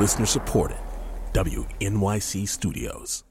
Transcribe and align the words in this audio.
Listener 0.00 0.24
supported. 0.24 0.78
WNYC 1.34 2.48
Studios. 2.48 3.22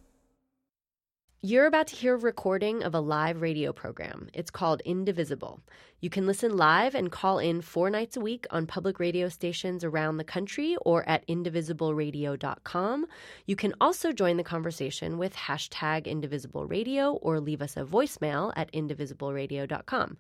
You're 1.42 1.66
about 1.66 1.88
to 1.88 1.96
hear 1.96 2.14
a 2.14 2.18
recording 2.18 2.84
of 2.84 2.94
a 2.94 3.00
live 3.00 3.42
radio 3.42 3.74
program. 3.74 4.28
It's 4.34 4.52
called 4.52 4.82
Indivisible. 4.86 5.62
You 6.00 6.12
can 6.12 6.28
listen 6.28 6.56
live 6.56 6.94
and 6.94 7.12
call 7.12 7.40
in 7.40 7.62
four 7.62 7.90
nights 7.90 8.18
a 8.18 8.22
week 8.22 8.46
on 8.52 8.68
public 8.68 9.00
radio 9.00 9.30
stations 9.30 9.84
around 9.84 10.18
the 10.18 10.24
country 10.24 10.78
or 10.86 11.08
at 11.10 11.26
indivisibleradio.com. 11.28 13.06
You 13.48 13.56
can 13.56 13.74
also 13.82 14.12
join 14.12 14.38
the 14.38 14.44
conversation 14.44 15.18
with 15.18 15.36
hashtag 15.36 16.06
indivisibleradio 16.06 17.18
or 17.24 17.40
leave 17.40 17.64
us 17.64 17.78
a 17.78 17.84
voicemail 17.84 18.54
at 18.56 18.72
indivisibleradio.com. 18.74 20.18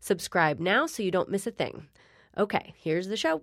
Subscribe 0.00 0.60
now 0.60 0.86
so 0.86 1.02
you 1.02 1.10
don't 1.10 1.28
miss 1.28 1.46
a 1.46 1.50
thing. 1.50 1.88
Okay, 2.38 2.72
here's 2.78 3.08
the 3.08 3.18
show. 3.18 3.42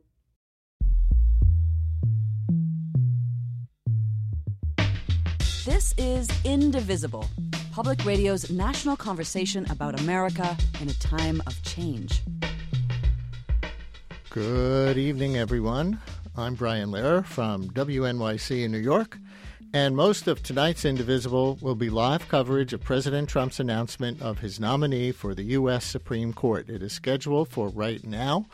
This 5.68 5.94
is 5.98 6.30
Indivisible, 6.46 7.26
public 7.74 8.06
radio's 8.06 8.50
national 8.50 8.96
conversation 8.96 9.70
about 9.70 10.00
America 10.00 10.56
in 10.80 10.88
a 10.88 10.93
time 10.93 11.43
of 11.46 11.62
change. 11.62 12.21
Good 14.30 14.98
evening, 14.98 15.36
everyone. 15.36 16.00
I'm 16.38 16.56
Brian 16.56 16.90
Lehrer 16.90 17.26
from 17.26 17.68
WNYC 17.71 18.64
in 18.64 18.71
New 18.71 18.78
York, 18.78 19.18
and 19.74 19.93
most 19.93 20.30
of 20.30 20.42
tonight's 20.42 20.86
Indivisible 20.86 21.57
will 21.62 21.76
be 21.76 21.90
live 21.90 22.29
coverage 22.29 22.71
of 22.71 22.82
President 22.82 23.28
Trump's 23.28 23.60
announcement 23.60 24.21
of 24.21 24.40
his 24.40 24.62
nominee 24.62 25.12
for 25.12 25.36
the 25.36 25.43
U.S. 25.43 25.84
Supreme 25.84 26.32
Court. 26.32 26.70
It 26.70 26.82
is 26.82 26.93
scheduled 26.93 27.50
for 27.50 27.68
right 27.68 28.06
now. 28.06 28.46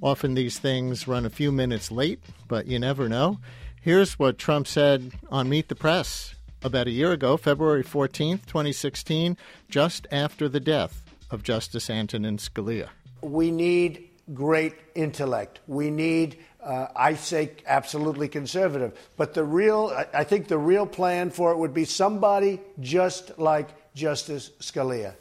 Often 0.00 0.32
these 0.32 0.58
things 0.58 1.06
run 1.06 1.26
a 1.26 1.30
few 1.30 1.52
minutes 1.52 1.90
late, 1.90 2.22
but 2.48 2.66
you 2.66 2.78
never 2.78 3.10
know. 3.10 3.40
Here's 3.82 4.18
what 4.18 4.38
Trump 4.38 4.66
said 4.66 5.12
on 5.28 5.50
Meet 5.50 5.68
the 5.68 5.74
Press 5.74 6.34
about 6.64 6.86
a 6.86 6.90
year 6.90 7.12
ago, 7.12 7.36
February 7.36 7.84
14th, 7.84 8.46
2016, 8.46 9.36
just 9.68 10.06
after 10.10 10.48
the 10.48 10.60
death 10.60 11.02
of 11.30 11.42
Justice 11.42 11.88
Antonin 11.90 12.36
Scalia. 12.36 12.88
We 13.22 13.50
need 13.50 14.08
great 14.34 14.74
intellect. 14.94 15.60
We 15.66 15.90
need, 15.90 16.38
uh, 16.62 16.88
I 16.94 17.14
say, 17.14 17.52
absolutely 17.66 18.28
conservative. 18.28 18.98
But 19.16 19.34
the 19.34 19.44
real, 19.44 19.92
I 20.14 20.24
think 20.24 20.48
the 20.48 20.58
real 20.58 20.86
plan 20.86 21.30
for 21.30 21.52
it 21.52 21.58
would 21.58 21.74
be 21.74 21.84
somebody 21.84 22.60
just 22.80 23.38
like 23.38 23.68
Justice 23.94 24.50
Scalia. 24.60 25.14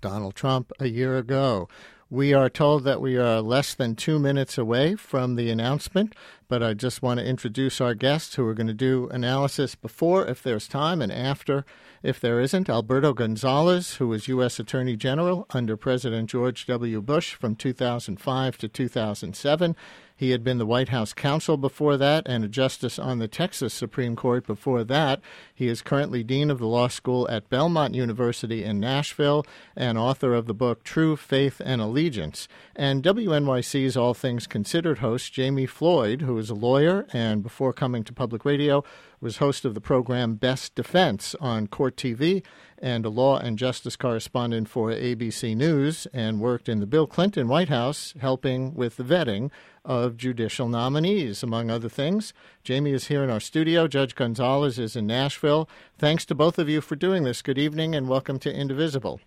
Donald 0.00 0.34
Trump 0.34 0.72
a 0.78 0.86
year 0.86 1.16
ago. 1.16 1.68
We 2.14 2.32
are 2.32 2.48
told 2.48 2.84
that 2.84 3.00
we 3.00 3.16
are 3.16 3.40
less 3.40 3.74
than 3.74 3.96
two 3.96 4.20
minutes 4.20 4.56
away 4.56 4.94
from 4.94 5.34
the 5.34 5.50
announcement, 5.50 6.14
but 6.46 6.62
I 6.62 6.72
just 6.72 7.02
want 7.02 7.18
to 7.18 7.26
introduce 7.26 7.80
our 7.80 7.92
guests 7.92 8.36
who 8.36 8.46
are 8.46 8.54
going 8.54 8.68
to 8.68 8.72
do 8.72 9.08
analysis 9.08 9.74
before, 9.74 10.24
if 10.24 10.40
there's 10.40 10.68
time, 10.68 11.02
and 11.02 11.10
after, 11.10 11.64
if 12.04 12.20
there 12.20 12.38
isn't. 12.38 12.70
Alberto 12.70 13.14
Gonzales, 13.14 13.94
who 13.94 14.06
was 14.06 14.28
U.S. 14.28 14.60
Attorney 14.60 14.96
General 14.96 15.44
under 15.50 15.76
President 15.76 16.30
George 16.30 16.66
W. 16.66 17.02
Bush 17.02 17.34
from 17.34 17.56
2005 17.56 18.58
to 18.58 18.68
2007. 18.68 19.74
He 20.16 20.30
had 20.30 20.44
been 20.44 20.58
the 20.58 20.66
White 20.66 20.90
House 20.90 21.12
counsel 21.12 21.56
before 21.56 21.96
that 21.96 22.22
and 22.26 22.44
a 22.44 22.48
justice 22.48 23.00
on 23.00 23.18
the 23.18 23.26
Texas 23.26 23.74
Supreme 23.74 24.14
Court 24.14 24.46
before 24.46 24.84
that. 24.84 25.20
He 25.52 25.66
is 25.66 25.82
currently 25.82 26.22
dean 26.22 26.50
of 26.50 26.60
the 26.60 26.68
law 26.68 26.86
school 26.86 27.28
at 27.28 27.50
Belmont 27.50 27.94
University 27.94 28.62
in 28.62 28.78
Nashville 28.78 29.44
and 29.74 29.98
author 29.98 30.32
of 30.32 30.46
the 30.46 30.54
book 30.54 30.84
True 30.84 31.16
Faith 31.16 31.60
and 31.64 31.80
Allegiance. 31.80 32.46
And 32.76 33.02
WNYC's 33.02 33.96
All 33.96 34.14
Things 34.14 34.46
Considered 34.46 34.98
host 34.98 35.32
Jami 35.32 35.66
Floyd, 35.66 36.22
who 36.22 36.38
is 36.38 36.48
a 36.48 36.54
lawyer 36.54 37.06
and 37.12 37.42
before 37.42 37.72
coming 37.72 38.04
to 38.04 38.12
public 38.12 38.44
radio 38.44 38.84
was 39.24 39.38
host 39.38 39.64
of 39.64 39.72
the 39.72 39.80
program 39.80 40.34
Best 40.34 40.74
Defense 40.74 41.34
on 41.40 41.66
Court 41.66 41.96
TV 41.96 42.44
and 42.78 43.06
a 43.06 43.08
law 43.08 43.38
and 43.38 43.58
justice 43.58 43.96
correspondent 43.96 44.68
for 44.68 44.90
ABC 44.90 45.56
News 45.56 46.06
and 46.12 46.40
worked 46.40 46.68
in 46.68 46.80
the 46.80 46.86
Bill 46.86 47.06
Clinton 47.06 47.48
White 47.48 47.70
House 47.70 48.12
helping 48.20 48.74
with 48.74 48.98
the 48.98 49.02
vetting 49.02 49.50
of 49.82 50.18
judicial 50.18 50.68
nominees, 50.68 51.42
among 51.42 51.70
other 51.70 51.88
things. 51.88 52.34
Jami 52.64 52.92
is 52.92 53.06
here 53.06 53.24
in 53.24 53.30
our 53.30 53.40
studio. 53.40 53.88
Judge 53.88 54.14
Gonzales 54.14 54.78
is 54.78 54.94
in 54.94 55.06
Nashville. 55.06 55.70
Thanks 55.96 56.26
to 56.26 56.34
both 56.34 56.58
of 56.58 56.68
you 56.68 56.82
for 56.82 56.94
doing 56.94 57.24
this. 57.24 57.40
Good 57.40 57.58
evening 57.58 57.94
and 57.94 58.10
welcome 58.10 58.38
to 58.40 58.54
Indivisible. 58.54 59.22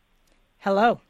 Hello. 0.59 1.01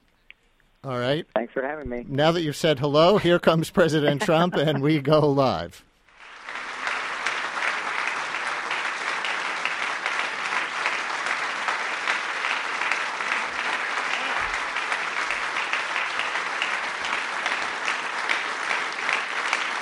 All 0.86 0.98
right. 0.98 1.26
Thanks 1.36 1.52
for 1.52 1.62
having 1.62 1.90
me. 1.90 2.06
Now 2.08 2.32
that 2.32 2.42
you've 2.42 2.56
said 2.56 2.80
hello, 2.80 3.18
here 3.18 3.38
comes 3.38 3.70
President 3.70 4.22
Trump 4.22 4.56
and 4.56 4.82
we 4.82 5.02
go 5.02 5.30
live. 5.30 5.84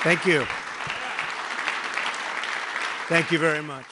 Thank 0.06 0.24
you. 0.24 0.46
Thank 3.08 3.32
you 3.32 3.40
very 3.40 3.60
much. 3.60 3.86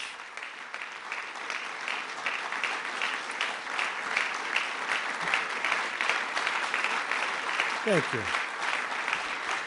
Thank 7.85 8.05
you. 8.13 8.21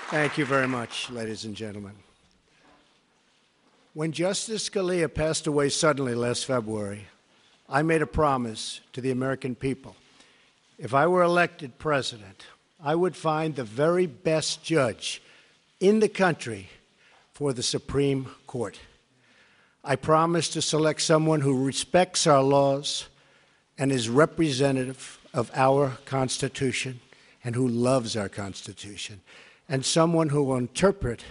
Thank 0.09 0.37
you 0.37 0.45
very 0.45 0.69
much, 0.69 1.09
ladies 1.09 1.43
and 1.43 1.53
gentlemen. 1.53 1.91
When 3.93 4.13
Justice 4.13 4.69
Scalia 4.69 5.13
passed 5.13 5.47
away 5.47 5.67
suddenly 5.67 6.15
last 6.15 6.45
February, 6.45 7.07
I 7.67 7.81
made 7.81 8.01
a 8.01 8.07
promise 8.07 8.79
to 8.93 9.01
the 9.01 9.11
American 9.11 9.53
people. 9.53 9.97
If 10.79 10.93
I 10.93 11.07
were 11.07 11.23
elected 11.23 11.77
president, 11.77 12.45
I 12.81 12.95
would 12.95 13.17
find 13.17 13.53
the 13.53 13.65
very 13.65 14.05
best 14.05 14.63
judge 14.63 15.21
in 15.79 15.99
the 15.99 16.09
country 16.09 16.69
for 17.33 17.53
the 17.53 17.63
Supreme 17.63 18.27
Court. 18.47 18.79
I 19.83 19.95
promise 19.95 20.49
to 20.49 20.61
select 20.61 21.01
someone 21.01 21.41
who 21.41 21.65
respects 21.65 22.25
our 22.27 22.41
laws 22.43 23.07
and 23.77 23.91
is 23.91 24.09
representative 24.09 25.19
of 25.33 25.51
our 25.53 25.97
Constitution 26.05 26.99
and 27.43 27.55
who 27.55 27.67
loves 27.67 28.17
our 28.17 28.27
Constitution, 28.27 29.21
and 29.69 29.85
someone 29.85 30.29
who 30.29 30.43
will 30.43 30.57
interpret 30.57 31.23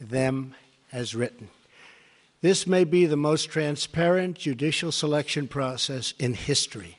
them 0.00 0.54
as 0.92 1.14
written. 1.14 1.48
This 2.40 2.66
may 2.66 2.84
be 2.84 3.04
the 3.04 3.16
most 3.16 3.50
transparent 3.50 4.38
judicial 4.38 4.92
selection 4.92 5.48
process 5.48 6.14
in 6.18 6.32
history. 6.32 6.98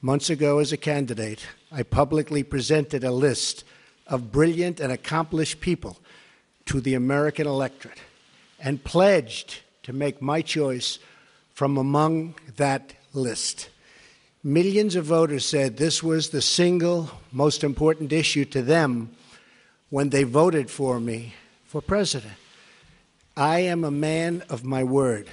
Months 0.00 0.30
ago, 0.30 0.58
as 0.58 0.72
a 0.72 0.76
candidate, 0.76 1.44
I 1.72 1.82
publicly 1.82 2.44
presented 2.44 3.02
a 3.02 3.10
list 3.10 3.64
of 4.06 4.30
brilliant 4.30 4.78
and 4.78 4.92
accomplished 4.92 5.60
people 5.60 5.96
to 6.66 6.80
the 6.80 6.94
American 6.94 7.46
electorate 7.46 8.00
and 8.60 8.82
pledged 8.84 9.60
to 9.82 9.92
make 9.92 10.22
my 10.22 10.42
choice 10.42 10.98
from 11.52 11.76
among 11.76 12.34
that 12.56 12.94
list. 13.12 13.68
Millions 14.44 14.96
of 14.96 15.04
voters 15.04 15.44
said 15.44 15.76
this 15.76 16.02
was 16.02 16.30
the 16.30 16.42
single 16.42 17.10
most 17.30 17.62
important 17.62 18.12
issue 18.12 18.44
to 18.44 18.62
them 18.62 19.10
when 19.90 20.10
they 20.10 20.24
voted 20.24 20.70
for 20.70 20.98
me 20.98 21.34
for 21.66 21.80
president. 21.80 22.32
I 23.36 23.60
am 23.60 23.84
a 23.84 23.90
man 23.90 24.42
of 24.48 24.64
my 24.64 24.84
word. 24.84 25.28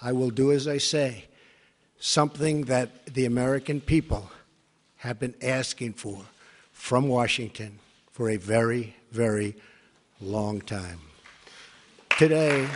I 0.00 0.12
will 0.12 0.30
do 0.30 0.52
as 0.52 0.66
I 0.66 0.78
say, 0.78 1.26
something 1.98 2.64
that 2.64 3.06
the 3.06 3.26
American 3.26 3.80
people 3.80 4.30
have 4.96 5.18
been 5.18 5.34
asking 5.42 5.94
for 5.94 6.24
from 6.72 7.08
Washington 7.08 7.78
for 8.10 8.30
a 8.30 8.36
very, 8.36 8.96
very 9.10 9.54
long 10.20 10.60
time. 10.60 11.00
Today, 12.18 12.66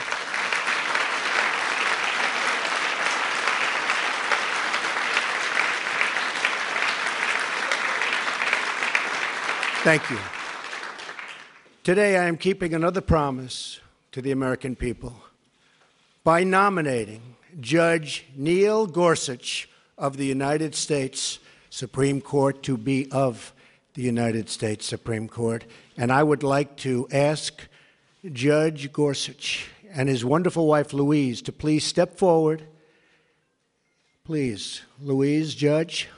Thank 9.85 10.09
you. 10.09 10.19
Today, 11.83 12.17
I 12.17 12.25
am 12.25 12.39
keeping 12.39 12.73
another 12.73 13.03
promise 13.03 13.81
to 14.13 14.23
the 14.23 14.31
American 14.31 14.75
people 14.77 15.15
by 16.25 16.43
nominating 16.43 17.37
Judge 17.61 18.25
Neil 18.35 18.87
Gorsuch 18.87 19.69
of 19.99 20.17
the 20.17 20.25
United 20.25 20.75
States 20.75 21.39
Supreme 21.69 22.23
Court 22.23 22.63
to 22.63 22.79
be 22.79 23.11
of 23.13 23.53
the 23.95 24.03
United 24.03 24.49
States 24.49 24.85
Supreme 24.85 25.29
Court. 25.29 25.65
And 25.97 26.13
I 26.13 26.23
would 26.23 26.43
like 26.43 26.77
to 26.79 27.09
ask 27.13 27.63
Judge 28.33 28.93
Gorsuch 28.93 29.69
and 29.93 30.09
his 30.09 30.25
wonderful 30.25 30.67
wife, 30.67 30.93
Louise, 30.93 31.41
to 31.43 31.53
please 31.53 31.85
step 31.85 32.19
forward. 32.19 32.65
Please, 34.25 34.83
Louise, 35.01 35.55
Judge. 35.55 36.09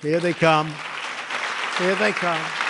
Here 0.00 0.20
they 0.20 0.32
come. 0.32 0.72
Here 1.78 1.94
they 1.96 2.12
come. 2.12 2.63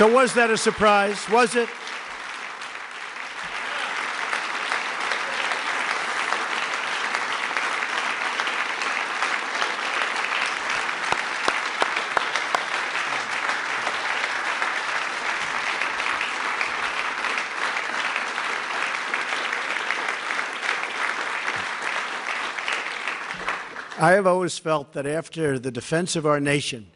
So, 0.00 0.10
was 0.10 0.32
that 0.32 0.48
a 0.48 0.56
surprise? 0.56 1.28
Was 1.28 1.54
it? 1.56 1.68
I 23.98 24.12
have 24.12 24.26
always 24.26 24.58
felt 24.58 24.94
that 24.94 25.04
after 25.04 25.58
the 25.58 25.70
defense 25.70 26.16
of 26.16 26.24
our 26.24 26.40
nation, 26.40 26.86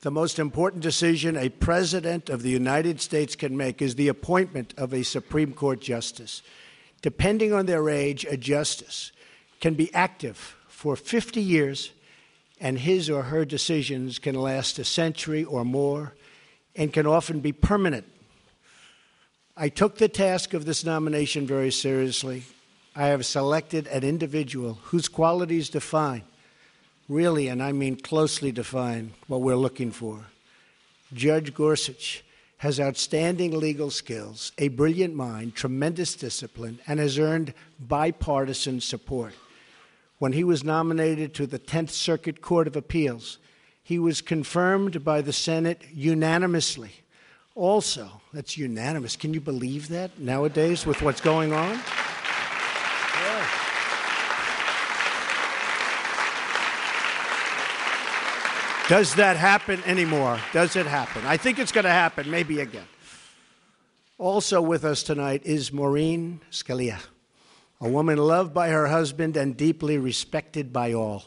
the 0.00 0.10
most 0.10 0.38
important 0.38 0.82
decision 0.82 1.36
a 1.36 1.48
president 1.48 2.28
of 2.28 2.42
the 2.42 2.50
United 2.50 3.00
States 3.00 3.34
can 3.34 3.56
make 3.56 3.80
is 3.80 3.94
the 3.94 4.08
appointment 4.08 4.74
of 4.76 4.92
a 4.92 5.02
Supreme 5.02 5.52
Court 5.52 5.80
justice. 5.80 6.42
Depending 7.02 7.52
on 7.52 7.66
their 7.66 7.88
age, 7.88 8.24
a 8.28 8.36
justice 8.36 9.12
can 9.60 9.74
be 9.74 9.92
active 9.94 10.56
for 10.68 10.96
50 10.96 11.40
years, 11.40 11.92
and 12.60 12.78
his 12.78 13.08
or 13.08 13.22
her 13.24 13.44
decisions 13.44 14.18
can 14.18 14.34
last 14.34 14.78
a 14.78 14.84
century 14.84 15.44
or 15.44 15.64
more 15.64 16.14
and 16.74 16.92
can 16.92 17.06
often 17.06 17.40
be 17.40 17.52
permanent. 17.52 18.06
I 19.56 19.70
took 19.70 19.96
the 19.96 20.08
task 20.08 20.52
of 20.52 20.66
this 20.66 20.84
nomination 20.84 21.46
very 21.46 21.70
seriously. 21.70 22.44
I 22.94 23.06
have 23.06 23.24
selected 23.24 23.86
an 23.86 24.04
individual 24.04 24.74
whose 24.84 25.08
qualities 25.08 25.70
define 25.70 26.24
really, 27.08 27.48
and 27.48 27.62
I 27.62 27.72
mean 27.72 27.96
closely 27.96 28.52
define 28.52 29.12
what 29.26 29.40
we're 29.40 29.56
looking 29.56 29.90
for. 29.90 30.26
Judge 31.12 31.54
Gorsuch 31.54 32.24
has 32.58 32.80
outstanding 32.80 33.58
legal 33.58 33.90
skills, 33.90 34.52
a 34.58 34.68
brilliant 34.68 35.14
mind, 35.14 35.54
tremendous 35.54 36.14
discipline, 36.14 36.80
and 36.86 36.98
has 36.98 37.18
earned 37.18 37.52
bipartisan 37.78 38.80
support. 38.80 39.34
When 40.18 40.32
he 40.32 40.42
was 40.42 40.64
nominated 40.64 41.34
to 41.34 41.46
the 41.46 41.58
10th 41.58 41.90
Circuit 41.90 42.40
Court 42.40 42.66
of 42.66 42.74
Appeals, 42.74 43.38
he 43.82 43.98
was 43.98 44.22
confirmed 44.22 45.04
by 45.04 45.20
the 45.20 45.32
Senate 45.32 45.82
unanimously. 45.92 46.92
Also, 47.54 48.20
that's 48.32 48.56
unanimous. 48.56 49.16
Can 49.16 49.34
you 49.34 49.40
believe 49.40 49.88
that 49.88 50.18
nowadays 50.18 50.86
with 50.86 51.02
what's 51.02 51.20
going 51.20 51.52
on? 51.52 51.78
Does 58.88 59.16
that 59.16 59.36
happen 59.36 59.82
anymore? 59.84 60.38
Does 60.52 60.76
it 60.76 60.86
happen? 60.86 61.26
I 61.26 61.36
think 61.36 61.58
it's 61.58 61.72
going 61.72 61.84
to 61.84 61.90
happen, 61.90 62.30
maybe 62.30 62.60
again. 62.60 62.86
Also 64.16 64.62
with 64.62 64.84
us 64.84 65.02
tonight 65.02 65.42
is 65.44 65.72
Maureen 65.72 66.40
Scalia, 66.52 67.00
a 67.80 67.88
woman 67.88 68.16
loved 68.16 68.54
by 68.54 68.68
her 68.68 68.86
husband 68.86 69.36
and 69.36 69.56
deeply 69.56 69.98
respected 69.98 70.72
by 70.72 70.92
all. 70.92 71.24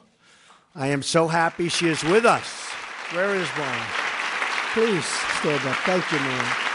I 0.73 0.87
am 0.87 1.03
so 1.03 1.27
happy 1.27 1.67
she 1.67 1.89
is 1.89 2.01
with 2.03 2.25
us. 2.25 2.47
Where 3.11 3.35
is 3.35 3.47
Maureen? 3.57 3.81
Please 4.73 5.05
stand 5.05 5.67
up. 5.67 5.75
Thank 5.83 6.09
you, 6.11 6.19
Maureen. 6.19 6.68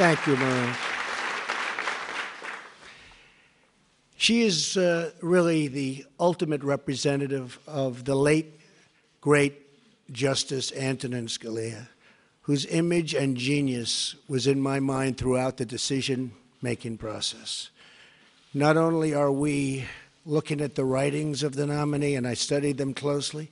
Thank 0.00 0.26
you, 0.26 0.34
Maureen. 0.34 0.74
She 4.16 4.40
is 4.40 4.78
uh, 4.78 5.10
really 5.20 5.68
the 5.68 6.06
ultimate 6.18 6.64
representative 6.64 7.58
of 7.66 8.06
the 8.06 8.14
late, 8.14 8.58
great 9.20 9.60
Justice 10.10 10.72
Antonin 10.72 11.26
Scalia, 11.26 11.88
whose 12.40 12.64
image 12.64 13.12
and 13.12 13.36
genius 13.36 14.14
was 14.26 14.46
in 14.46 14.58
my 14.58 14.80
mind 14.80 15.18
throughout 15.18 15.58
the 15.58 15.66
decision 15.66 16.32
making 16.62 16.96
process. 16.96 17.68
Not 18.54 18.78
only 18.78 19.12
are 19.12 19.30
we 19.30 19.84
looking 20.24 20.62
at 20.62 20.76
the 20.76 20.86
writings 20.86 21.42
of 21.42 21.56
the 21.56 21.66
nominee, 21.66 22.14
and 22.14 22.26
I 22.26 22.32
studied 22.32 22.78
them 22.78 22.94
closely, 22.94 23.50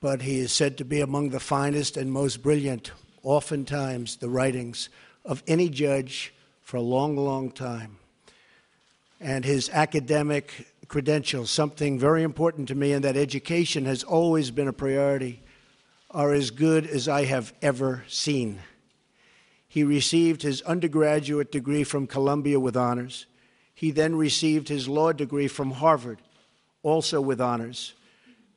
but 0.00 0.22
he 0.22 0.38
is 0.38 0.52
said 0.52 0.78
to 0.78 0.86
be 0.86 1.02
among 1.02 1.28
the 1.28 1.38
finest 1.38 1.98
and 1.98 2.10
most 2.10 2.42
brilliant, 2.42 2.92
oftentimes, 3.22 4.16
the 4.16 4.30
writings 4.30 4.88
of 5.24 5.42
any 5.46 5.68
judge 5.68 6.32
for 6.62 6.76
a 6.76 6.82
long, 6.82 7.16
long 7.16 7.50
time. 7.50 7.96
And 9.20 9.44
his 9.44 9.68
academic 9.70 10.68
credentials, 10.88 11.50
something 11.50 11.98
very 11.98 12.22
important 12.22 12.68
to 12.68 12.74
me, 12.74 12.92
and 12.92 13.04
that 13.04 13.16
education 13.16 13.84
has 13.84 14.02
always 14.02 14.50
been 14.50 14.68
a 14.68 14.72
priority, 14.72 15.40
are 16.10 16.32
as 16.32 16.50
good 16.50 16.86
as 16.86 17.08
I 17.08 17.24
have 17.24 17.52
ever 17.62 18.04
seen. 18.08 18.58
He 19.68 19.84
received 19.84 20.42
his 20.42 20.62
undergraduate 20.62 21.52
degree 21.52 21.84
from 21.84 22.08
Columbia 22.08 22.58
with 22.58 22.76
honors. 22.76 23.26
He 23.74 23.92
then 23.92 24.16
received 24.16 24.68
his 24.68 24.88
law 24.88 25.12
degree 25.12 25.46
from 25.46 25.70
Harvard, 25.70 26.18
also 26.82 27.20
with 27.20 27.40
honors, 27.40 27.94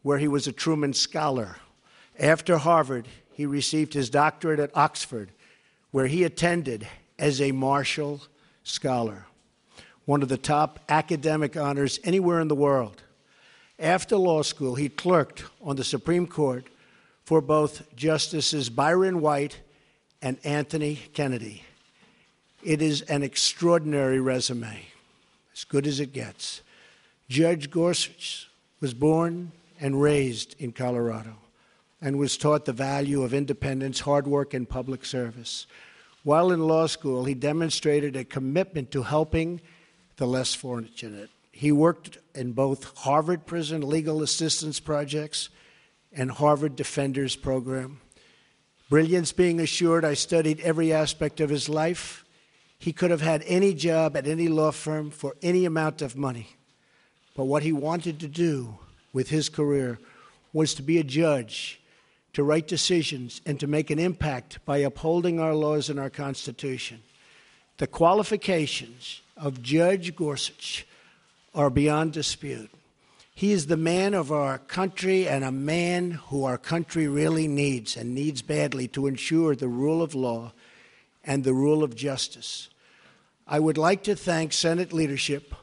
where 0.01 0.17
he 0.17 0.27
was 0.27 0.47
a 0.47 0.51
Truman 0.51 0.93
Scholar. 0.93 1.57
After 2.17 2.57
Harvard, 2.57 3.07
he 3.31 3.45
received 3.45 3.93
his 3.93 4.09
doctorate 4.09 4.59
at 4.59 4.75
Oxford 4.75 5.29
where 5.93 6.07
he 6.07 6.23
attended 6.23 6.87
as 7.19 7.39
a 7.39 7.51
Marshall 7.51 8.19
Scholar, 8.63 9.27
one 10.05 10.23
of 10.23 10.27
the 10.27 10.37
top 10.37 10.79
academic 10.89 11.55
honors 11.55 11.99
anywhere 12.03 12.41
in 12.41 12.47
the 12.47 12.55
world. 12.55 13.03
After 13.77 14.17
law 14.17 14.41
school, 14.41 14.73
he 14.73 14.89
clerked 14.89 15.43
on 15.61 15.75
the 15.75 15.83
Supreme 15.83 16.25
Court 16.25 16.65
for 17.25 17.41
both 17.41 17.95
Justices 17.95 18.71
Byron 18.71 19.21
White 19.21 19.59
and 20.19 20.39
Anthony 20.43 20.95
Kennedy. 21.13 21.61
It 22.63 22.81
is 22.81 23.03
an 23.03 23.21
extraordinary 23.21 24.19
resume, 24.19 24.87
as 25.53 25.63
good 25.63 25.85
as 25.85 25.99
it 25.99 26.11
gets. 26.11 26.63
Judge 27.29 27.69
Gorsuch 27.69 28.49
was 28.79 28.95
born 28.95 29.51
and 29.79 30.01
raised 30.01 30.55
in 30.57 30.71
Colorado 30.71 31.35
and 32.03 32.19
was 32.19 32.35
taught 32.35 32.65
the 32.65 32.73
value 32.73 33.23
of 33.23 33.33
independence, 33.33 34.01
hard 34.01 34.27
work, 34.27 34.53
and 34.53 34.67
public 34.67 35.05
service. 35.05 35.65
While 36.23 36.51
in 36.51 36.67
law 36.67 36.85
school, 36.87 37.23
he 37.23 37.33
demonstrated 37.33 38.17
a 38.17 38.25
commitment 38.25 38.91
to 38.91 39.03
helping 39.03 39.61
the 40.17 40.27
less 40.27 40.53
fortunate. 40.53 41.29
He 41.53 41.71
worked 41.71 42.17
in 42.35 42.51
both 42.51 42.97
Harvard 42.97 43.45
Prison 43.45 43.87
Legal 43.87 44.21
Assistance 44.21 44.81
Projects 44.81 45.47
and 46.11 46.29
Harvard 46.29 46.75
Defenders 46.75 47.37
Program. 47.37 48.01
Brilliance 48.89 49.31
being 49.31 49.61
assured, 49.61 50.03
I 50.03 50.13
studied 50.13 50.59
every 50.59 50.91
aspect 50.91 51.39
of 51.39 51.49
his 51.49 51.69
life. 51.69 52.25
He 52.77 52.91
could 52.91 53.11
have 53.11 53.21
had 53.21 53.43
any 53.47 53.73
job 53.73 54.17
at 54.17 54.27
any 54.27 54.49
law 54.49 54.71
firm 54.71 55.09
for 55.09 55.37
any 55.41 55.63
amount 55.63 56.01
of 56.01 56.17
money. 56.17 56.49
But 57.33 57.45
what 57.45 57.63
he 57.63 57.71
wanted 57.71 58.19
to 58.19 58.27
do 58.27 58.77
with 59.13 59.29
his 59.29 59.47
career 59.47 59.99
was 60.51 60.73
to 60.73 60.83
be 60.83 60.97
a 60.97 61.03
judge 61.05 61.79
to 62.33 62.43
write 62.43 62.67
decisions 62.67 63.41
and 63.45 63.59
to 63.59 63.67
make 63.67 63.89
an 63.89 63.99
impact 63.99 64.59
by 64.65 64.79
upholding 64.79 65.39
our 65.39 65.53
laws 65.53 65.89
and 65.89 65.99
our 65.99 66.09
Constitution. 66.09 67.01
The 67.77 67.87
qualifications 67.87 69.21
of 69.37 69.61
Judge 69.61 70.15
Gorsuch 70.15 70.85
are 71.53 71.69
beyond 71.69 72.13
dispute. 72.13 72.71
He 73.35 73.51
is 73.51 73.65
the 73.65 73.77
man 73.77 74.13
of 74.13 74.31
our 74.31 74.59
country 74.59 75.27
and 75.27 75.43
a 75.43 75.51
man 75.51 76.11
who 76.11 76.43
our 76.43 76.57
country 76.57 77.07
really 77.07 77.47
needs 77.47 77.97
and 77.97 78.13
needs 78.13 78.41
badly 78.41 78.87
to 78.89 79.07
ensure 79.07 79.55
the 79.55 79.67
rule 79.67 80.01
of 80.01 80.13
law 80.13 80.53
and 81.23 81.43
the 81.43 81.53
rule 81.53 81.83
of 81.83 81.95
justice. 81.95 82.69
I 83.47 83.59
would 83.59 83.77
like 83.77 84.03
to 84.03 84.15
thank 84.15 84.53
Senate 84.53 84.93
leadership. 84.93 85.53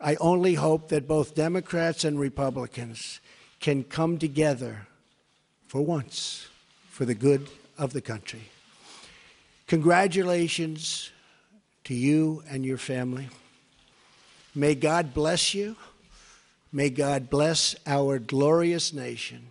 I 0.00 0.16
only 0.16 0.54
hope 0.54 0.88
that 0.88 1.08
both 1.08 1.34
Democrats 1.34 2.04
and 2.04 2.18
Republicans 2.18 3.20
can 3.60 3.84
come 3.84 4.18
together 4.18 4.88
for 5.74 5.82
once 5.82 6.46
for 6.88 7.04
the 7.04 7.16
good 7.16 7.48
of 7.76 7.92
the 7.92 8.00
country. 8.00 8.42
Congratulations 9.66 11.10
to 11.82 11.94
you 11.94 12.44
and 12.48 12.64
your 12.64 12.78
family. 12.78 13.28
May 14.54 14.76
God 14.76 15.12
bless 15.12 15.52
you. 15.52 15.74
May 16.70 16.90
God 16.90 17.28
bless 17.28 17.74
our 17.88 18.20
glorious 18.20 18.92
nation. 18.92 19.48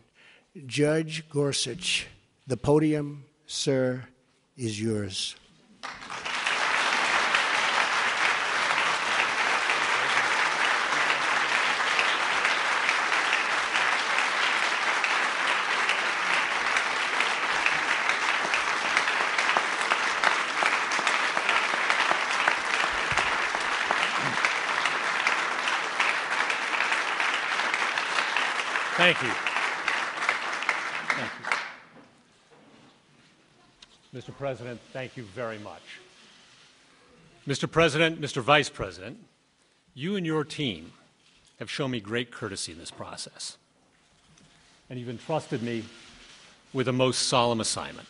Judge 0.65 1.27
Gorsuch, 1.29 2.07
the 2.47 2.55
podium, 2.55 3.25
sir, 3.45 4.05
is 4.55 4.81
yours. 4.81 5.35
Thank 29.03 29.21
you. 29.21 29.31
Thank 31.17 31.31
you. 34.13 34.21
Mr. 34.21 34.37
President, 34.37 34.79
thank 34.93 35.17
you 35.17 35.23
very 35.23 35.59
much. 35.59 35.81
Mr. 37.45 37.69
President, 37.69 38.21
Mr. 38.21 38.41
Vice 38.41 38.69
President, 38.69 39.17
you 39.93 40.15
and 40.15 40.25
your 40.25 40.45
team 40.45 40.93
have 41.59 41.69
shown 41.69 41.91
me 41.91 41.99
great 41.99 42.31
courtesy 42.31 42.71
in 42.71 42.77
this 42.77 42.91
process. 42.91 43.57
And 44.89 44.97
you've 44.97 45.09
entrusted 45.09 45.61
me 45.61 45.83
with 46.71 46.87
a 46.87 46.93
most 46.93 47.23
solemn 47.23 47.59
assignment. 47.59 48.07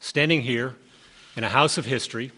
Standing 0.00 0.40
here 0.40 0.76
in 1.36 1.44
a 1.44 1.50
house 1.50 1.76
of 1.76 1.84
history 1.84 2.32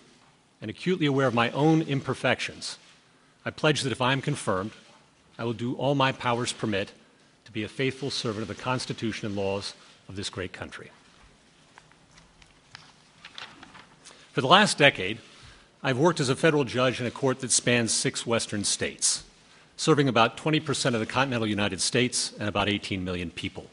and 0.61 0.69
acutely 0.69 1.07
aware 1.07 1.29
of 1.29 1.35
my 1.35 1.53
own 1.53 1.83
imperfections, 1.83 2.77
I 3.45 3.51
pledge 3.51 3.83
that 3.83 3.93
if 3.93 4.01
I 4.01 4.13
am 4.13 4.21
confirmed, 4.21 4.73
I 5.39 5.45
will 5.45 5.53
do 5.53 5.77
all 5.77 5.95
my 5.95 6.11
powers 6.11 6.53
permit 6.53 6.91
to 7.51 7.55
be 7.55 7.65
a 7.65 7.69
faithful 7.69 8.13
servant 8.13 8.43
of 8.43 8.49
the 8.49 8.63
Constitution 8.63 9.27
and 9.27 9.35
laws 9.35 9.75
of 10.09 10.15
this 10.15 10.31
great 10.31 10.53
country. 10.53 10.89
For 14.33 14.41
the 14.41 14.47
last 14.47 14.79
decade, 14.79 15.19
I've 15.83 15.99
worked 15.99 16.21
as 16.21 16.29
a 16.29 16.37
federal 16.37 16.63
judge 16.63 17.01
in 17.01 17.07
a 17.07 17.11
court 17.11 17.41
that 17.41 17.51
spans 17.51 17.91
six 17.91 18.25
western 18.25 18.63
states, 18.63 19.25
serving 19.77 20.07
about 20.07 20.37
20% 20.37 20.95
of 20.95 21.01
the 21.01 21.07
continental 21.07 21.45
United 21.45 21.81
States 21.81 22.33
and 22.39 22.49
about 22.49 22.69
18 22.69 23.05
million 23.05 23.33
people. 23.33 23.67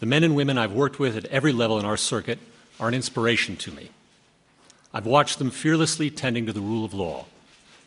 The 0.00 0.06
men 0.06 0.24
and 0.24 0.34
women 0.34 0.58
I've 0.58 0.72
worked 0.72 0.98
with 0.98 1.16
at 1.16 1.26
every 1.26 1.52
level 1.52 1.78
in 1.78 1.84
our 1.84 1.96
circuit 1.96 2.40
are 2.80 2.88
an 2.88 2.94
inspiration 2.94 3.54
to 3.58 3.70
me. 3.70 3.90
I've 4.92 5.06
watched 5.06 5.38
them 5.38 5.52
fearlessly 5.52 6.10
tending 6.10 6.46
to 6.46 6.52
the 6.52 6.60
rule 6.60 6.84
of 6.84 6.94
law, 6.94 7.26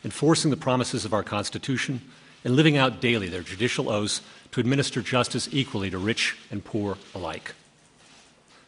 enforcing 0.02 0.50
the 0.50 0.56
promises 0.56 1.04
of 1.04 1.12
our 1.12 1.22
Constitution, 1.22 2.00
and 2.44 2.56
living 2.56 2.78
out 2.78 3.00
daily 3.00 3.28
their 3.28 3.42
judicial 3.42 3.90
oaths 3.90 4.22
to 4.52 4.60
administer 4.60 5.02
justice 5.02 5.48
equally 5.52 5.90
to 5.90 5.98
rich 5.98 6.36
and 6.50 6.64
poor 6.64 6.98
alike. 7.14 7.54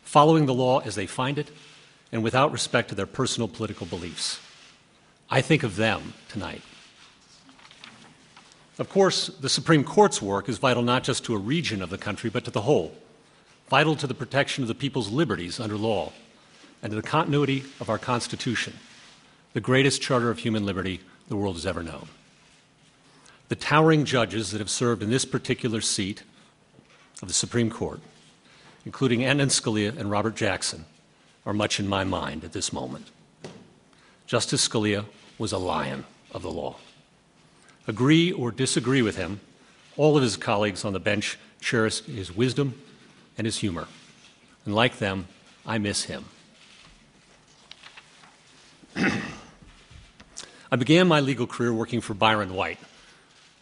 Following 0.02 0.46
the 0.46 0.54
law 0.54 0.80
as 0.80 0.94
they 0.94 1.06
find 1.06 1.38
it, 1.38 1.50
and 2.12 2.22
without 2.22 2.52
respect 2.52 2.88
to 2.88 2.94
their 2.94 3.06
personal 3.06 3.48
political 3.48 3.86
beliefs. 3.86 4.40
I 5.30 5.40
think 5.42 5.62
of 5.62 5.76
them 5.76 6.14
tonight. 6.28 6.62
Of 8.78 8.88
course, 8.88 9.26
the 9.26 9.48
Supreme 9.48 9.84
Court's 9.84 10.22
work 10.22 10.48
is 10.48 10.58
vital 10.58 10.82
not 10.82 11.04
just 11.04 11.24
to 11.24 11.34
a 11.34 11.38
region 11.38 11.82
of 11.82 11.90
the 11.90 11.98
country, 11.98 12.30
but 12.30 12.44
to 12.44 12.50
the 12.50 12.62
whole, 12.62 12.94
vital 13.68 13.96
to 13.96 14.06
the 14.06 14.14
protection 14.14 14.62
of 14.62 14.68
the 14.68 14.74
people's 14.74 15.10
liberties 15.10 15.60
under 15.60 15.76
law, 15.76 16.12
and 16.82 16.90
to 16.90 16.96
the 16.96 17.02
continuity 17.02 17.64
of 17.80 17.90
our 17.90 17.98
Constitution, 17.98 18.72
the 19.52 19.60
greatest 19.60 20.00
charter 20.00 20.30
of 20.30 20.38
human 20.38 20.64
liberty 20.64 21.00
the 21.28 21.36
world 21.36 21.56
has 21.56 21.66
ever 21.66 21.82
known. 21.82 22.08
The 23.48 23.56
towering 23.56 24.04
judges 24.04 24.50
that 24.50 24.58
have 24.58 24.70
served 24.70 25.02
in 25.02 25.10
this 25.10 25.24
particular 25.24 25.80
seat 25.80 26.22
of 27.22 27.28
the 27.28 27.34
Supreme 27.34 27.70
Court, 27.70 28.00
including 28.84 29.24
Antonin 29.24 29.48
Scalia 29.48 29.96
and 29.96 30.10
Robert 30.10 30.36
Jackson, 30.36 30.84
are 31.46 31.54
much 31.54 31.80
in 31.80 31.88
my 31.88 32.04
mind 32.04 32.44
at 32.44 32.52
this 32.52 32.72
moment. 32.72 33.06
Justice 34.26 34.68
Scalia 34.68 35.06
was 35.38 35.52
a 35.52 35.58
lion 35.58 36.04
of 36.32 36.42
the 36.42 36.50
law. 36.50 36.76
Agree 37.86 38.30
or 38.30 38.50
disagree 38.50 39.00
with 39.00 39.16
him, 39.16 39.40
all 39.96 40.16
of 40.16 40.22
his 40.22 40.36
colleagues 40.36 40.84
on 40.84 40.92
the 40.92 41.00
bench 41.00 41.38
cherish 41.60 42.02
his 42.04 42.34
wisdom 42.34 42.74
and 43.38 43.46
his 43.46 43.58
humor. 43.58 43.88
And 44.66 44.74
like 44.74 44.98
them, 44.98 45.26
I 45.66 45.78
miss 45.78 46.04
him. 46.04 46.26
I 50.70 50.76
began 50.76 51.08
my 51.08 51.20
legal 51.20 51.46
career 51.46 51.72
working 51.72 52.02
for 52.02 52.12
Byron 52.12 52.52
White, 52.52 52.78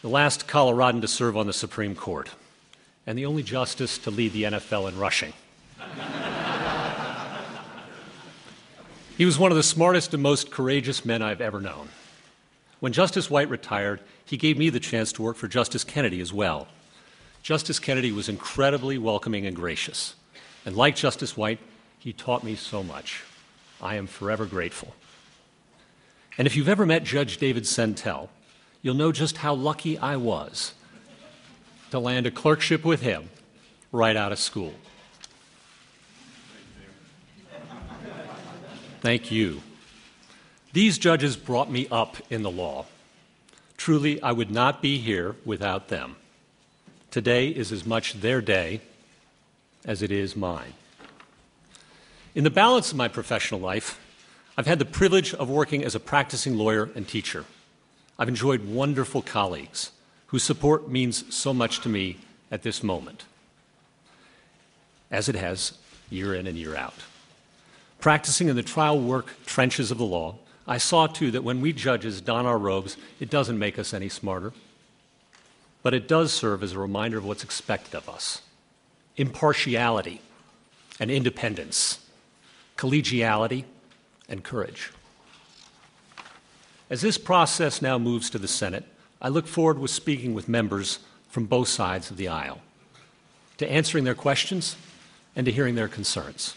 the 0.07 0.13
last 0.13 0.47
Coloradan 0.47 1.01
to 1.01 1.09
serve 1.09 1.37
on 1.37 1.49
the 1.49 1.53
Supreme 1.53 1.97
Court, 1.97 2.31
and 3.09 3.19
the 3.19 3.27
only 3.27 3.43
justice 3.43 3.99
to 3.99 4.09
lead 4.09 4.33
the 4.33 4.45
NFL 4.45 4.89
in 4.89 4.97
rushing. 4.97 5.33
he 9.19 9.25
was 9.25 9.37
one 9.37 9.51
of 9.51 9.57
the 9.57 9.65
smartest 9.65 10.15
and 10.15 10.23
most 10.23 10.53
courageous 10.53 11.05
men 11.05 11.23
I've 11.23 11.41
ever 11.41 11.61
known. 11.61 11.89
When 12.79 12.93
Justice 12.93 13.29
White 13.29 13.51
retired, 13.51 13.99
he 14.25 14.37
gave 14.37 14.57
me 14.57 14.71
the 14.71 14.79
chance 14.79 15.11
to 15.15 15.23
work 15.23 15.37
for 15.37 15.49
Justice 15.49 15.83
Kennedy 15.83 16.21
as 16.21 16.33
well. 16.33 16.69
Justice 17.43 17.81
Kennedy 17.81 18.13
was 18.13 18.29
incredibly 18.29 18.99
welcoming 18.99 19.45
and 19.45 19.57
gracious. 19.57 20.15
And 20.65 20.77
like 20.77 20.95
Justice 20.95 21.37
White, 21.37 21.59
he 21.99 22.13
taught 22.13 22.45
me 22.45 22.55
so 22.55 22.85
much. 22.85 23.25
I 23.83 23.97
am 23.97 24.07
forever 24.07 24.47
grateful. 24.47 24.95
And 26.39 26.47
if 26.47 26.55
you've 26.55 26.69
ever 26.69 26.87
met 26.87 27.03
Judge 27.03 27.39
David 27.39 27.65
Sentelle, 27.65 28.29
you'll 28.87 28.95
know 28.95 29.11
just 29.11 29.39
how 29.39 29.53
lucky 29.53 29.99
I 29.99 30.15
was 30.15 30.73
to 31.91 31.99
land 31.99 32.25
a 32.25 32.31
clerkship 32.31 32.85
with 32.85 33.01
him 33.01 33.31
right 33.91 34.15
out 34.15 34.31
of 34.31 34.39
school. 34.39 34.75
Thank 39.01 39.33
you. 39.33 39.61
These 40.73 40.99
judges 40.99 41.37
brought 41.37 41.69
me 41.69 41.89
up 41.91 42.19
in 42.31 42.45
the 42.45 42.51
law. 42.51 42.87
Truly, 43.77 44.23
I 44.23 44.31
would 44.31 44.53
not 44.53 44.81
be 44.81 44.99
here 44.99 45.35
without 45.45 45.89
them. 45.89 46.15
Today 47.11 47.49
is 47.49 47.73
as 47.73 47.85
much 47.85 48.21
their 48.21 48.41
day 48.41 48.83
as 49.85 50.01
it 50.01 50.13
is 50.13 50.37
mine. 50.37 50.75
In 52.37 52.45
the 52.45 52.51
balance 52.51 52.93
of 52.93 52.97
my 52.97 53.09
professional 53.09 53.59
life, 53.59 53.99
I've 54.57 54.69
had 54.69 54.79
the 54.79 54.85
privilege 54.85 55.35
of 55.35 55.51
working 55.51 55.83
as 55.83 55.97
a 55.97 56.01
practicing 56.01 56.57
lawyer 56.57 56.89
and 56.95 57.09
teacher. 57.09 57.47
I've 58.19 58.29
enjoyed 58.29 58.65
wonderful 58.67 59.23
colleagues 59.23 59.93
whose 60.29 60.43
support 60.43 60.89
means 60.89 61.35
so 61.35 61.53
much 61.53 61.81
to 61.81 61.89
me 61.89 62.19
at 62.51 62.63
this 62.63 62.83
moment, 62.83 63.25
as 65.11 65.29
it 65.29 65.35
has 65.35 65.79
year 66.11 66.35
in 66.35 66.47
and 66.47 66.57
year 66.57 66.77
out. 66.77 66.95
Practicing 68.01 68.49
in 68.49 68.57
the 68.57 68.63
trial 68.63 69.01
work 69.01 69.45
trenches 69.47 69.91
of 69.91 69.99
the 69.99 70.05
law, 70.05 70.37
I 70.67 70.79
saw 70.79 71.07
too 71.07 71.31
that 71.31 71.45
when 71.45 71.61
we 71.61 71.73
judges 71.73 72.21
don 72.21 72.47
our 72.47 72.59
robes, 72.59 72.97
it 73.21 73.31
doesn't 73.31 73.59
make 73.59 73.79
us 73.79 73.95
any 73.95 74.09
smarter, 74.09 74.53
but 75.83 75.95
it 75.95 76.09
does 76.09 76.33
serve 76.33 76.63
as 76.63 76.73
a 76.73 76.79
reminder 76.79 77.19
of 77.19 77.25
what's 77.25 77.45
expected 77.45 77.95
of 77.95 78.09
us 78.09 78.43
impartiality 79.17 80.21
and 81.01 81.11
independence, 81.11 82.01
collegiality 82.77 83.65
and 84.29 84.45
courage. 84.45 84.91
As 86.89 87.01
this 87.01 87.19
process 87.19 87.83
now 87.83 87.99
moves 87.99 88.31
to 88.31 88.39
the 88.39 88.47
Senate, 88.47 88.85
I 89.21 89.29
look 89.29 89.47
forward 89.49 89.81
to 89.81 89.89
speaking 89.89 90.35
with 90.35 90.49
members 90.49 91.01
from 91.29 91.47
both 91.47 91.69
sides 91.69 92.11
of 92.11 92.17
the 92.17 92.29
aisle, 92.29 92.61
to 93.59 93.71
answering 93.71 94.05
their 94.05 94.15
questions 94.15 94.77
and 95.35 95.45
to 95.47 95.53
hearing 95.53 95.75
their 95.75 95.89
concerns. 95.89 96.55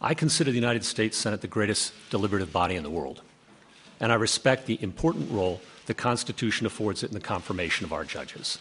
I 0.00 0.14
consider 0.14 0.50
the 0.50 0.56
United 0.56 0.84
States 0.84 1.18
Senate 1.18 1.42
the 1.42 1.48
greatest 1.48 1.92
deliberative 2.08 2.50
body 2.50 2.76
in 2.76 2.82
the 2.82 2.88
world, 2.88 3.20
and 4.00 4.10
I 4.10 4.14
respect 4.14 4.64
the 4.64 4.78
important 4.80 5.30
role 5.30 5.60
the 5.84 5.92
Constitution 5.92 6.66
affords 6.66 7.02
it 7.02 7.10
in 7.10 7.14
the 7.14 7.20
confirmation 7.20 7.84
of 7.84 7.92
our 7.92 8.04
judges. 8.04 8.58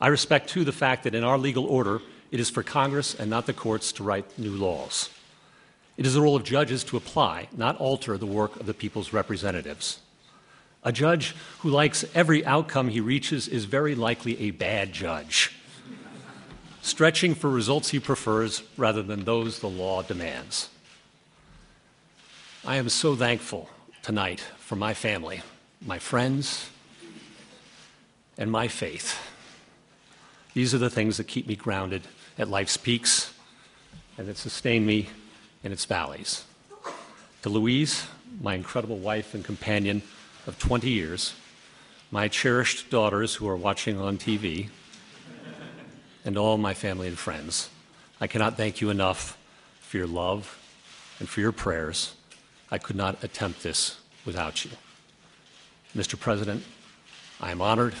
I 0.00 0.08
respect, 0.08 0.48
too, 0.48 0.64
the 0.64 0.72
fact 0.72 1.04
that 1.04 1.14
in 1.14 1.24
our 1.24 1.36
legal 1.36 1.66
order, 1.66 2.00
it 2.30 2.40
is 2.40 2.48
for 2.48 2.62
Congress 2.62 3.14
and 3.14 3.28
not 3.28 3.44
the 3.44 3.52
courts 3.52 3.92
to 3.92 4.02
write 4.02 4.38
new 4.38 4.52
laws. 4.52 5.10
It 5.96 6.06
is 6.06 6.14
the 6.14 6.22
role 6.22 6.36
of 6.36 6.44
judges 6.44 6.84
to 6.84 6.96
apply, 6.96 7.48
not 7.56 7.76
alter, 7.76 8.16
the 8.16 8.26
work 8.26 8.58
of 8.58 8.66
the 8.66 8.74
people's 8.74 9.12
representatives. 9.12 10.00
A 10.84 10.92
judge 10.92 11.34
who 11.60 11.70
likes 11.70 12.04
every 12.14 12.44
outcome 12.44 12.88
he 12.88 13.00
reaches 13.00 13.46
is 13.46 13.66
very 13.66 13.94
likely 13.94 14.40
a 14.40 14.50
bad 14.50 14.92
judge, 14.92 15.54
stretching 16.80 17.34
for 17.34 17.50
results 17.50 17.90
he 17.90 18.00
prefers 18.00 18.62
rather 18.76 19.02
than 19.02 19.24
those 19.24 19.60
the 19.60 19.68
law 19.68 20.02
demands. 20.02 20.70
I 22.64 22.76
am 22.76 22.88
so 22.88 23.14
thankful 23.14 23.68
tonight 24.02 24.40
for 24.58 24.76
my 24.76 24.94
family, 24.94 25.42
my 25.84 25.98
friends, 25.98 26.70
and 28.38 28.50
my 28.50 28.66
faith. 28.66 29.18
These 30.54 30.74
are 30.74 30.78
the 30.78 30.90
things 30.90 31.16
that 31.16 31.28
keep 31.28 31.46
me 31.46 31.54
grounded 31.54 32.02
at 32.38 32.48
life's 32.48 32.76
peaks 32.76 33.32
and 34.18 34.26
that 34.26 34.36
sustain 34.36 34.84
me 34.84 35.08
in 35.62 35.72
its 35.72 35.84
valleys. 35.84 36.44
To 37.42 37.48
Louise, 37.48 38.06
my 38.40 38.54
incredible 38.54 38.98
wife 38.98 39.34
and 39.34 39.44
companion 39.44 40.02
of 40.46 40.58
20 40.58 40.88
years, 40.88 41.34
my 42.10 42.28
cherished 42.28 42.90
daughters 42.90 43.36
who 43.36 43.48
are 43.48 43.56
watching 43.56 43.98
on 43.98 44.18
TV, 44.18 44.68
and 46.24 46.36
all 46.36 46.56
my 46.56 46.74
family 46.74 47.08
and 47.08 47.18
friends, 47.18 47.68
I 48.20 48.26
cannot 48.26 48.56
thank 48.56 48.80
you 48.80 48.90
enough 48.90 49.36
for 49.80 49.96
your 49.96 50.06
love 50.06 50.58
and 51.18 51.28
for 51.28 51.40
your 51.40 51.52
prayers. 51.52 52.14
I 52.70 52.78
could 52.78 52.96
not 52.96 53.22
attempt 53.24 53.62
this 53.62 53.98
without 54.24 54.64
you. 54.64 54.70
Mr. 55.96 56.18
President, 56.18 56.64
I 57.40 57.50
am 57.50 57.60
honored 57.60 57.94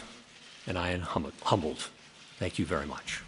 and 0.66 0.78
I 0.78 0.90
am 0.90 1.00
hum- 1.00 1.32
humbled. 1.42 1.88
Thank 2.38 2.58
you 2.58 2.64
very 2.64 2.86
much. 2.86 3.22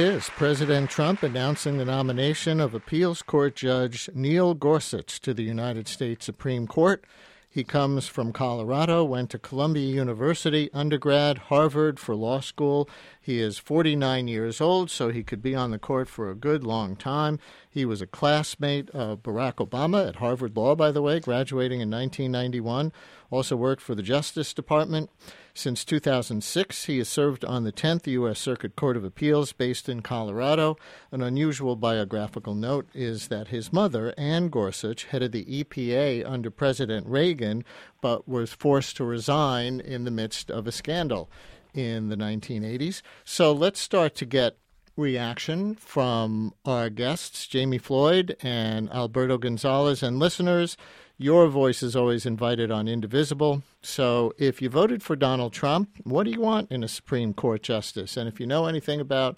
is 0.00 0.29
President 0.40 0.88
Trump 0.88 1.22
announcing 1.22 1.76
the 1.76 1.84
nomination 1.84 2.60
of 2.60 2.72
appeals 2.72 3.20
court 3.20 3.54
judge 3.54 4.08
Neil 4.14 4.54
Gorsuch 4.54 5.20
to 5.20 5.34
the 5.34 5.42
United 5.42 5.86
States 5.86 6.24
Supreme 6.24 6.66
Court. 6.66 7.04
He 7.50 7.62
comes 7.62 8.06
from 8.06 8.32
Colorado, 8.32 9.04
went 9.04 9.28
to 9.30 9.38
Columbia 9.38 9.86
University 9.86 10.70
undergrad, 10.72 11.36
Harvard 11.36 12.00
for 12.00 12.14
law 12.14 12.40
school. 12.40 12.88
He 13.20 13.38
is 13.38 13.58
49 13.58 14.28
years 14.28 14.62
old, 14.62 14.90
so 14.90 15.10
he 15.10 15.22
could 15.22 15.42
be 15.42 15.54
on 15.54 15.72
the 15.72 15.78
court 15.78 16.08
for 16.08 16.30
a 16.30 16.34
good 16.34 16.64
long 16.64 16.96
time. 16.96 17.38
He 17.68 17.84
was 17.84 18.00
a 18.00 18.06
classmate 18.06 18.88
of 18.90 19.22
Barack 19.22 19.56
Obama 19.56 20.08
at 20.08 20.16
Harvard 20.16 20.56
Law, 20.56 20.74
by 20.74 20.90
the 20.90 21.02
way, 21.02 21.20
graduating 21.20 21.82
in 21.82 21.90
1991. 21.90 22.92
Also 23.30 23.56
worked 23.56 23.80
for 23.80 23.94
the 23.94 24.02
Justice 24.02 24.52
Department. 24.52 25.08
Since 25.54 25.84
2006, 25.84 26.84
he 26.84 26.98
has 26.98 27.08
served 27.08 27.44
on 27.44 27.64
the 27.64 27.72
10th 27.72 28.06
U.S. 28.08 28.38
Circuit 28.38 28.76
Court 28.76 28.96
of 28.96 29.04
Appeals 29.04 29.52
based 29.52 29.88
in 29.88 30.02
Colorado. 30.02 30.76
An 31.12 31.22
unusual 31.22 31.76
biographical 31.76 32.54
note 32.54 32.88
is 32.94 33.28
that 33.28 33.48
his 33.48 33.72
mother, 33.72 34.12
Anne 34.18 34.48
Gorsuch, 34.48 35.04
headed 35.04 35.32
the 35.32 35.44
EPA 35.44 36.28
under 36.28 36.50
President 36.50 37.06
Reagan, 37.06 37.64
but 38.00 38.28
was 38.28 38.52
forced 38.52 38.96
to 38.96 39.04
resign 39.04 39.80
in 39.80 40.04
the 40.04 40.10
midst 40.10 40.50
of 40.50 40.66
a 40.66 40.72
scandal 40.72 41.30
in 41.74 42.08
the 42.08 42.16
1980s. 42.16 43.02
So 43.24 43.52
let's 43.52 43.80
start 43.80 44.14
to 44.16 44.26
get 44.26 44.56
reaction 44.96 45.74
from 45.76 46.52
our 46.64 46.90
guests, 46.90 47.46
Jami 47.46 47.78
Floyd 47.78 48.36
and 48.42 48.90
Alberto 48.90 49.38
Gonzales, 49.38 50.02
and 50.02 50.18
listeners. 50.18 50.76
Your 51.22 51.48
voice 51.48 51.82
is 51.82 51.94
always 51.94 52.24
invited 52.24 52.70
on 52.70 52.88
Indivisible. 52.88 53.62
So 53.82 54.32
if 54.38 54.62
you 54.62 54.70
voted 54.70 55.02
for 55.02 55.16
Donald 55.16 55.52
Trump, 55.52 55.90
what 56.02 56.24
do 56.24 56.30
you 56.30 56.40
want 56.40 56.72
in 56.72 56.82
a 56.82 56.88
Supreme 56.88 57.34
Court 57.34 57.62
justice? 57.62 58.16
And 58.16 58.26
if 58.26 58.40
you 58.40 58.46
know 58.46 58.64
anything 58.64 59.02
about 59.02 59.36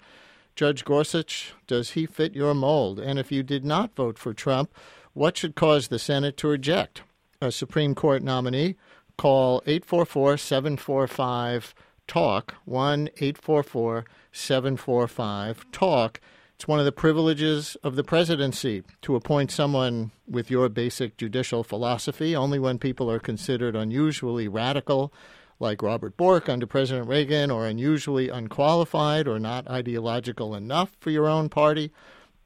Judge 0.55 0.85
Gorsuch, 0.85 1.53
does 1.67 1.89
he 1.89 2.05
fit 2.05 2.35
your 2.35 2.53
mold? 2.53 3.01
And 3.01 3.19
if 3.19 3.33
you 3.33 3.43
did 3.43 3.65
not 3.65 3.93
vote 3.95 4.17
for 4.17 4.33
Trump, 4.33 4.73
what 5.11 5.35
should 5.35 5.55
cause 5.55 5.89
the 5.89 5.99
Senate 5.99 6.37
to 6.37 6.47
reject 6.47 7.01
a 7.41 7.51
Supreme 7.51 7.95
Court 7.95 8.23
nominee? 8.23 8.75
Call 9.17 9.61
844 9.65 10.37
745 10.37 11.75
TALK, 12.07 12.55
1 12.63 13.09
844 13.17 14.05
745 14.31 15.65
TALK 15.73 16.21
it's 16.63 16.67
one 16.69 16.79
of 16.79 16.85
the 16.85 16.93
privileges 16.93 17.75
of 17.83 17.97
the 17.97 18.05
presidency 18.05 18.83
to 19.01 19.17
appoint 19.17 19.51
someone 19.51 20.11
with 20.25 20.49
your 20.49 20.69
basic 20.69 21.17
judicial 21.17 21.61
philosophy. 21.61 22.33
Only 22.33 22.57
when 22.57 22.79
people 22.79 23.11
are 23.11 23.19
considered 23.19 23.75
unusually 23.75 24.47
radical, 24.47 25.11
like 25.59 25.81
Robert 25.81 26.15
Bork 26.15 26.47
under 26.47 26.65
President 26.65 27.09
Reagan, 27.09 27.51
or 27.51 27.67
unusually 27.67 28.29
unqualified 28.29 29.27
or 29.27 29.39
not 29.39 29.67
ideological 29.67 30.55
enough 30.55 30.95
for 31.01 31.09
your 31.09 31.27
own 31.27 31.49
party, 31.49 31.91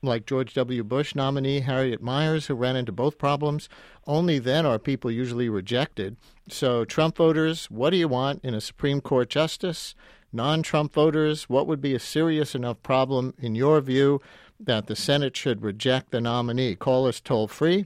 like 0.01 0.25
George 0.25 0.55
W. 0.55 0.83
Bush 0.83 1.13
nominee 1.13 1.59
Harriet 1.59 2.01
Miers, 2.01 2.47
who 2.47 2.55
ran 2.55 2.75
into 2.75 2.91
both 2.91 3.19
problems, 3.19 3.69
only 4.07 4.39
then 4.39 4.65
are 4.65 4.79
people 4.79 5.11
usually 5.11 5.47
rejected. 5.47 6.17
So, 6.49 6.85
Trump 6.85 7.17
voters, 7.17 7.69
what 7.69 7.91
do 7.91 7.97
you 7.97 8.07
want 8.07 8.43
in 8.43 8.55
a 8.55 8.61
Supreme 8.61 8.99
Court 8.99 9.29
justice? 9.29 9.93
Non 10.31 10.61
Trump 10.61 10.93
voters? 10.93 11.49
What 11.49 11.67
would 11.67 11.81
be 11.81 11.95
a 11.95 11.99
serious 11.99 12.55
enough 12.55 12.81
problem, 12.83 13.33
in 13.39 13.55
your 13.55 13.81
view, 13.81 14.21
that 14.59 14.87
the 14.87 14.95
Senate 14.95 15.35
should 15.35 15.61
reject 15.61 16.11
the 16.11 16.21
nominee? 16.21 16.75
Call 16.75 17.07
us 17.07 17.19
toll 17.19 17.47
free 17.47 17.85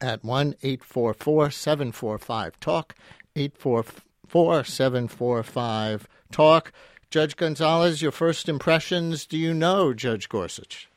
at 0.00 0.24
1 0.24 0.54
844 0.62 1.50
745 1.50 2.60
TALK, 2.60 2.94
844 3.36 4.64
745 4.64 6.08
TALK. 6.30 6.72
Judge 7.10 7.36
Gonzales, 7.36 8.02
your 8.02 8.12
first 8.12 8.48
impressions. 8.48 9.24
Do 9.24 9.38
you 9.38 9.54
know 9.54 9.94
Judge 9.94 10.28
Gorsuch? 10.28 10.88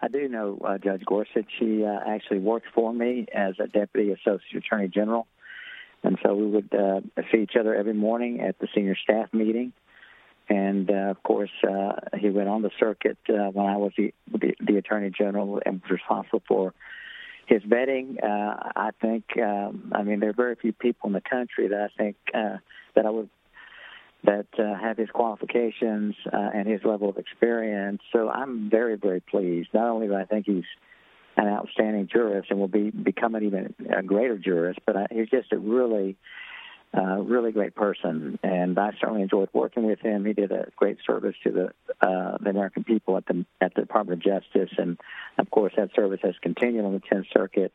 I 0.00 0.08
do 0.08 0.28
know 0.28 0.58
uh, 0.64 0.78
Judge 0.78 1.04
Gorsuch. 1.04 1.46
She 1.60 1.84
uh, 1.84 2.00
actually 2.04 2.40
worked 2.40 2.66
for 2.74 2.92
me 2.92 3.26
as 3.32 3.54
a 3.60 3.68
deputy 3.68 4.10
associate 4.10 4.64
attorney 4.64 4.88
general 4.88 5.28
and 6.02 6.18
so 6.22 6.34
we 6.34 6.46
would 6.46 6.74
uh, 6.74 7.00
see 7.30 7.38
each 7.38 7.56
other 7.58 7.74
every 7.74 7.94
morning 7.94 8.40
at 8.40 8.58
the 8.58 8.68
senior 8.74 8.96
staff 8.96 9.32
meeting. 9.32 9.72
And 10.48 10.90
uh, 10.90 11.10
of 11.10 11.22
course, 11.22 11.50
uh, 11.68 11.92
he 12.18 12.28
went 12.30 12.48
on 12.48 12.62
the 12.62 12.70
circuit 12.78 13.18
uh, 13.28 13.50
when 13.52 13.66
I 13.66 13.76
was 13.76 13.92
the, 13.96 14.12
the, 14.30 14.54
the 14.60 14.76
attorney 14.76 15.10
general 15.16 15.62
and 15.64 15.80
was 15.80 15.90
responsible 15.90 16.42
for 16.46 16.74
his 17.46 17.62
vetting. 17.62 18.22
Uh, 18.22 18.56
I 18.76 18.90
think, 19.00 19.24
um, 19.38 19.92
I 19.94 20.02
mean, 20.02 20.20
there 20.20 20.30
are 20.30 20.34
very 20.34 20.56
few 20.56 20.72
people 20.72 21.08
in 21.08 21.12
the 21.12 21.20
country 21.22 21.68
that 21.68 21.80
I 21.80 21.88
think 21.96 22.16
uh, 22.34 22.56
that 22.94 23.06
I 23.06 23.10
would 23.10 23.30
that 24.24 24.46
uh, 24.56 24.78
have 24.78 24.96
his 24.96 25.10
qualifications 25.10 26.14
uh, 26.32 26.50
and 26.54 26.68
his 26.68 26.84
level 26.84 27.08
of 27.08 27.18
experience. 27.18 28.00
So 28.12 28.28
I'm 28.28 28.70
very, 28.70 28.96
very 28.96 29.20
pleased. 29.20 29.70
Not 29.74 29.88
only 29.88 30.06
do 30.06 30.14
I 30.14 30.24
think 30.26 30.46
he's 30.46 30.64
an 31.36 31.48
outstanding 31.48 32.08
jurist 32.12 32.50
and 32.50 32.58
will 32.58 32.68
be 32.68 32.90
become 32.90 33.34
an 33.34 33.44
even 33.44 33.74
a 33.90 34.02
greater 34.02 34.38
jurist. 34.38 34.80
But 34.86 34.96
I, 34.96 35.06
he's 35.10 35.28
just 35.28 35.52
a 35.52 35.58
really, 35.58 36.16
uh, 36.96 37.18
really 37.22 37.52
great 37.52 37.74
person, 37.74 38.38
and 38.42 38.78
I 38.78 38.90
certainly 39.00 39.22
enjoyed 39.22 39.48
working 39.52 39.84
with 39.84 40.00
him. 40.00 40.24
He 40.24 40.32
did 40.32 40.52
a 40.52 40.68
great 40.76 40.98
service 41.06 41.34
to 41.44 41.50
the 41.50 42.06
uh, 42.06 42.38
the 42.40 42.50
American 42.50 42.84
people 42.84 43.16
at 43.16 43.26
the 43.26 43.44
at 43.60 43.74
the 43.74 43.82
Department 43.82 44.24
of 44.24 44.24
Justice, 44.24 44.74
and 44.78 44.98
of 45.38 45.50
course 45.50 45.72
that 45.76 45.90
service 45.94 46.20
has 46.22 46.34
continued 46.42 46.84
on 46.84 46.92
the 46.92 47.00
Tenth 47.00 47.26
Circuit. 47.32 47.72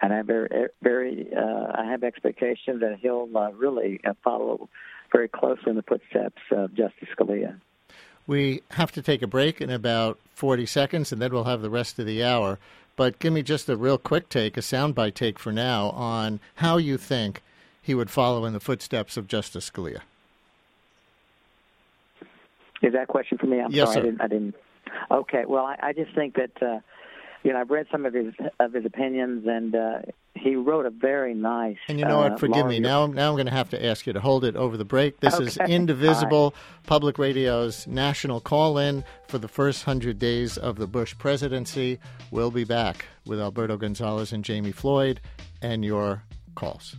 And 0.00 0.12
I 0.12 0.22
very, 0.22 0.68
very, 0.80 1.28
uh, 1.36 1.72
I 1.74 1.86
have 1.86 2.04
expectations 2.04 2.82
that 2.82 2.98
he'll 3.00 3.28
uh, 3.36 3.50
really 3.50 4.00
uh, 4.06 4.12
follow 4.22 4.68
very 5.12 5.26
closely 5.26 5.70
in 5.70 5.74
the 5.76 5.82
footsteps 5.82 6.40
of 6.52 6.72
Justice 6.74 7.08
Scalia. 7.18 7.60
We 8.28 8.62
have 8.72 8.92
to 8.92 9.02
take 9.02 9.22
a 9.22 9.26
break 9.26 9.60
in 9.60 9.70
about 9.70 10.18
40 10.34 10.66
seconds, 10.66 11.10
and 11.10 11.20
then 11.20 11.32
we'll 11.32 11.44
have 11.44 11.62
the 11.62 11.70
rest 11.70 11.98
of 11.98 12.06
the 12.06 12.22
hour. 12.22 12.58
But 12.94 13.18
give 13.18 13.32
me 13.32 13.42
just 13.42 13.68
a 13.68 13.76
real 13.76 13.96
quick 13.96 14.28
take, 14.28 14.56
a 14.56 14.60
soundbite 14.60 15.14
take 15.14 15.38
for 15.38 15.50
now, 15.50 15.90
on 15.90 16.38
how 16.56 16.76
you 16.76 16.98
think 16.98 17.42
he 17.80 17.94
would 17.94 18.10
follow 18.10 18.44
in 18.44 18.52
the 18.52 18.60
footsteps 18.60 19.16
of 19.16 19.28
Justice 19.28 19.70
Scalia. 19.70 20.02
Is 22.82 22.92
that 22.92 23.04
a 23.04 23.06
question 23.06 23.38
for 23.38 23.46
me? 23.46 23.60
I'm 23.60 23.72
yes, 23.72 23.94
sorry, 23.94 23.94
sir. 23.94 24.00
I 24.00 24.04
didn't, 24.04 24.20
I 24.20 24.26
didn't. 24.28 24.54
Okay, 25.10 25.44
well, 25.46 25.64
I, 25.64 25.76
I 25.82 25.92
just 25.94 26.14
think 26.14 26.34
that 26.34 26.62
uh, 26.62 26.80
you 27.42 27.52
know 27.52 27.60
I've 27.60 27.70
read 27.70 27.86
some 27.90 28.04
of 28.04 28.12
his 28.12 28.34
of 28.60 28.74
his 28.74 28.84
opinions, 28.84 29.46
and 29.46 29.74
uh, 29.74 29.98
he 30.38 30.56
wrote 30.56 30.86
a 30.86 30.90
very 30.90 31.34
nice. 31.34 31.76
And 31.88 31.98
you 31.98 32.04
know 32.04 32.20
uh, 32.20 32.30
what? 32.30 32.40
Forgive 32.40 32.66
me. 32.66 32.80
Now, 32.80 33.06
now 33.06 33.30
I'm 33.30 33.34
going 33.34 33.46
to 33.46 33.52
have 33.52 33.70
to 33.70 33.84
ask 33.84 34.06
you 34.06 34.12
to 34.12 34.20
hold 34.20 34.44
it 34.44 34.56
over 34.56 34.76
the 34.76 34.84
break. 34.84 35.20
This 35.20 35.34
okay. 35.34 35.44
is 35.46 35.56
Indivisible, 35.56 36.54
Public 36.86 37.18
Radio's 37.18 37.86
national 37.86 38.40
call-in 38.40 39.04
for 39.28 39.38
the 39.38 39.48
first 39.48 39.84
hundred 39.84 40.18
days 40.18 40.56
of 40.56 40.76
the 40.76 40.86
Bush 40.86 41.16
presidency. 41.18 41.98
We'll 42.30 42.50
be 42.50 42.64
back 42.64 43.06
with 43.26 43.40
Alberto 43.40 43.76
Gonzales 43.76 44.32
and 44.32 44.44
Jami 44.44 44.72
Floyd, 44.72 45.20
and 45.62 45.84
your 45.84 46.22
calls. 46.54 46.96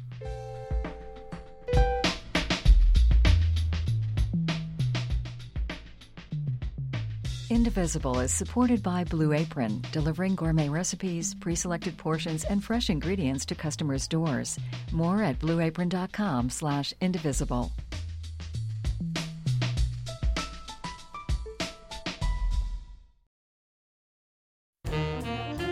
Indivisible 7.49 8.19
is 8.19 8.31
supported 8.31 8.83
by 8.83 9.03
Blue 9.05 9.33
Apron, 9.33 9.81
delivering 9.91 10.35
gourmet 10.35 10.69
recipes, 10.69 11.33
pre 11.33 11.55
selected 11.55 11.97
portions, 11.97 12.43
and 12.43 12.63
fresh 12.63 12.91
ingredients 12.91 13.43
to 13.45 13.55
customers' 13.55 14.07
doors. 14.07 14.59
More 14.91 15.23
at 15.23 15.39
blueapron.com 15.39 16.51
slash 16.51 16.93
indivisible. 17.01 17.71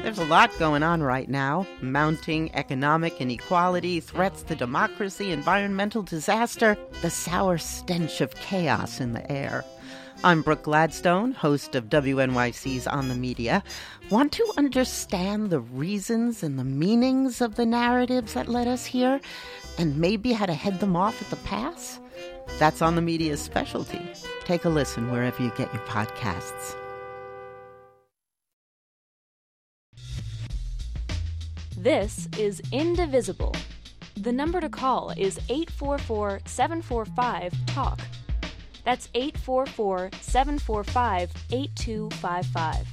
There's 0.01 0.17
a 0.19 0.25
lot 0.25 0.57
going 0.57 0.81
on 0.81 1.03
right 1.03 1.29
now 1.29 1.67
mounting 1.81 2.49
economic 2.55 3.21
inequality, 3.21 3.99
threats 3.99 4.41
to 4.43 4.55
democracy, 4.55 5.31
environmental 5.31 6.01
disaster, 6.01 6.75
the 7.01 7.11
sour 7.11 7.59
stench 7.59 8.21
of 8.21 8.33
chaos 8.33 8.99
in 8.99 9.13
the 9.13 9.31
air. 9.31 9.63
I'm 10.23 10.41
Brooke 10.41 10.63
Gladstone, 10.63 11.31
host 11.33 11.75
of 11.75 11.89
WNYC's 11.89 12.87
On 12.87 13.07
the 13.07 13.13
Media. 13.13 13.63
Want 14.09 14.31
to 14.31 14.51
understand 14.57 15.51
the 15.51 15.59
reasons 15.59 16.41
and 16.41 16.57
the 16.57 16.63
meanings 16.63 17.39
of 17.39 17.53
the 17.53 17.67
narratives 17.67 18.33
that 18.33 18.49
led 18.49 18.67
us 18.67 18.83
here, 18.83 19.21
and 19.77 19.95
maybe 19.95 20.33
how 20.33 20.47
to 20.47 20.55
head 20.55 20.79
them 20.79 20.95
off 20.95 21.21
at 21.21 21.29
the 21.29 21.35
pass? 21.47 21.99
That's 22.57 22.81
On 22.81 22.95
the 22.95 23.01
Media's 23.01 23.39
specialty. 23.39 24.01
Take 24.43 24.65
a 24.65 24.69
listen 24.69 25.11
wherever 25.11 25.41
you 25.41 25.51
get 25.55 25.71
your 25.71 25.83
podcasts. 25.83 26.75
This 31.77 32.27
is 32.39 32.59
Indivisible. 32.71 33.55
The 34.15 34.31
number 34.31 34.59
to 34.61 34.69
call 34.69 35.11
is 35.11 35.37
844 35.47 36.39
745 36.45 37.53
TALK. 37.67 37.99
That's 38.87 39.09
844 39.15 40.11
745 40.21 41.31
8255. 41.51 42.87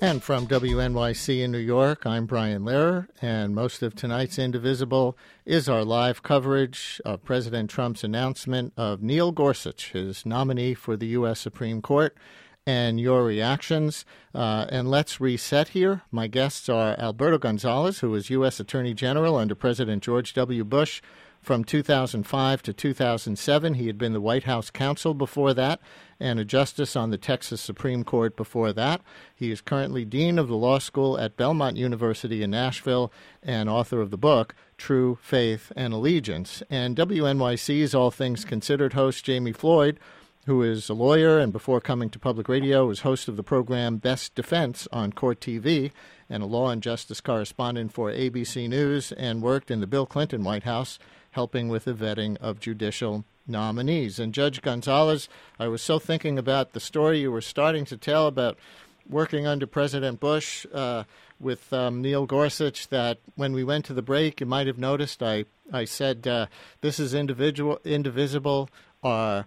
And 0.00 0.22
from 0.22 0.46
WNYC 0.46 1.42
in 1.42 1.50
New 1.50 1.58
York, 1.58 2.06
I'm 2.06 2.26
Brian 2.26 2.62
Lehrer, 2.62 3.08
and 3.20 3.52
most 3.52 3.82
of 3.82 3.96
tonight's 3.96 4.38
Indivisible 4.38 5.18
is 5.44 5.68
our 5.68 5.84
live 5.84 6.22
coverage 6.22 7.00
of 7.04 7.24
President 7.24 7.68
Trump's 7.68 8.04
announcement 8.04 8.74
of 8.76 9.02
Neil 9.02 9.32
Gorsuch, 9.32 9.90
his 9.90 10.24
nominee 10.24 10.74
for 10.74 10.96
the 10.96 11.08
U.S. 11.08 11.40
Supreme 11.40 11.82
Court, 11.82 12.16
and 12.64 13.00
your 13.00 13.24
reactions. 13.24 14.04
Uh, 14.32 14.66
and 14.68 14.88
let's 14.88 15.20
reset 15.20 15.70
here. 15.70 16.02
My 16.12 16.28
guests 16.28 16.68
are 16.68 16.94
Alberto 16.96 17.38
Gonzales, 17.38 17.98
who 17.98 18.10
was 18.10 18.30
U.S. 18.30 18.60
Attorney 18.60 18.94
General 18.94 19.34
under 19.34 19.56
President 19.56 20.04
George 20.04 20.32
W. 20.34 20.62
Bush 20.62 21.02
from 21.48 21.64
2005 21.64 22.62
to 22.62 22.74
2007. 22.74 23.72
He 23.72 23.86
had 23.86 23.96
been 23.96 24.12
the 24.12 24.20
White 24.20 24.44
House 24.44 24.68
counsel 24.68 25.14
before 25.14 25.54
that 25.54 25.80
and 26.20 26.38
a 26.38 26.44
justice 26.44 26.94
on 26.94 27.08
the 27.08 27.16
Texas 27.16 27.62
Supreme 27.62 28.04
Court 28.04 28.36
before 28.36 28.70
that. 28.74 29.00
He 29.34 29.50
is 29.50 29.62
currently 29.62 30.04
dean 30.04 30.38
of 30.38 30.48
the 30.48 30.56
law 30.56 30.78
school 30.78 31.18
at 31.18 31.38
Belmont 31.38 31.78
University 31.78 32.42
in 32.42 32.50
Nashville 32.50 33.10
and 33.42 33.70
author 33.70 34.02
of 34.02 34.10
the 34.10 34.18
book 34.18 34.54
True 34.76 35.16
Faith 35.22 35.72
and 35.74 35.94
Allegiance. 35.94 36.62
And 36.68 36.94
WNYC's 36.94 37.94
All 37.94 38.10
Things 38.10 38.44
Considered 38.44 38.92
host 38.92 39.24
Jami 39.24 39.52
Floyd 39.52 39.98
who 40.44 40.62
is 40.62 40.88
a 40.88 40.94
lawyer 40.94 41.38
and 41.38 41.52
before 41.52 41.80
coming 41.80 42.08
to 42.08 42.18
public 42.18 42.48
radio 42.48 42.86
was 42.86 43.00
host 43.00 43.28
of 43.28 43.36
the 43.36 43.42
program 43.42 43.98
Best 43.98 44.34
Defense 44.34 44.88
on 44.92 45.12
Court 45.12 45.40
TV 45.40 45.92
and 46.28 46.42
a 46.42 46.46
law 46.46 46.70
and 46.70 46.82
justice 46.82 47.20
correspondent 47.20 47.92
for 47.92 48.10
ABC 48.10 48.66
News 48.66 49.12
and 49.12 49.42
worked 49.42 49.70
in 49.70 49.80
the 49.80 49.86
Bill 49.86 50.06
Clinton 50.06 50.44
White 50.44 50.62
House 50.62 50.98
helping 51.32 51.68
with 51.68 51.84
the 51.84 51.94
vetting 51.94 52.36
of 52.38 52.60
judicial 52.60 53.24
nominees. 53.46 54.18
And 54.18 54.34
Judge 54.34 54.62
Gonzales, 54.62 55.28
I 55.58 55.68
was 55.68 55.82
so 55.82 55.98
thinking 55.98 56.38
about 56.38 56.72
the 56.72 56.80
story 56.80 57.20
you 57.20 57.32
were 57.32 57.40
starting 57.40 57.84
to 57.86 57.96
tell 57.96 58.26
about 58.26 58.58
working 59.08 59.46
under 59.46 59.66
President 59.66 60.20
Bush 60.20 60.66
uh, 60.72 61.04
with 61.40 61.72
um, 61.72 62.02
Neil 62.02 62.26
Gorsuch 62.26 62.88
that 62.88 63.18
when 63.36 63.52
we 63.52 63.64
went 63.64 63.84
to 63.86 63.94
the 63.94 64.02
break, 64.02 64.40
you 64.40 64.46
might 64.46 64.66
have 64.66 64.78
noticed 64.78 65.22
I, 65.22 65.46
I 65.72 65.84
said, 65.84 66.26
uh, 66.26 66.46
This 66.80 67.00
is 67.00 67.14
individual, 67.14 67.80
indivisible. 67.84 68.68
Uh, 69.02 69.44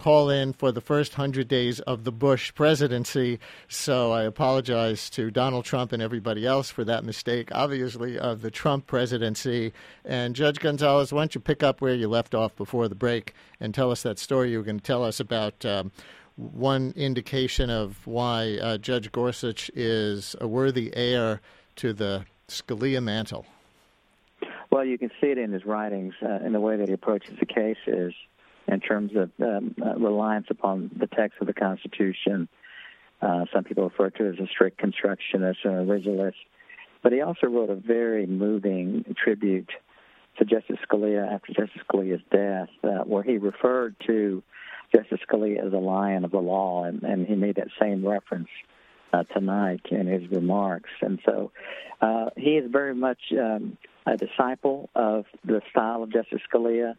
call 0.00 0.30
in 0.30 0.52
for 0.52 0.72
the 0.72 0.80
first 0.80 1.12
100 1.12 1.46
days 1.46 1.78
of 1.80 2.04
the 2.04 2.10
Bush 2.10 2.52
presidency. 2.54 3.38
So 3.68 4.10
I 4.10 4.22
apologize 4.22 5.10
to 5.10 5.30
Donald 5.30 5.64
Trump 5.64 5.92
and 5.92 6.02
everybody 6.02 6.46
else 6.46 6.70
for 6.70 6.84
that 6.84 7.04
mistake, 7.04 7.50
obviously, 7.52 8.18
of 8.18 8.40
the 8.40 8.50
Trump 8.50 8.86
presidency. 8.86 9.72
And 10.04 10.34
Judge 10.34 10.58
Gonzales, 10.58 11.12
why 11.12 11.20
don't 11.20 11.34
you 11.34 11.40
pick 11.40 11.62
up 11.62 11.80
where 11.80 11.94
you 11.94 12.08
left 12.08 12.34
off 12.34 12.56
before 12.56 12.88
the 12.88 12.94
break 12.94 13.34
and 13.60 13.74
tell 13.74 13.90
us 13.90 14.02
that 14.02 14.18
story 14.18 14.50
you 14.50 14.58
were 14.58 14.64
going 14.64 14.80
to 14.80 14.84
tell 14.84 15.04
us 15.04 15.20
about. 15.20 15.64
Um, 15.64 15.92
one 16.36 16.94
indication 16.96 17.68
of 17.68 18.06
why 18.06 18.56
uh, 18.62 18.78
Judge 18.78 19.12
Gorsuch 19.12 19.70
is 19.74 20.34
a 20.40 20.48
worthy 20.48 20.90
heir 20.96 21.42
to 21.76 21.92
the 21.92 22.24
Scalia 22.48 23.02
mantle. 23.02 23.44
Well, 24.70 24.84
you 24.84 24.96
can 24.96 25.10
see 25.20 25.26
it 25.26 25.36
in 25.36 25.52
his 25.52 25.66
writings, 25.66 26.14
uh, 26.22 26.38
in 26.44 26.52
the 26.52 26.60
way 26.60 26.76
that 26.76 26.88
he 26.88 26.94
approaches 26.94 27.38
the 27.38 27.44
cases 27.44 28.14
in 28.68 28.80
terms 28.80 29.12
of 29.16 29.30
um, 29.40 29.74
uh, 29.84 29.94
reliance 29.96 30.46
upon 30.50 30.90
the 30.96 31.06
text 31.06 31.38
of 31.40 31.46
the 31.46 31.54
Constitution. 31.54 32.48
Uh, 33.20 33.44
some 33.52 33.64
people 33.64 33.84
refer 33.84 34.10
to 34.10 34.26
it 34.26 34.40
as 34.40 34.46
a 34.46 34.48
strict 34.48 34.78
constructionist 34.78 35.60
or 35.64 35.70
originalist. 35.70 36.34
But 37.02 37.12
he 37.12 37.20
also 37.20 37.46
wrote 37.46 37.70
a 37.70 37.74
very 37.74 38.26
moving 38.26 39.04
tribute 39.22 39.70
to 40.38 40.44
Justice 40.44 40.76
Scalia 40.88 41.32
after 41.32 41.52
Justice 41.52 41.82
Scalia's 41.88 42.22
death, 42.30 42.68
uh, 42.84 43.04
where 43.04 43.22
he 43.22 43.38
referred 43.38 43.96
to 44.06 44.42
Justice 44.94 45.20
Scalia 45.28 45.64
as 45.66 45.72
a 45.72 45.78
lion 45.78 46.24
of 46.24 46.30
the 46.30 46.38
law, 46.38 46.84
and, 46.84 47.02
and 47.02 47.26
he 47.26 47.34
made 47.34 47.56
that 47.56 47.68
same 47.80 48.06
reference 48.06 48.48
uh, 49.12 49.24
tonight 49.34 49.80
in 49.90 50.06
his 50.06 50.30
remarks. 50.30 50.90
And 51.00 51.20
so 51.24 51.52
uh, 52.00 52.30
he 52.36 52.50
is 52.50 52.70
very 52.70 52.94
much 52.94 53.18
um, 53.32 53.76
a 54.06 54.16
disciple 54.16 54.88
of 54.94 55.26
the 55.44 55.62
style 55.70 56.02
of 56.02 56.12
Justice 56.12 56.40
Scalia. 56.52 56.94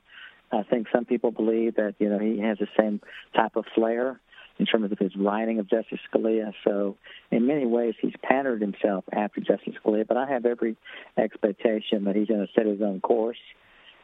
I 0.51 0.63
think 0.63 0.87
some 0.93 1.05
people 1.05 1.31
believe 1.31 1.75
that 1.75 1.95
you 1.99 2.09
know 2.09 2.19
he 2.19 2.39
has 2.39 2.57
the 2.57 2.67
same 2.77 3.01
type 3.35 3.55
of 3.55 3.65
flair 3.73 4.19
in 4.59 4.65
terms 4.65 4.91
of 4.91 4.99
his 4.99 5.15
writing 5.15 5.59
of 5.59 5.69
Justice 5.69 5.99
Scalia. 6.13 6.53
So 6.63 6.97
in 7.31 7.47
many 7.47 7.65
ways, 7.65 7.95
he's 7.99 8.13
patterned 8.21 8.61
himself 8.61 9.05
after 9.11 9.41
Justice 9.41 9.73
Scalia. 9.83 10.07
But 10.07 10.17
I 10.17 10.27
have 10.27 10.45
every 10.45 10.75
expectation 11.17 12.03
that 12.03 12.15
he's 12.15 12.27
going 12.27 12.45
to 12.45 12.53
set 12.53 12.65
his 12.65 12.81
own 12.81 13.01
course. 13.01 13.39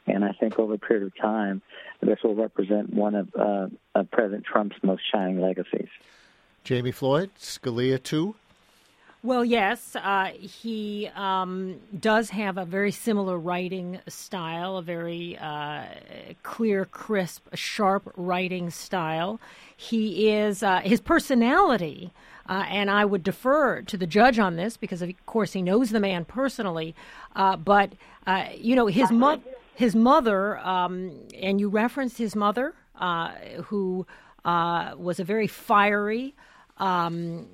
And 0.07 0.23
I 0.23 0.31
think 0.31 0.57
over 0.57 0.73
a 0.73 0.79
period 0.79 1.05
of 1.05 1.15
time, 1.21 1.61
this 2.01 2.19
will 2.23 2.33
represent 2.33 2.93
one 2.93 3.13
of, 3.13 3.29
uh, 3.37 3.67
of 3.93 4.09
President 4.09 4.45
Trump's 4.45 4.77
most 4.81 5.03
shining 5.11 5.41
legacies. 5.41 5.89
Jami 6.63 6.91
Floyd, 6.91 7.29
Scalia 7.37 8.01
too. 8.01 8.35
Well, 9.27 9.43
yes, 9.43 9.93
uh, 9.97 10.31
he 10.39 11.09
um, 11.13 11.81
does 11.99 12.29
have 12.29 12.57
a 12.57 12.63
very 12.63 12.91
similar 12.91 13.37
writing 13.37 13.99
style, 14.07 14.77
a 14.77 14.81
very 14.81 15.37
uh, 15.37 15.83
clear, 16.43 16.85
crisp, 16.85 17.45
sharp 17.53 18.09
writing 18.15 18.69
style. 18.69 19.41
He 19.75 20.29
is 20.29 20.63
uh, 20.63 20.79
his 20.79 21.01
personality, 21.01 22.13
uh, 22.47 22.63
and 22.69 22.89
I 22.89 23.03
would 23.03 23.21
defer 23.21 23.81
to 23.81 23.97
the 23.97 24.07
judge 24.07 24.39
on 24.39 24.55
this 24.55 24.77
because, 24.77 25.01
of 25.01 25.11
course, 25.25 25.51
he 25.51 25.61
knows 25.61 25.89
the 25.89 25.99
man 25.99 26.23
personally. 26.23 26.95
Uh, 27.35 27.57
but 27.57 27.91
uh, 28.25 28.45
you 28.55 28.77
know, 28.77 28.87
his 28.87 29.11
mother, 29.11 29.41
his 29.75 29.93
mother, 29.93 30.57
um, 30.59 31.11
and 31.37 31.59
you 31.59 31.67
referenced 31.67 32.17
his 32.17 32.33
mother, 32.33 32.75
who 33.65 34.07
was 34.45 35.19
a 35.19 35.25
very 35.25 35.47
fiery 35.47 36.33
um, 36.79 37.47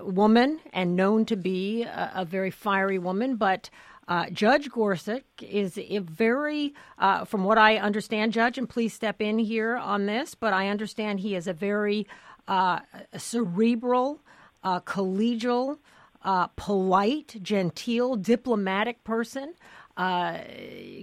woman 0.00 0.60
and 0.72 0.96
known 0.96 1.24
to 1.26 1.36
be 1.36 1.82
a, 1.82 2.12
a 2.16 2.24
very 2.24 2.50
fiery 2.50 2.98
woman, 2.98 3.36
but. 3.36 3.70
Uh, 4.10 4.30
Judge 4.30 4.70
Gorsuch 4.70 5.22
is 5.42 5.76
a 5.76 5.98
very, 5.98 6.72
uh, 6.98 7.26
from 7.26 7.44
what 7.44 7.58
I 7.58 7.76
understand, 7.76 8.32
Judge, 8.32 8.56
and 8.56 8.66
please 8.66 8.94
step 8.94 9.20
in 9.20 9.38
here 9.38 9.76
on 9.76 10.06
this, 10.06 10.34
but 10.34 10.54
I 10.54 10.68
understand 10.68 11.20
he 11.20 11.34
is 11.34 11.46
a 11.46 11.52
very 11.52 12.06
uh, 12.48 12.78
cerebral, 13.18 14.20
uh, 14.64 14.80
collegial, 14.80 15.76
uh, 16.24 16.48
polite, 16.56 17.36
genteel, 17.42 18.16
diplomatic 18.16 19.04
person. 19.04 19.54
Uh, 19.96 20.38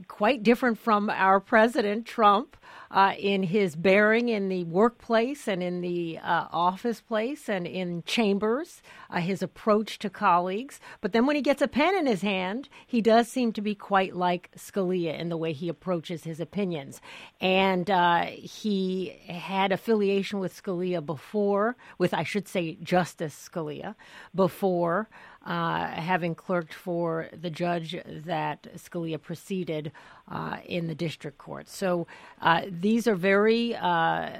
quite 0.08 0.42
different 0.42 0.80
from 0.80 1.10
our 1.10 1.40
president, 1.40 2.06
Trump, 2.06 2.56
uh, 2.96 3.14
in 3.20 3.44
his 3.44 3.76
bearing 3.76 4.30
in 4.30 4.48
the 4.48 4.64
workplace 4.64 5.50
and 5.50 5.62
in 5.62 5.82
the 5.82 6.18
uh, 6.20 6.48
office 6.50 7.02
place 7.02 7.50
and 7.50 7.68
in 7.68 8.02
chambers, 8.06 8.82
uh, 9.10 9.20
his 9.20 9.44
approach 9.44 10.00
to 10.00 10.10
colleagues. 10.10 10.80
But 11.02 11.12
then 11.12 11.26
when 11.26 11.36
he 11.36 11.42
gets 11.42 11.62
a 11.62 11.68
pen 11.68 11.94
in 11.94 12.06
his 12.06 12.22
hand, 12.22 12.70
he 12.88 13.02
does 13.02 13.28
seem 13.28 13.52
to 13.52 13.62
be 13.62 13.76
quite 13.76 14.16
like 14.16 14.50
Scalia 14.56 15.20
in 15.20 15.28
the 15.28 15.36
way 15.36 15.52
he 15.52 15.68
approaches 15.68 16.24
his 16.24 16.40
opinions. 16.40 17.02
And 17.42 17.92
uh, 17.92 18.28
he 18.28 19.10
had 19.28 19.74
affiliation 19.74 20.40
with 20.40 20.56
Scalia 20.56 21.06
before, 21.06 21.76
with, 21.98 22.14
I 22.14 22.24
should 22.24 22.48
say, 22.48 22.78
Justice 22.82 23.50
Scalia, 23.52 23.96
before 24.34 25.10
uh, 25.46 25.88
having 25.88 26.34
clerked 26.34 26.74
for 26.74 27.30
the 27.32 27.50
judge 27.50 27.96
that 28.06 28.68
Scalia 28.78 29.22
preceded 29.22 29.92
uh, 30.30 30.58
in 30.66 30.88
the 30.88 30.96
district 30.96 31.38
court. 31.38 31.70
So 31.70 32.08
uh, 32.42 32.62
these 32.68 33.08
are 33.08 33.16
very, 33.16 33.76
uh, 33.76 34.32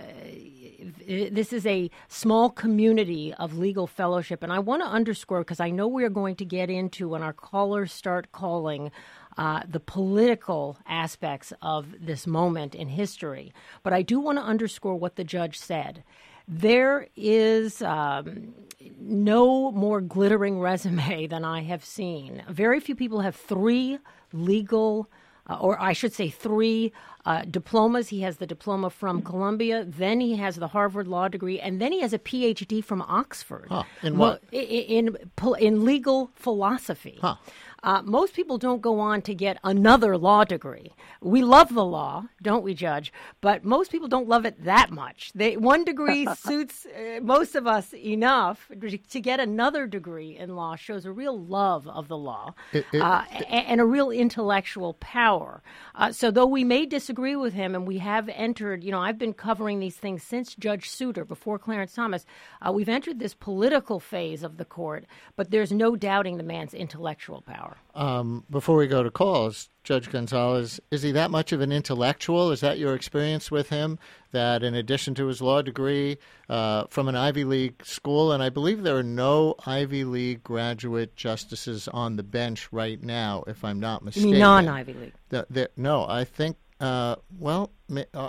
this 1.08 1.54
is 1.54 1.66
a 1.68 1.92
small 2.08 2.50
community 2.50 3.34
of 3.36 3.58
legal 3.58 3.86
fellowship. 3.86 4.42
And 4.42 4.52
I 4.52 4.60
want 4.60 4.82
to 4.82 4.88
underscore, 4.88 5.42
because 5.42 5.60
I 5.60 5.70
know 5.70 5.88
we're 5.88 6.10
going 6.10 6.36
to 6.38 6.46
get 6.46 6.70
into 6.70 7.10
when 7.10 7.22
our 7.22 7.34
callers 7.34 7.92
start 7.94 8.32
calling. 8.32 8.92
Uh, 9.38 9.64
the 9.68 9.82
political 9.82 10.78
aspects 10.88 11.52
of 11.62 11.88
this 12.00 12.26
moment 12.26 12.74
in 12.74 12.88
history. 12.88 13.52
But 13.84 13.92
I 13.92 14.02
do 14.02 14.18
want 14.18 14.38
to 14.38 14.42
underscore 14.42 14.96
what 14.96 15.18
the 15.18 15.26
judge 15.26 15.60
said. 15.60 16.06
There 16.48 17.08
is 17.16 17.82
um, 17.82 18.54
no 19.00 19.72
more 19.72 20.02
glittering 20.02 20.60
resume 20.60 21.28
than 21.30 21.44
I 21.44 21.64
have 21.64 21.84
seen. 21.84 22.44
Very 22.50 22.80
few 22.80 22.96
people 22.96 23.22
have 23.22 23.36
three 23.36 24.00
legal, 24.34 25.10
uh, 25.50 25.58
or 25.60 25.82
I 25.82 25.94
should 25.94 26.14
say, 26.14 26.30
three 26.30 26.92
uh, 27.26 27.44
diplomas. 27.50 28.10
He 28.10 28.22
has 28.22 28.38
the 28.38 28.46
diploma 28.46 28.90
from 28.90 29.22
Columbia, 29.22 29.86
then 29.86 30.20
he 30.20 30.36
has 30.36 30.58
the 30.58 30.68
Harvard 30.68 31.08
Law 31.08 31.28
degree, 31.28 31.60
and 31.60 31.82
then 31.82 31.92
he 31.92 32.02
has 32.02 32.14
a 32.14 32.20
PhD 32.20 32.84
from 32.84 33.02
Oxford. 33.02 33.68
Huh. 33.70 33.84
In 34.04 34.18
what? 34.18 34.44
in, 34.52 35.16
in, 35.16 35.18
in 35.60 35.86
legal 35.86 36.32
philosophy. 36.36 37.18
Huh. 37.22 37.36
Uh, 37.86 38.02
most 38.02 38.34
people 38.34 38.58
don't 38.58 38.82
go 38.82 39.00
on 39.00 39.22
to 39.22 39.36
get 39.36 39.60
another 39.64 40.18
law 40.18 40.44
degree. 40.44 40.92
We 41.22 41.44
love 41.44 41.72
the 41.72 41.86
law, 41.86 42.26
don't 42.42 42.64
we, 42.64 42.74
Judge? 42.74 43.14
But 43.42 43.64
most 43.64 43.92
people 43.92 44.08
don't 44.08 44.28
love 44.28 44.44
it 44.44 44.64
that 44.64 44.90
much. 44.90 45.32
They, 45.36 45.56
one 45.56 45.86
degree 45.86 46.28
suits 46.36 46.88
uh, 46.88 47.20
most 47.22 47.54
of 47.54 47.68
us 47.68 47.94
enough. 47.94 48.72
To 49.10 49.20
get 49.20 49.40
another 49.40 49.86
degree 49.86 50.36
in 50.36 50.56
law 50.56 50.76
shows 50.76 51.06
a 51.06 51.12
real 51.12 51.40
love 51.40 51.88
of 51.88 52.08
the 52.08 52.18
law 52.18 52.56
it, 52.74 52.86
it, 52.92 53.02
uh, 53.02 53.24
and 53.50 53.80
a 53.80 53.86
real 53.86 54.10
intellectual 54.10 54.96
power. 54.96 55.62
Uh, 55.94 56.12
so, 56.12 56.32
though 56.32 56.48
we 56.48 56.64
may 56.64 56.88
disagree 56.88 57.36
with 57.36 57.54
him, 57.54 57.76
and 57.76 57.88
we 57.88 58.00
have 58.00 58.28
entered, 58.30 58.84
you 58.84 58.92
know, 58.92 59.02
I've 59.02 59.20
been 59.20 59.34
covering 59.34 59.80
these 59.80 59.96
things 59.96 60.24
since 60.24 60.56
Judge 60.56 60.90
Souter, 60.90 61.24
before 61.24 61.60
Clarence 61.60 61.94
Thomas, 61.94 62.26
uh, 62.64 62.72
we've 62.72 62.90
entered 62.90 63.20
this 63.20 63.36
political 63.36 64.00
phase 64.00 64.42
of 64.42 64.58
the 64.58 64.66
court, 64.66 65.06
but 65.36 65.52
there's 65.52 65.72
no 65.72 65.96
doubting 65.96 66.38
the 66.38 66.44
man's 66.44 66.74
intellectual 66.74 67.42
power. 67.42 67.75
Um, 67.96 68.44
before 68.50 68.76
we 68.76 68.88
go 68.88 69.04
to 69.04 69.10
calls, 69.10 69.70
Judge 69.86 70.12
Gonzales, 70.12 70.82
is 70.92 71.02
he 71.02 71.14
that 71.14 71.32
much 71.32 71.54
of 71.54 71.62
an 71.62 71.72
intellectual? 71.72 72.52
Is 72.52 72.60
that 72.60 72.78
your 72.78 72.94
experience 72.94 73.50
with 73.50 73.70
him? 73.70 74.00
That 74.32 74.64
in 74.64 74.76
addition 74.76 75.16
to 75.16 75.28
his 75.28 75.42
law 75.42 75.62
degree 75.62 76.18
uh, 76.50 76.88
from 76.90 77.08
an 77.08 77.16
Ivy 77.16 77.46
League 77.46 77.86
school, 77.86 78.34
and 78.34 78.44
I 78.44 78.50
believe 78.50 78.84
there 78.84 78.98
are 78.98 79.04
no 79.04 79.56
Ivy 79.66 80.04
League 80.04 80.44
graduate 80.44 81.16
justices 81.16 81.88
on 81.88 82.18
the 82.18 82.24
bench 82.24 82.68
right 82.74 83.02
now, 83.02 83.46
if 83.48 83.64
I'm 83.64 83.80
not 83.80 84.04
mistaken. 84.04 84.40
non 84.40 84.68
Ivy 84.68 84.94
League? 84.94 85.14
The, 85.30 85.48
the, 85.50 85.70
no, 85.78 86.06
I 86.06 86.26
think. 86.26 86.58
Uh, 86.82 87.16
well, 87.40 87.72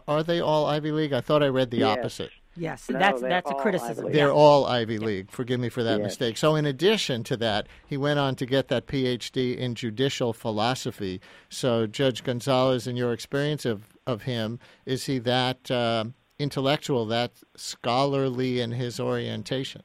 are 0.06 0.22
they 0.22 0.40
all 0.40 0.66
Ivy 0.66 0.92
League? 0.92 1.12
I 1.12 1.20
thought 1.20 1.42
I 1.42 1.48
read 1.48 1.72
the 1.72 1.78
yes. 1.78 1.98
opposite. 1.98 2.30
Yes, 2.56 2.88
no, 2.88 2.98
that's 2.98 3.20
that's 3.20 3.50
a 3.50 3.54
criticism. 3.54 4.10
They're 4.12 4.32
all 4.32 4.66
Ivy 4.66 4.98
League. 4.98 5.30
Forgive 5.30 5.60
me 5.60 5.68
for 5.68 5.82
that 5.82 5.98
yes. 5.98 6.04
mistake. 6.04 6.36
So, 6.36 6.54
in 6.54 6.64
addition 6.64 7.22
to 7.24 7.36
that, 7.38 7.66
he 7.86 7.96
went 7.96 8.18
on 8.18 8.34
to 8.36 8.46
get 8.46 8.68
that 8.68 8.86
PhD 8.86 9.56
in 9.56 9.74
judicial 9.74 10.32
philosophy. 10.32 11.20
So, 11.48 11.86
Judge 11.86 12.24
Gonzales, 12.24 12.86
in 12.86 12.96
your 12.96 13.12
experience 13.12 13.64
of 13.64 13.96
of 14.06 14.22
him, 14.22 14.58
is 14.86 15.06
he 15.06 15.18
that 15.20 15.70
uh, 15.70 16.06
intellectual, 16.38 17.04
that 17.06 17.32
scholarly 17.56 18.60
in 18.60 18.72
his 18.72 18.98
orientation? 18.98 19.82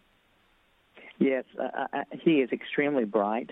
Yes, 1.20 1.44
uh, 1.60 1.88
uh 1.94 2.04
he 2.24 2.42
is 2.42 2.52
extremely 2.52 3.06
bright. 3.06 3.52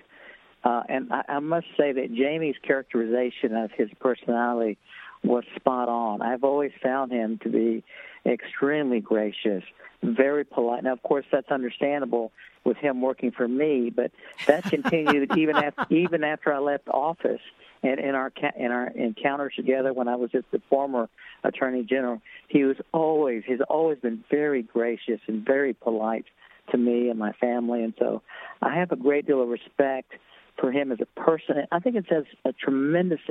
Uh, 0.63 0.83
and 0.89 1.11
I, 1.11 1.23
I 1.29 1.39
must 1.39 1.67
say 1.77 1.91
that 1.93 2.13
Jami's 2.13 2.57
characterization 2.61 3.55
of 3.55 3.71
his 3.71 3.89
personality 3.99 4.77
was 5.23 5.43
spot 5.55 5.89
on. 5.89 6.21
I've 6.21 6.43
always 6.43 6.71
found 6.81 7.11
him 7.11 7.39
to 7.43 7.49
be 7.49 7.83
extremely 8.25 8.99
gracious, 8.99 9.63
very 10.01 10.43
polite. 10.43 10.83
Now, 10.83 10.93
of 10.93 11.03
course, 11.03 11.25
that's 11.31 11.51
understandable 11.51 12.31
with 12.63 12.77
him 12.77 13.01
working 13.01 13.31
for 13.31 13.47
me, 13.47 13.89
but 13.89 14.11
that 14.47 14.63
continued 14.63 15.31
even 15.37 15.55
after 15.55 15.93
even 15.93 16.23
after 16.23 16.53
I 16.53 16.59
left 16.59 16.87
office. 16.87 17.41
And 17.81 17.97
in 17.99 18.13
our 18.13 18.31
in 18.57 18.71
our 18.71 18.87
encounters 18.87 19.53
together 19.55 19.93
when 19.93 20.09
I 20.09 20.17
was 20.17 20.31
just 20.31 20.51
the 20.51 20.61
former 20.69 21.09
attorney 21.43 21.83
general, 21.83 22.21
he 22.49 22.63
was 22.65 22.75
always 22.93 23.43
he's 23.45 23.61
always 23.69 23.99
been 23.99 24.23
very 24.29 24.63
gracious 24.63 25.21
and 25.27 25.45
very 25.45 25.73
polite 25.73 26.25
to 26.71 26.77
me 26.77 27.09
and 27.09 27.17
my 27.17 27.31
family, 27.33 27.83
and 27.83 27.93
so 27.97 28.21
I 28.61 28.75
have 28.75 28.91
a 28.91 28.97
great 28.97 29.25
deal 29.25 29.41
of 29.41 29.47
respect 29.47 30.11
for 30.59 30.71
him 30.71 30.91
as 30.91 30.99
a 31.01 31.19
person. 31.19 31.55
I 31.71 31.79
think 31.79 31.95
it 31.95 32.05
says 32.09 32.25
a 32.43 32.51
tremendous 32.51 33.21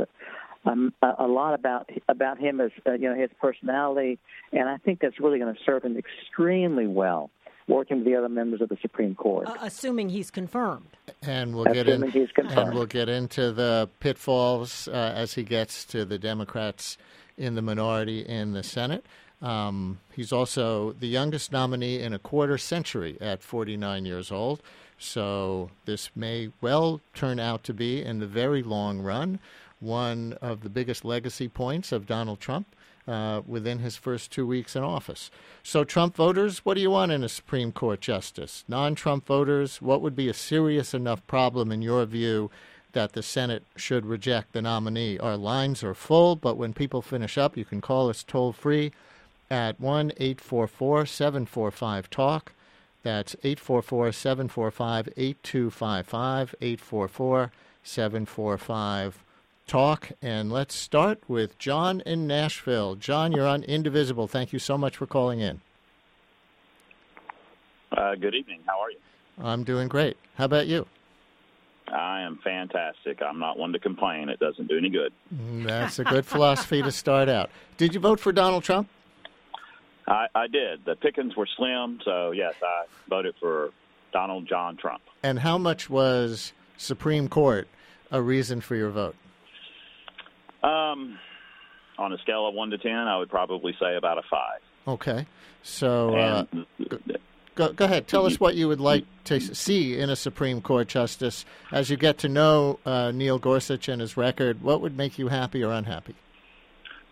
um, 0.64 0.92
a, 1.02 1.14
a 1.20 1.26
lot 1.26 1.54
about 1.54 1.88
about 2.08 2.38
him 2.38 2.60
as 2.60 2.70
uh, 2.86 2.92
you 2.92 3.08
know 3.08 3.14
his 3.14 3.30
personality, 3.40 4.18
and 4.52 4.68
I 4.68 4.76
think 4.78 5.00
that's 5.00 5.18
really 5.20 5.38
going 5.38 5.54
to 5.54 5.60
serve 5.64 5.84
him 5.84 5.96
extremely 5.96 6.86
well 6.86 7.30
working 7.68 7.98
with 7.98 8.06
the 8.06 8.16
other 8.16 8.30
members 8.30 8.60
of 8.62 8.68
the 8.70 8.78
Supreme 8.80 9.14
Court. 9.14 9.46
Uh, 9.46 9.54
assuming 9.60 10.08
he's 10.08 10.30
confirmed. 10.30 10.86
And 11.22 11.54
we'll 11.54 11.66
get 11.66 11.86
in, 11.86 12.02
and 12.02 12.74
we'll 12.74 12.86
get 12.86 13.08
into 13.08 13.52
the 13.52 13.88
pitfalls 14.00 14.88
uh, 14.88 15.12
as 15.14 15.34
he 15.34 15.42
gets 15.42 15.84
to 15.86 16.04
the 16.04 16.18
Democrats 16.18 16.96
in 17.36 17.54
the 17.54 17.62
minority 17.62 18.20
in 18.20 18.52
the 18.52 18.62
Senate. 18.62 19.04
Um, 19.40 20.00
he's 20.14 20.32
also 20.32 20.92
the 20.92 21.06
youngest 21.06 21.52
nominee 21.52 22.00
in 22.00 22.12
a 22.12 22.18
quarter 22.18 22.58
century 22.58 23.16
at 23.20 23.42
49 23.42 24.04
years 24.04 24.32
old. 24.32 24.62
So 24.98 25.70
this 25.84 26.10
may 26.16 26.50
well 26.60 27.00
turn 27.14 27.38
out 27.38 27.62
to 27.64 27.74
be, 27.74 28.02
in 28.02 28.18
the 28.18 28.26
very 28.26 28.64
long 28.64 29.00
run, 29.00 29.38
one 29.80 30.34
of 30.40 30.62
the 30.62 30.68
biggest 30.68 31.04
legacy 31.04 31.48
points 31.48 31.92
of 31.92 32.06
Donald 32.06 32.40
Trump 32.40 32.66
uh, 33.06 33.40
within 33.46 33.78
his 33.78 33.96
first 33.96 34.30
two 34.30 34.46
weeks 34.46 34.76
in 34.76 34.82
office. 34.82 35.30
So, 35.62 35.82
Trump 35.84 36.14
voters, 36.14 36.58
what 36.58 36.74
do 36.74 36.80
you 36.80 36.90
want 36.90 37.12
in 37.12 37.24
a 37.24 37.28
Supreme 37.28 37.72
Court 37.72 38.00
justice? 38.00 38.64
Non 38.68 38.94
Trump 38.94 39.26
voters, 39.26 39.80
what 39.80 40.02
would 40.02 40.14
be 40.14 40.28
a 40.28 40.34
serious 40.34 40.92
enough 40.92 41.26
problem 41.26 41.72
in 41.72 41.80
your 41.80 42.04
view 42.04 42.50
that 42.92 43.12
the 43.12 43.22
Senate 43.22 43.64
should 43.76 44.04
reject 44.04 44.52
the 44.52 44.62
nominee? 44.62 45.18
Our 45.18 45.36
lines 45.36 45.82
are 45.82 45.94
full, 45.94 46.36
but 46.36 46.56
when 46.56 46.74
people 46.74 47.00
finish 47.00 47.38
up, 47.38 47.56
you 47.56 47.64
can 47.64 47.80
call 47.80 48.10
us 48.10 48.22
toll 48.22 48.52
free 48.52 48.92
at 49.50 49.80
1 49.80 50.12
844 50.18 51.06
745 51.06 52.10
TALK. 52.10 52.52
That's 53.04 53.34
844 53.42 54.12
745 54.12 55.08
8255, 55.16 56.54
844 56.60 57.52
745 57.82 59.18
talk. 59.68 60.10
And 60.20 60.50
let's 60.50 60.74
start 60.74 61.22
with 61.28 61.58
John 61.58 62.00
in 62.00 62.26
Nashville. 62.26 62.96
John, 62.96 63.30
you're 63.32 63.46
on 63.46 63.62
Indivisible. 63.62 64.26
Thank 64.26 64.52
you 64.52 64.58
so 64.58 64.76
much 64.76 64.96
for 64.96 65.06
calling 65.06 65.40
in. 65.40 65.60
Uh, 67.96 68.14
good 68.16 68.34
evening. 68.34 68.60
How 68.66 68.80
are 68.80 68.90
you? 68.90 68.98
I'm 69.40 69.62
doing 69.64 69.88
great. 69.88 70.16
How 70.34 70.46
about 70.46 70.66
you? 70.66 70.86
I 71.86 72.22
am 72.22 72.38
fantastic. 72.44 73.22
I'm 73.22 73.38
not 73.38 73.58
one 73.58 73.72
to 73.72 73.78
complain. 73.78 74.28
It 74.28 74.40
doesn't 74.40 74.68
do 74.68 74.76
any 74.76 74.90
good. 74.90 75.12
Mm, 75.34 75.66
that's 75.66 75.98
a 75.98 76.04
good 76.04 76.26
philosophy 76.26 76.82
to 76.82 76.92
start 76.92 77.28
out. 77.28 77.50
Did 77.76 77.94
you 77.94 78.00
vote 78.00 78.20
for 78.20 78.32
Donald 78.32 78.64
Trump? 78.64 78.88
I, 80.06 80.26
I 80.34 80.46
did. 80.48 80.84
The 80.84 80.96
pickings 80.96 81.36
were 81.36 81.48
slim, 81.56 82.00
so 82.04 82.32
yes, 82.32 82.54
I 82.62 82.84
voted 83.08 83.34
for 83.40 83.70
Donald 84.12 84.46
John 84.46 84.76
Trump. 84.76 85.02
And 85.22 85.38
how 85.38 85.58
much 85.58 85.88
was 85.88 86.52
Supreme 86.76 87.28
Court 87.28 87.68
a 88.10 88.20
reason 88.22 88.60
for 88.60 88.74
your 88.74 88.90
vote? 88.90 89.16
Um, 90.62 91.18
on 91.98 92.12
a 92.12 92.18
scale 92.18 92.46
of 92.46 92.54
one 92.54 92.70
to 92.70 92.78
ten, 92.78 92.92
I 92.92 93.18
would 93.18 93.30
probably 93.30 93.74
say 93.80 93.96
about 93.96 94.18
a 94.18 94.22
five. 94.30 94.60
Okay, 94.86 95.26
so 95.62 96.16
uh, 96.16 96.44
go, 97.54 97.72
go 97.72 97.84
ahead. 97.84 98.08
Tell 98.08 98.24
us 98.24 98.40
what 98.40 98.54
you 98.54 98.68
would 98.68 98.80
like 98.80 99.04
to 99.24 99.40
see 99.40 99.98
in 99.98 100.08
a 100.08 100.16
Supreme 100.16 100.60
Court 100.62 100.88
justice 100.88 101.44
as 101.72 101.90
you 101.90 101.96
get 101.96 102.18
to 102.18 102.28
know 102.28 102.78
uh, 102.86 103.10
Neil 103.10 103.38
Gorsuch 103.38 103.88
and 103.88 104.00
his 104.00 104.16
record. 104.16 104.62
What 104.62 104.80
would 104.80 104.96
make 104.96 105.18
you 105.18 105.28
happy 105.28 105.62
or 105.62 105.72
unhappy? 105.72 106.14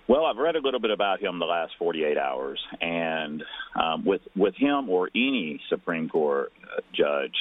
Well, 0.08 0.24
I've 0.24 0.36
read 0.36 0.54
a 0.54 0.60
little 0.60 0.78
bit 0.78 0.92
about 0.92 1.20
him 1.20 1.40
the 1.40 1.46
last 1.46 1.72
48 1.78 2.16
hours, 2.16 2.60
and 2.80 3.42
um, 3.74 4.04
with 4.04 4.22
with 4.36 4.54
him 4.54 4.88
or 4.88 5.10
any 5.14 5.60
Supreme 5.68 6.08
Court 6.08 6.52
uh, 6.62 6.80
judge 6.92 7.34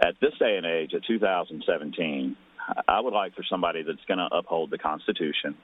at 0.00 0.14
this 0.20 0.32
day 0.38 0.56
and 0.56 0.64
age, 0.64 0.94
at 0.94 1.04
2017, 1.06 2.36
I 2.88 3.00
would 3.00 3.14
like 3.14 3.34
for 3.34 3.44
somebody 3.48 3.82
that's 3.82 4.04
going 4.06 4.18
to 4.18 4.28
uphold 4.34 4.70
the 4.70 4.78
Constitution. 4.78 5.56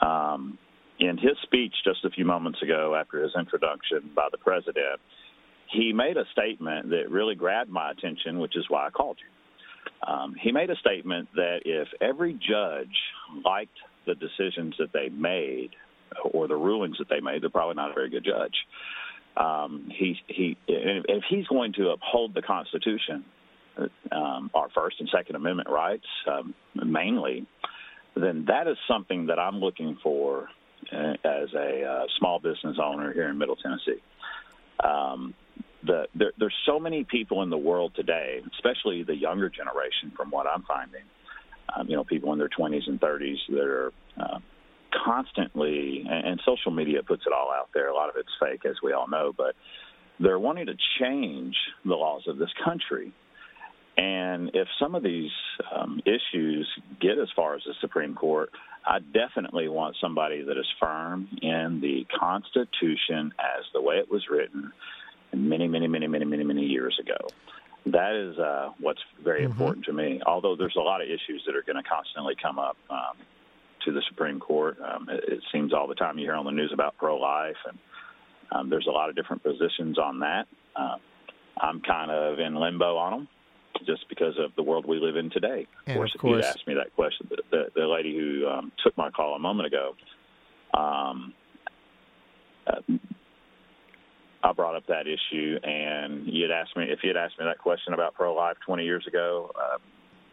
Um, 0.00 0.58
in 0.98 1.18
his 1.18 1.36
speech 1.42 1.74
just 1.84 2.04
a 2.04 2.10
few 2.10 2.24
moments 2.24 2.62
ago 2.62 2.94
after 2.94 3.22
his 3.22 3.32
introduction 3.38 4.10
by 4.14 4.28
the 4.30 4.38
president, 4.38 5.00
he 5.70 5.92
made 5.92 6.16
a 6.16 6.24
statement 6.32 6.90
that 6.90 7.10
really 7.10 7.34
grabbed 7.34 7.70
my 7.70 7.90
attention, 7.90 8.38
which 8.38 8.56
is 8.56 8.64
why 8.68 8.86
I 8.86 8.90
called 8.90 9.18
you. 9.20 10.12
Um, 10.12 10.34
he 10.40 10.52
made 10.52 10.70
a 10.70 10.76
statement 10.76 11.28
that 11.34 11.60
if 11.64 11.88
every 12.00 12.34
judge 12.34 12.96
liked 13.44 13.76
the 14.06 14.14
decisions 14.14 14.74
that 14.78 14.92
they 14.92 15.08
made 15.08 15.70
or 16.32 16.46
the 16.46 16.56
rulings 16.56 16.98
that 16.98 17.08
they 17.08 17.20
made, 17.20 17.42
they're 17.42 17.50
probably 17.50 17.74
not 17.74 17.90
a 17.90 17.94
very 17.94 18.10
good 18.10 18.24
judge. 18.24 18.54
Um, 19.36 19.88
he 19.90 20.16
he 20.28 20.56
if 20.68 21.24
he's 21.28 21.46
going 21.48 21.72
to 21.74 21.90
uphold 21.90 22.34
the 22.34 22.42
Constitution, 22.42 23.24
um, 24.12 24.50
our 24.54 24.68
First 24.74 24.96
and 25.00 25.08
Second 25.14 25.36
Amendment 25.36 25.68
rights 25.68 26.06
um, 26.30 26.54
mainly, 26.74 27.46
then 28.16 28.44
that 28.48 28.68
is 28.68 28.76
something 28.88 29.26
that 29.26 29.38
I'm 29.38 29.56
looking 29.56 29.98
for 30.02 30.48
uh, 30.92 31.12
as 31.24 31.48
a 31.54 31.84
uh, 31.84 32.06
small 32.18 32.38
business 32.38 32.76
owner 32.82 33.12
here 33.12 33.28
in 33.28 33.38
Middle 33.38 33.56
Tennessee. 33.56 34.02
Um, 34.82 35.34
the, 35.84 36.06
there, 36.14 36.32
there's 36.38 36.54
so 36.66 36.78
many 36.78 37.04
people 37.04 37.42
in 37.42 37.50
the 37.50 37.58
world 37.58 37.92
today, 37.94 38.40
especially 38.54 39.02
the 39.02 39.14
younger 39.14 39.48
generation, 39.48 40.12
from 40.16 40.30
what 40.30 40.46
I'm 40.46 40.62
finding. 40.62 41.02
Um, 41.76 41.88
you 41.88 41.96
know, 41.96 42.04
people 42.04 42.32
in 42.32 42.38
their 42.38 42.48
20s 42.48 42.86
and 42.86 43.00
30s 43.00 43.36
that 43.48 43.60
are 43.60 43.92
uh, 44.20 44.38
constantly, 45.04 46.04
and, 46.08 46.26
and 46.26 46.40
social 46.44 46.70
media 46.70 47.02
puts 47.02 47.22
it 47.26 47.32
all 47.32 47.50
out 47.50 47.70
there. 47.74 47.88
A 47.88 47.94
lot 47.94 48.08
of 48.08 48.16
it's 48.16 48.28
fake, 48.40 48.64
as 48.64 48.76
we 48.82 48.92
all 48.92 49.08
know, 49.08 49.32
but 49.36 49.54
they're 50.20 50.38
wanting 50.38 50.66
to 50.66 50.74
change 51.00 51.56
the 51.84 51.94
laws 51.94 52.22
of 52.28 52.38
this 52.38 52.50
country 52.64 53.12
and 53.96 54.50
if 54.54 54.68
some 54.80 54.94
of 54.94 55.02
these 55.02 55.30
um, 55.74 56.00
issues 56.04 56.68
get 57.00 57.18
as 57.18 57.28
far 57.36 57.54
as 57.54 57.62
the 57.66 57.74
Supreme 57.80 58.14
Court, 58.14 58.50
I 58.86 58.98
definitely 58.98 59.68
want 59.68 59.96
somebody 60.00 60.42
that 60.42 60.58
is 60.58 60.66
firm 60.80 61.28
in 61.40 61.80
the 61.80 62.06
Constitution 62.18 63.32
as 63.38 63.64
the 63.72 63.80
way 63.80 63.96
it 63.96 64.10
was 64.10 64.24
written 64.30 64.72
many, 65.32 65.68
many, 65.68 65.86
many, 65.88 66.06
many, 66.06 66.24
many, 66.24 66.44
many 66.44 66.62
years 66.64 66.98
ago. 67.00 67.16
that 67.86 68.14
is 68.14 68.38
uh, 68.38 68.70
what's 68.80 69.02
very 69.22 69.42
Mhm. 69.42 69.50
important 69.50 69.84
to 69.84 69.92
me. 69.92 70.18
Although 70.24 70.56
there's 70.56 70.76
a 70.76 70.80
lot 70.80 71.02
of 71.02 71.08
issues 71.10 71.42
that 71.44 71.54
are 71.54 71.60
going 71.60 71.76
to 71.76 71.82
constantly 71.82 72.34
come 72.34 72.58
up 72.58 72.78
um, 72.88 73.14
to 73.84 73.92
the 73.92 74.00
Supreme 74.08 74.40
Court. 74.40 74.78
Um, 74.80 75.06
it, 75.10 75.22
it 75.28 75.40
seems 75.52 75.74
all 75.74 75.86
the 75.86 75.94
time 75.94 76.18
you 76.18 76.24
hear 76.24 76.34
on 76.34 76.46
the 76.46 76.50
news 76.50 76.72
about 76.72 76.96
pro-life, 76.96 77.58
and 77.68 77.78
um, 78.52 78.70
there's 78.70 78.86
a 78.86 78.90
lot 78.90 79.10
of 79.10 79.16
different 79.16 79.42
positions 79.42 79.98
on 79.98 80.20
that. 80.20 80.46
Uh, 80.74 80.96
I'm 81.58 81.82
kind 81.82 82.10
of 82.10 82.38
in 82.38 82.54
limbo 82.54 82.96
on 82.96 83.10
them, 83.12 83.28
just 83.86 84.08
because 84.08 84.34
of 84.38 84.54
the 84.56 84.62
world 84.62 84.86
we 84.86 84.98
live 84.98 85.16
in 85.16 85.30
today. 85.30 85.66
Of 85.86 85.94
course, 85.96 86.10
of 86.12 86.14
if 86.16 86.20
course- 86.20 86.36
you'd 86.36 86.44
asked 86.44 86.66
me 86.66 86.74
that 86.74 86.94
question, 86.94 87.28
the, 87.30 87.36
the, 87.50 87.64
the 87.80 87.86
lady 87.86 88.16
who 88.16 88.46
um, 88.48 88.72
took 88.82 88.96
my 88.96 89.10
call 89.10 89.34
a 89.34 89.38
moment 89.38 89.66
ago. 89.66 89.94
Um, 90.72 91.34
uh, 92.66 92.80
I 94.42 94.52
brought 94.52 94.74
up 94.76 94.86
that 94.88 95.06
issue, 95.06 95.58
and 95.62 96.26
you'd 96.26 96.50
asked 96.50 96.76
me 96.76 96.84
if 96.90 96.98
you'd 97.02 97.16
asked 97.16 97.38
me 97.38 97.46
that 97.46 97.58
question 97.58 97.94
about 97.94 98.14
pro 98.14 98.34
life 98.34 98.56
20 98.66 98.84
years 98.84 99.06
ago. 99.06 99.50
Uh, 99.54 99.78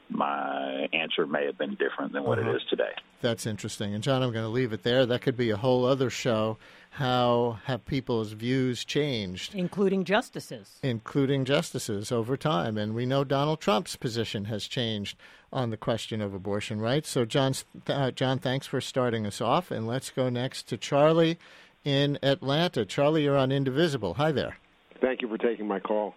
my 0.10 0.90
answer 0.92 1.26
may 1.26 1.46
have 1.46 1.58
been 1.58 1.76
different 1.76 2.12
than 2.12 2.24
what 2.26 2.38
Uh-huh. 2.38 2.50
it 2.52 2.56
is 2.58 2.62
today. 2.70 2.92
That's 3.22 3.46
interesting. 3.46 3.94
And 3.94 4.04
John, 4.04 4.22
I'm 4.24 4.34
going 4.34 4.44
to 4.44 4.50
leave 4.50 4.74
it 4.74 4.84
there. 4.84 5.06
That 5.06 5.22
could 5.22 5.38
be 5.38 5.52
a 5.52 5.56
whole 5.58 5.86
other 5.86 6.10
show. 6.10 6.58
How 6.96 7.60
have 7.66 7.86
people's 7.86 8.34
views 8.34 8.84
changed, 8.84 9.56
including 9.56 10.04
justices? 10.04 10.78
including 10.84 11.46
justices, 11.46 12.12
over 12.12 12.36
time? 12.36 12.78
And 12.78 12.94
we 12.94 13.06
know 13.06 13.24
Donald 13.24 13.62
Trump's 13.62 13.96
position 13.96 14.46
has 14.46 14.68
changed 14.68 15.18
on 15.54 15.70
the 15.70 15.78
question 15.78 16.22
of 16.22 16.34
abortion 16.34 16.82
rights. 16.82 17.10
So, 17.10 17.24
John, 17.24 17.54
uh, 17.88 18.12
John, 18.12 18.40
thanks 18.40 18.68
for 18.68 18.82
starting 18.82 19.26
us 19.26 19.40
off. 19.40 19.72
And 19.72 19.88
let's 19.88 20.10
go 20.10 20.28
next 20.30 20.64
to 20.68 20.78
Charlie 20.78 21.40
in 21.86 22.20
Atlanta. 22.22 22.86
Charlie, 22.86 23.24
you're 23.24 23.38
on 23.38 23.54
Indivisible. 23.54 24.16
Hi 24.16 24.34
there. 24.34 24.58
Thank 25.00 25.22
you 25.22 25.30
for 25.30 25.38
taking 25.38 25.68
my 25.68 25.80
call. 25.80 26.14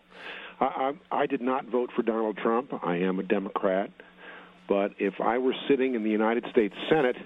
I, 0.61 0.93
I, 1.11 1.23
I 1.23 1.27
did 1.27 1.41
not 1.41 1.67
vote 1.67 1.91
for 1.95 2.03
Donald 2.03 2.37
Trump. 2.37 2.73
I 2.83 2.97
am 2.97 3.21
a 3.21 3.23
Democrat. 3.23 3.91
But 4.69 4.93
if 4.99 5.21
I 5.21 5.39
were 5.39 5.55
sitting 5.69 5.95
in 5.95 6.03
the 6.03 6.11
United 6.11 6.47
States 6.51 6.75
Senate, 6.89 7.17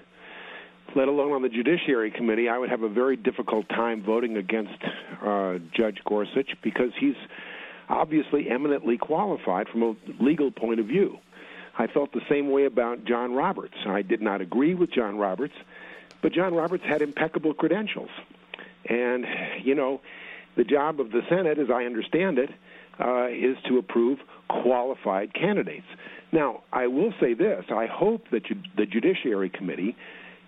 let 0.95 1.07
alone 1.07 1.31
on 1.31 1.41
the 1.41 1.49
Judiciary 1.49 2.11
Committee, 2.11 2.49
I 2.49 2.57
would 2.57 2.69
have 2.69 2.83
a 2.83 2.89
very 2.89 3.15
difficult 3.15 3.67
time 3.69 4.03
voting 4.03 4.37
against 4.37 4.81
uh, 5.23 5.59
Judge 5.75 5.99
Gorsuch 6.05 6.51
because 6.61 6.91
he's 6.99 7.15
obviously 7.89 8.49
eminently 8.49 8.97
qualified 8.97 9.67
from 9.67 9.83
a 9.83 9.95
legal 10.19 10.51
point 10.51 10.79
of 10.79 10.85
view. 10.85 11.17
I 11.77 11.87
felt 11.87 12.11
the 12.11 12.21
same 12.29 12.51
way 12.51 12.65
about 12.65 13.05
John 13.05 13.33
Roberts. 13.33 13.75
I 13.85 14.01
did 14.01 14.21
not 14.21 14.41
agree 14.41 14.75
with 14.75 14.91
John 14.91 15.17
Roberts, 15.17 15.53
but 16.21 16.33
John 16.33 16.53
Roberts 16.53 16.83
had 16.83 17.01
impeccable 17.01 17.53
credentials. 17.53 18.09
And, 18.85 19.25
you 19.63 19.75
know, 19.75 20.01
the 20.55 20.63
job 20.63 20.99
of 20.99 21.11
the 21.11 21.21
Senate, 21.29 21.57
as 21.57 21.69
I 21.69 21.85
understand 21.85 22.37
it, 22.37 22.49
uh, 22.99 23.27
is 23.27 23.55
to 23.67 23.77
approve 23.77 24.19
qualified 24.49 25.33
candidates. 25.33 25.85
Now, 26.31 26.63
I 26.73 26.87
will 26.87 27.13
say 27.19 27.33
this 27.33 27.65
I 27.69 27.85
hope 27.85 28.29
that 28.31 28.45
ju- 28.45 28.61
the 28.75 28.85
Judiciary 28.85 29.49
Committee 29.49 29.95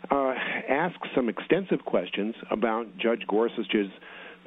uh, 0.09 0.33
asks 0.67 1.07
some 1.15 1.29
extensive 1.29 1.85
questions 1.85 2.35
about 2.49 2.97
Judge 2.97 3.25
Gorsuch's 3.27 3.91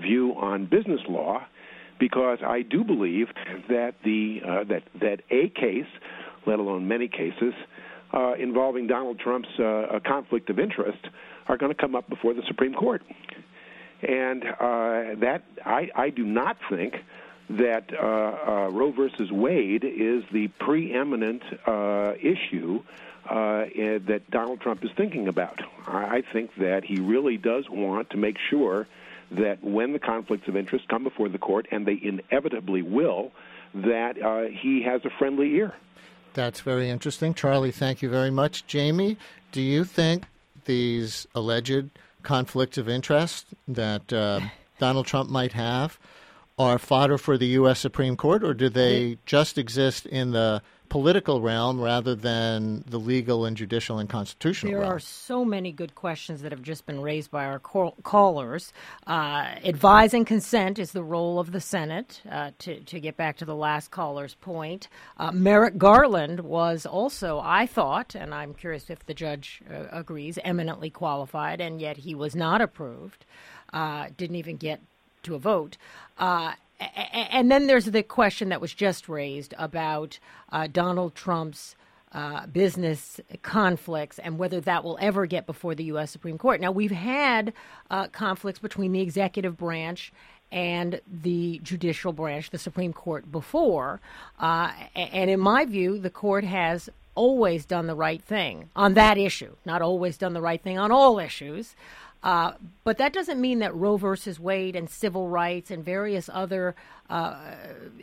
view 0.00 0.34
on 0.36 0.66
business 0.66 1.00
law, 1.08 1.46
because 1.98 2.38
I 2.44 2.62
do 2.62 2.82
believe 2.82 3.28
that 3.68 3.94
the 4.04 4.40
uh, 4.44 4.64
that 4.64 4.82
that 5.00 5.20
a 5.30 5.48
case, 5.50 5.86
let 6.46 6.58
alone 6.58 6.88
many 6.88 7.08
cases, 7.08 7.54
uh, 8.12 8.34
involving 8.34 8.86
Donald 8.86 9.18
Trump's 9.20 9.48
uh, 9.58 10.00
conflict 10.04 10.50
of 10.50 10.58
interest, 10.58 10.98
are 11.46 11.56
going 11.56 11.72
to 11.72 11.80
come 11.80 11.94
up 11.94 12.08
before 12.08 12.34
the 12.34 12.42
Supreme 12.48 12.74
Court, 12.74 13.02
and 14.02 14.44
uh, 14.44 15.14
that 15.20 15.44
I, 15.64 15.90
I 15.94 16.10
do 16.10 16.24
not 16.24 16.56
think 16.68 16.94
that 17.50 17.92
uh, 17.92 18.70
Roe 18.70 18.90
versus 18.90 19.30
Wade 19.30 19.84
is 19.84 20.24
the 20.32 20.48
preeminent 20.58 21.42
issue 22.20 22.82
uh, 23.30 23.64
eh, 23.74 23.98
that 24.06 24.22
Donald 24.30 24.60
Trump 24.60 24.84
is 24.84 24.90
thinking 24.96 25.28
about. 25.28 25.60
I 25.87 26.04
I 26.16 26.22
think 26.32 26.50
that 26.58 26.84
he 26.84 27.00
really 27.00 27.37
does 27.37 27.68
want 27.68 28.10
to 28.10 28.16
make 28.16 28.37
sure 28.50 28.87
that 29.30 29.62
when 29.64 29.92
the 29.92 29.98
conflicts 29.98 30.46
of 30.48 30.56
interest 30.56 30.88
come 30.88 31.02
before 31.02 31.28
the 31.28 31.38
court, 31.38 31.66
and 31.70 31.87
they 31.87 31.98
inevitably 32.00 32.82
will, 32.82 33.32
that 33.74 34.20
uh, 34.22 34.44
he 34.44 34.82
has 34.82 35.04
a 35.04 35.10
friendly 35.18 35.54
ear. 35.54 35.74
That's 36.34 36.60
very 36.60 36.90
interesting. 36.90 37.34
Charlie, 37.34 37.70
thank 37.70 38.02
you 38.02 38.08
very 38.08 38.30
much. 38.30 38.66
Jami, 38.66 39.16
do 39.52 39.60
you 39.60 39.84
think 39.84 40.24
these 40.64 41.26
alleged 41.34 41.90
conflicts 42.22 42.78
of 42.78 42.88
interest 42.88 43.46
that 43.68 44.12
uh, 44.12 44.40
Donald 44.78 45.06
Trump 45.06 45.30
might 45.30 45.52
have 45.52 45.98
are 46.58 46.78
fodder 46.78 47.18
for 47.18 47.37
the 47.37 47.46
U.S. 47.46 47.80
Supreme 47.80 48.16
Court, 48.16 48.44
or 48.44 48.54
do 48.54 48.68
they 48.68 49.18
just 49.26 49.58
exist 49.58 50.06
in 50.06 50.30
the 50.30 50.62
political 50.88 51.40
realm 51.40 51.80
rather 51.80 52.14
than 52.14 52.84
the 52.86 52.98
legal 52.98 53.44
and 53.44 53.56
judicial 53.56 53.98
and 53.98 54.08
constitutional 54.08 54.70
There 54.72 54.80
realm? 54.82 54.92
are 54.92 54.98
so 55.00 55.44
many 55.44 55.72
good 55.72 55.94
questions 55.94 56.42
that 56.42 56.52
have 56.52 56.62
just 56.62 56.86
been 56.86 57.00
raised 57.00 57.30
by 57.30 57.44
our 57.46 57.58
call- 57.58 57.96
callers. 58.02 58.72
Uh, 59.06 59.46
advising 59.64 60.24
consent 60.24 60.78
is 60.78 60.92
the 60.92 61.02
role 61.02 61.38
of 61.38 61.52
the 61.52 61.60
Senate. 61.60 62.20
Uh, 62.30 62.50
to, 62.60 62.80
to 62.80 63.00
get 63.00 63.16
back 63.16 63.36
to 63.38 63.44
the 63.44 63.56
last 63.56 63.90
caller's 63.90 64.34
point, 64.34 64.88
uh, 65.18 65.32
Merrick 65.32 65.78
Garland 65.78 66.40
was 66.40 66.86
also, 66.86 67.40
I 67.42 67.66
thought, 67.66 68.14
and 68.14 68.32
I'm 68.32 68.54
curious 68.54 68.88
if 68.90 69.04
the 69.06 69.14
judge 69.14 69.62
uh, 69.68 69.84
agrees, 69.90 70.38
eminently 70.44 70.90
qualified, 70.90 71.60
and 71.60 71.80
yet 71.80 71.96
he 71.98 72.14
was 72.14 72.36
not 72.36 72.60
approved. 72.60 73.24
Uh, 73.72 74.08
didn't 74.16 74.36
even 74.36 74.56
get 74.56 74.80
to 75.24 75.34
a 75.34 75.38
vote. 75.38 75.76
Uh, 76.18 76.52
and 76.94 77.50
then 77.50 77.66
there's 77.66 77.86
the 77.86 78.02
question 78.02 78.48
that 78.50 78.60
was 78.60 78.74
just 78.74 79.08
raised 79.08 79.54
about 79.58 80.18
uh, 80.50 80.66
Donald 80.66 81.14
Trump's 81.14 81.76
uh, 82.12 82.46
business 82.46 83.20
conflicts 83.42 84.20
and 84.20 84.38
whether 84.38 84.60
that 84.60 84.84
will 84.84 84.96
ever 85.00 85.26
get 85.26 85.46
before 85.46 85.74
the 85.74 85.84
U.S. 85.84 86.10
Supreme 86.12 86.38
Court. 86.38 86.60
Now, 86.60 86.70
we've 86.70 86.92
had 86.92 87.52
uh, 87.90 88.06
conflicts 88.08 88.60
between 88.60 88.92
the 88.92 89.00
executive 89.00 89.56
branch 89.56 90.12
and 90.52 91.00
the 91.10 91.60
judicial 91.64 92.12
branch, 92.12 92.50
the 92.50 92.58
Supreme 92.58 92.92
Court, 92.92 93.30
before. 93.32 94.00
Uh, 94.38 94.70
and 94.94 95.28
in 95.28 95.40
my 95.40 95.64
view, 95.64 95.98
the 95.98 96.10
court 96.10 96.44
has 96.44 96.88
always 97.16 97.64
done 97.64 97.88
the 97.88 97.96
right 97.96 98.22
thing 98.22 98.70
on 98.76 98.94
that 98.94 99.18
issue, 99.18 99.56
not 99.64 99.82
always 99.82 100.16
done 100.16 100.32
the 100.32 100.40
right 100.40 100.62
thing 100.62 100.78
on 100.78 100.92
all 100.92 101.18
issues. 101.18 101.74
Uh, 102.24 102.54
but 102.84 102.96
that 102.96 103.12
doesn't 103.12 103.38
mean 103.38 103.58
that 103.58 103.74
Roe 103.74 103.98
versus 103.98 104.40
Wade 104.40 104.74
and 104.74 104.88
civil 104.88 105.28
rights 105.28 105.70
and 105.70 105.84
various 105.84 106.30
other 106.32 106.74
uh, 107.10 107.37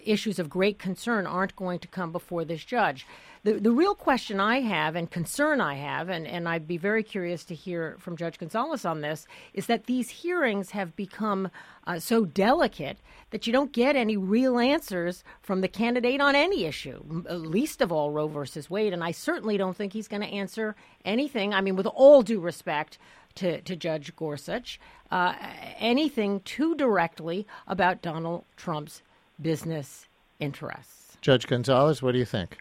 issues 0.05 0.38
of 0.38 0.47
great 0.47 0.77
concern 0.77 1.25
aren't 1.25 1.55
going 1.55 1.79
to 1.79 1.88
come 1.88 2.12
before 2.12 2.45
this 2.45 2.63
judge. 2.63 3.07
The, 3.43 3.53
the 3.53 3.71
real 3.71 3.95
question 3.95 4.39
I 4.39 4.62
have 4.62 4.95
and 4.95 5.10
concern 5.10 5.60
I 5.60 5.73
have, 5.73 6.10
and, 6.10 6.27
and 6.27 6.47
I'd 6.47 6.67
be 6.67 6.77
very 6.77 7.01
curious 7.01 7.43
to 7.45 7.55
hear 7.55 7.95
from 7.97 8.15
Judge 8.15 8.38
Gonzales 8.38 8.86
on 8.86 9.01
this, 9.01 9.25
is 9.55 9.65
that 9.65 9.88
these 9.88 10.10
hearings 10.10 10.69
have 10.69 10.95
become 10.95 11.49
uh, 11.88 11.97
so 11.97 12.23
delicate 12.25 12.99
that 13.31 13.47
you 13.47 13.53
don't 13.53 13.71
get 13.71 13.95
any 13.95 14.17
real 14.17 14.60
answers 14.60 15.23
from 15.41 15.62
the 15.62 15.67
candidate 15.67 16.21
on 16.21 16.36
any 16.36 16.65
issue, 16.65 17.23
uh, 17.27 17.34
least 17.34 17.81
of 17.81 17.91
all 17.91 18.12
Roe 18.12 18.27
versus 18.27 18.69
Wade. 18.69 18.93
And 18.93 19.03
I 19.03 19.10
certainly 19.10 19.57
don't 19.57 19.75
think 19.75 19.93
he's 19.93 20.07
going 20.07 20.21
to 20.21 20.27
answer 20.27 20.75
anything. 21.03 21.55
I 21.55 21.62
mean, 21.62 21.75
with 21.75 21.88
all 21.88 22.21
due 22.21 22.39
respect, 22.39 22.99
to, 23.35 23.61
to 23.61 23.75
Judge 23.75 24.15
Gorsuch 24.15 24.79
uh, 25.11 25.33
anything 25.77 26.39
too 26.41 26.75
directly 26.75 27.45
about 27.67 28.01
Donald 28.01 28.43
Trump's 28.55 29.01
business 29.41 30.07
interests. 30.39 31.17
Judge 31.21 31.47
Gonzales, 31.47 32.01
what 32.01 32.13
do 32.13 32.17
you 32.17 32.25
think? 32.25 32.57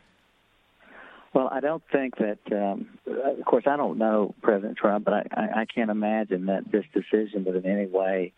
Well, 1.32 1.48
I 1.50 1.60
don't 1.60 1.82
think 1.92 2.16
that. 2.16 2.38
Um, 2.50 2.88
of 3.06 3.44
course, 3.44 3.64
I 3.66 3.76
don't 3.76 3.98
know 3.98 4.34
President 4.42 4.76
Trump, 4.76 5.04
but 5.04 5.14
I, 5.14 5.26
I, 5.32 5.60
I 5.60 5.64
can't 5.64 5.90
imagine 5.90 6.46
that 6.46 6.70
this 6.70 6.84
decision 6.92 7.44
was 7.44 7.54
in 7.54 7.66
any 7.66 7.86
way 7.86 8.32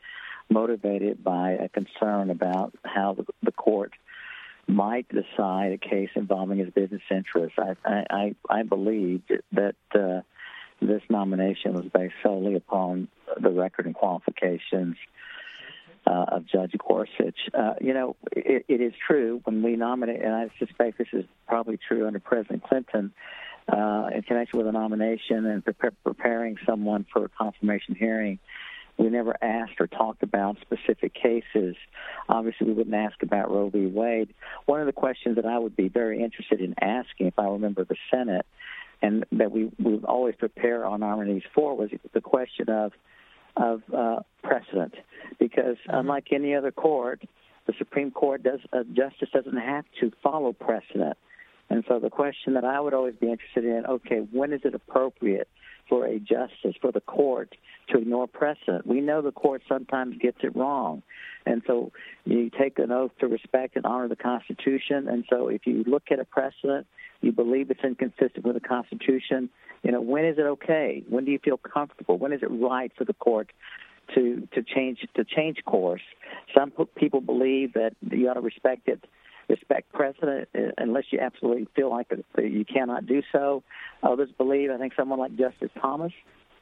motivated 0.51 1.25
by 1.25 1.53
a 1.53 1.69
concern 1.71 2.29
about 2.29 2.75
how 2.85 3.15
the, 3.15 3.25
the 3.43 3.53
court 3.53 3.93
might 4.67 5.07
decide 5.09 5.73
a 5.73 5.79
case 5.79 6.11
involving 6.15 6.59
his 6.59 6.71
business 6.71 7.03
interests. 7.11 7.59
I 7.59 7.77
I, 7.85 8.05
I 8.11 8.35
I 8.59 8.63
believe 8.63 9.23
that 9.53 9.75
uh, 9.95 10.21
this 10.87 11.03
nomination 11.09 11.75
was 11.75 11.87
based 11.93 12.15
solely 12.23 12.55
upon 12.55 13.09
the 13.41 13.51
record 13.51 13.87
and 13.87 13.95
qualifications 13.95 14.97
uh, 16.07 16.25
of 16.29 16.47
Judge 16.47 16.75
Gorsuch. 16.79 17.39
Uh, 17.55 17.75
you 17.81 17.95
know, 17.95 18.17
it, 18.33 18.65
it 18.69 18.81
is 18.81 18.93
true 19.07 19.41
when 19.45 19.63
we 19.63 19.77
nominate, 19.77 20.21
and 20.21 20.35
I 20.35 20.51
suspect 20.59 20.99
this 20.99 21.09
is 21.13 21.25
probably 21.47 21.79
true 21.79 22.07
under 22.07 22.19
President 22.19 22.63
Clinton, 22.65 23.13
uh, 23.69 24.11
in 24.13 24.23
connection 24.23 24.59
with 24.59 24.67
a 24.67 24.73
nomination 24.73 25.47
and 25.47 25.65
prepare, 25.65 25.93
preparing 26.05 26.57
someone 26.67 27.07
for 27.13 27.25
a 27.25 27.29
confirmation 27.29 27.95
hearing. 27.95 28.39
We 28.99 29.09
never 29.09 29.35
asked 29.43 29.81
or 29.81 29.87
talked 29.87 30.23
about 30.23 30.59
specific 30.61 31.15
cases. 31.15 31.77
Obviously, 32.29 32.67
we 32.67 32.75
wouldn't 32.75 32.95
ask 32.95 33.23
about 33.23 33.51
Roe 33.51 33.71
v. 33.71 33.87
Wade. 33.87 34.35
One 34.67 34.81
of 34.81 34.87
the 34.87 34.93
questions 34.93 35.37
that 35.37 35.47
I 35.47 35.59
would 35.59 35.77
be 35.77 35.89
very 35.89 36.23
interested 36.23 36.61
in 36.61 36.75
asking, 36.81 37.29
if 37.29 37.39
I 37.39 37.47
remember 37.47 37.85
the 37.85 37.97
Senate, 38.11 38.45
and 39.03 39.27
that 39.33 39.51
we 39.51 39.71
we 39.79 39.97
always 40.05 40.35
prepare 40.37 40.87
on 40.87 41.03
our 41.03 41.17
nominees 41.17 41.43
for, 41.55 41.77
was 41.77 41.91
the 42.15 42.21
question 42.21 42.69
of 42.71 42.93
of 43.57 43.83
uh, 43.95 44.21
precedent, 44.43 44.95
because 45.39 45.77
unlike 45.89 46.29
any 46.33 46.55
other 46.55 46.73
court, 46.73 47.23
the 47.67 47.75
Supreme 47.77 48.11
Court 48.11 48.43
does 48.43 48.61
a 48.73 48.85
justice 48.85 49.29
doesn't 49.33 49.57
have 49.57 49.85
to 50.01 50.11
follow 50.23 50.53
precedent. 50.53 51.19
And 51.69 51.85
so 51.89 51.99
the 51.99 52.11
question 52.11 52.55
that 52.55 52.65
I 52.65 52.81
would 52.81 52.93
always 52.93 53.15
be 53.15 53.31
interested 53.31 53.65
in, 53.65 53.87
okay, 53.87 54.19
when 54.31 54.53
is 54.53 54.61
it 54.65 54.75
appropriate 54.75 55.49
for 55.89 56.07
a 56.07 56.19
justice, 56.19 56.75
for 56.81 56.93
the 56.93 57.01
court 57.01 57.55
to 57.89 57.99
ignore 57.99 58.27
precedent? 58.27 58.87
We 58.87 59.01
know 59.01 59.23
the 59.23 59.33
court 59.33 59.63
sometimes 59.69 60.19
gets 60.19 60.39
it 60.43 60.55
wrong. 60.55 61.03
And 61.47 61.63
so 61.67 61.93
you 62.25 62.51
take 62.51 62.79
an 62.79 62.93
oath 62.93 63.13
to 63.21 63.27
respect 63.27 63.77
and 63.77 63.87
honor 63.87 64.09
the 64.09 64.17
Constitution. 64.17 65.09
And 65.09 65.25
so 65.31 65.49
if 65.49 65.67
you 65.67 65.83
look 65.87 66.05
at 66.11 66.19
a 66.19 66.25
precedent, 66.25 66.87
you 67.23 67.33
believe 67.33 67.71
it's 67.71 67.85
inconsistent 67.85 68.45
with 68.45 68.55
the 68.55 68.61
Constitution, 68.61 69.49
you 69.83 69.93
know, 69.93 70.01
when 70.01 70.25
is 70.25 70.39
it 70.39 70.43
okay? 70.43 71.03
When 71.09 71.25
do 71.25 71.31
you 71.31 71.39
feel 71.39 71.57
comfortable? 71.57 72.19
When 72.19 72.33
is 72.33 72.43
it 72.43 72.51
right 72.51 72.93
for 72.97 73.05
the 73.05 73.15
court 73.15 73.51
to 74.15 74.49
to 74.55 74.63
change 74.63 75.07
to 75.15 75.25
change 75.25 75.65
course? 75.65 76.03
Some 76.57 76.73
people 76.97 77.21
believe 77.21 77.75
that 77.75 77.95
you 78.11 78.29
ought 78.29 78.35
to 78.35 78.41
respect 78.41 78.89
it 78.89 79.05
respect 79.49 79.93
precedent 79.93 80.49
uh, 80.57 80.73
unless 80.79 81.05
you 81.11 81.19
absolutely 81.19 81.67
feel 81.77 81.91
like 81.91 82.07
you 82.39 82.65
cannot 82.65 83.07
do 83.07 83.23
so. 83.33 83.63
Others 84.03 84.31
believe, 84.39 84.71
I 84.71 84.79
think 84.79 84.95
someone 84.97 85.19
like 85.19 85.37
Justice 85.37 85.71
Thomas 85.81 86.13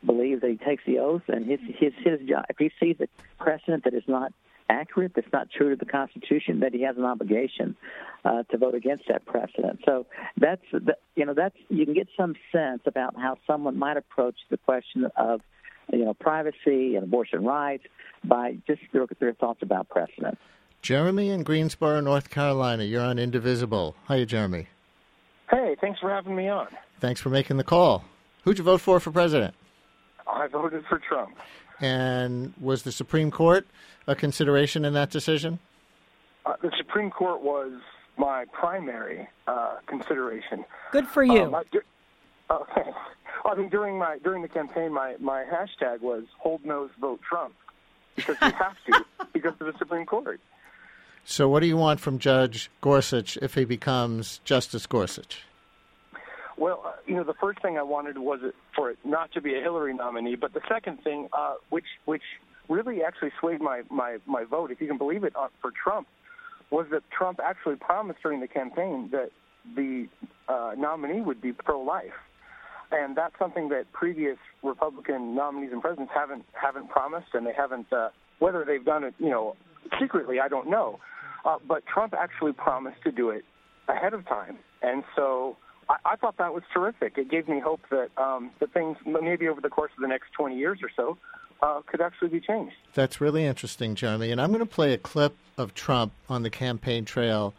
believes 0.04 0.40
that 0.40 0.50
he 0.50 0.56
takes 0.56 0.82
the 0.86 0.98
oath 0.98 1.22
and 1.28 1.44
his 1.46 1.60
his 1.78 1.92
his 2.04 2.20
job. 2.28 2.44
If 2.48 2.56
he 2.58 2.70
sees 2.80 2.96
a 3.00 3.08
precedent 3.42 3.84
that 3.84 3.94
is 3.94 4.04
not 4.06 4.32
accurate, 4.70 5.12
that's 5.14 5.32
not 5.32 5.48
true 5.50 5.70
to 5.70 5.76
the 5.76 5.90
Constitution, 5.90 6.60
that 6.60 6.72
he 6.72 6.82
has 6.82 6.96
an 6.96 7.04
obligation 7.04 7.76
uh, 8.24 8.44
to 8.44 8.56
vote 8.56 8.74
against 8.74 9.04
that 9.08 9.26
precedent. 9.26 9.80
So 9.84 10.06
that's 10.36 10.62
you 11.16 11.26
know 11.26 11.34
that's 11.34 11.56
you 11.68 11.84
can 11.84 11.94
get 11.94 12.08
some 12.16 12.34
sense 12.52 12.82
about 12.86 13.16
how 13.16 13.36
someone 13.46 13.78
might 13.78 13.96
approach 13.96 14.36
the 14.50 14.56
question 14.56 15.06
of 15.16 15.40
you 15.92 16.04
know 16.04 16.14
privacy 16.14 16.94
and 16.94 17.04
abortion 17.04 17.44
rights 17.44 17.84
by 18.24 18.58
just 18.66 18.80
their, 18.92 19.06
their 19.18 19.34
thoughts 19.34 19.60
about 19.62 19.88
precedent. 19.88 20.38
Jeremy 20.82 21.28
in 21.30 21.42
Greensboro, 21.42 22.00
North 22.00 22.30
Carolina. 22.30 22.84
You're 22.84 23.02
on 23.02 23.18
Indivisible. 23.18 23.96
Hi, 24.06 24.24
Jeremy. 24.24 24.68
Hey, 25.50 25.76
thanks 25.80 26.00
for 26.00 26.10
having 26.10 26.34
me 26.34 26.48
on. 26.48 26.68
Thanks 27.00 27.20
for 27.20 27.28
making 27.28 27.56
the 27.56 27.64
call. 27.64 28.04
Who'd 28.44 28.58
you 28.58 28.64
vote 28.64 28.80
for 28.80 29.00
for 29.00 29.10
president? 29.10 29.54
I 30.26 30.46
voted 30.46 30.84
for 30.88 30.98
Trump. 30.98 31.36
And 31.80 32.52
was 32.60 32.82
the 32.82 32.92
Supreme 32.92 33.30
Court 33.30 33.66
a 34.06 34.14
consideration 34.14 34.84
in 34.84 34.92
that 34.94 35.10
decision? 35.10 35.58
Uh, 36.44 36.54
the 36.62 36.70
Supreme 36.78 37.10
Court 37.10 37.42
was 37.42 37.72
my 38.16 38.44
primary 38.52 39.28
uh, 39.46 39.76
consideration. 39.86 40.64
Good 40.92 41.06
for 41.06 41.22
you. 41.22 41.44
Um, 41.44 41.54
I, 41.54 41.62
uh, 42.50 42.64
I 43.44 43.54
mean, 43.54 43.68
during 43.68 43.98
my 43.98 44.18
during 44.22 44.42
the 44.42 44.48
campaign, 44.48 44.92
my 44.92 45.16
my 45.20 45.44
hashtag 45.44 46.00
was 46.00 46.24
"Hold 46.38 46.64
Nose 46.64 46.90
Vote 47.00 47.20
Trump" 47.22 47.54
because 48.16 48.36
we 48.40 48.50
have 48.50 48.76
to 48.86 49.04
because 49.32 49.54
of 49.60 49.66
the 49.66 49.74
Supreme 49.78 50.06
Court. 50.06 50.40
So, 51.24 51.48
what 51.48 51.60
do 51.60 51.66
you 51.66 51.76
want 51.76 52.00
from 52.00 52.18
Judge 52.18 52.70
Gorsuch 52.80 53.36
if 53.38 53.54
he 53.54 53.64
becomes 53.64 54.40
Justice 54.44 54.86
Gorsuch? 54.86 55.42
Well, 56.60 56.82
uh, 56.86 56.92
you 57.06 57.16
know, 57.16 57.24
the 57.24 57.34
first 57.40 57.62
thing 57.62 57.78
I 57.78 57.82
wanted 57.82 58.18
was 58.18 58.38
for 58.76 58.90
it 58.90 58.98
not 59.02 59.32
to 59.32 59.40
be 59.40 59.54
a 59.54 59.60
Hillary 59.62 59.94
nominee, 59.94 60.36
but 60.36 60.52
the 60.52 60.60
second 60.68 61.02
thing, 61.02 61.28
uh, 61.32 61.54
which 61.70 61.86
which 62.04 62.22
really 62.68 63.02
actually 63.02 63.30
swayed 63.40 63.62
my 63.62 63.80
my 63.90 64.18
my 64.26 64.44
vote, 64.44 64.70
if 64.70 64.78
you 64.78 64.86
can 64.86 64.98
believe 64.98 65.24
it, 65.24 65.32
uh, 65.34 65.48
for 65.62 65.72
Trump, 65.82 66.06
was 66.70 66.86
that 66.92 67.02
Trump 67.10 67.40
actually 67.42 67.76
promised 67.76 68.20
during 68.22 68.40
the 68.40 68.46
campaign 68.46 69.08
that 69.10 69.30
the 69.74 70.06
uh, 70.48 70.72
nominee 70.76 71.22
would 71.22 71.40
be 71.40 71.52
pro-life, 71.52 72.20
and 72.92 73.16
that's 73.16 73.34
something 73.38 73.70
that 73.70 73.90
previous 73.92 74.36
Republican 74.62 75.34
nominees 75.34 75.72
and 75.72 75.80
presidents 75.80 76.12
haven't 76.14 76.44
haven't 76.52 76.90
promised, 76.90 77.28
and 77.32 77.46
they 77.46 77.54
haven't. 77.56 77.90
Uh, 77.90 78.10
whether 78.38 78.64
they've 78.66 78.84
done 78.84 79.04
it, 79.04 79.14
you 79.18 79.28
know, 79.28 79.54
secretly, 80.00 80.40
I 80.40 80.48
don't 80.48 80.68
know. 80.68 80.98
Uh, 81.44 81.56
but 81.66 81.84
Trump 81.86 82.14
actually 82.18 82.52
promised 82.52 83.02
to 83.04 83.12
do 83.12 83.30
it 83.30 83.44
ahead 83.88 84.12
of 84.12 84.26
time, 84.26 84.58
and 84.82 85.04
so 85.16 85.56
I, 85.90 86.12
I 86.12 86.16
thought 86.16 86.36
that 86.38 86.54
was 86.54 86.62
terrific. 86.72 87.18
It 87.18 87.30
gave 87.30 87.48
me 87.48 87.60
hope 87.60 87.80
that 87.90 88.10
um, 88.16 88.50
that 88.60 88.72
things 88.72 88.96
maybe 89.04 89.48
over 89.48 89.60
the 89.60 89.68
course 89.68 89.90
of 89.96 90.00
the 90.00 90.08
next 90.08 90.32
20 90.32 90.56
years 90.56 90.78
or 90.82 90.90
so 90.94 91.18
uh, 91.62 91.80
could 91.86 92.00
actually 92.00 92.28
be 92.28 92.40
changed. 92.40 92.76
That's 92.94 93.20
really 93.20 93.44
interesting, 93.44 93.94
Jeremy. 93.94 94.30
And 94.30 94.40
I'm 94.40 94.50
going 94.50 94.60
to 94.60 94.66
play 94.66 94.92
a 94.94 94.98
clip 94.98 95.34
of 95.58 95.74
Trump 95.74 96.12
on 96.28 96.42
the 96.42 96.50
campaign 96.50 97.04
trail 97.04 97.52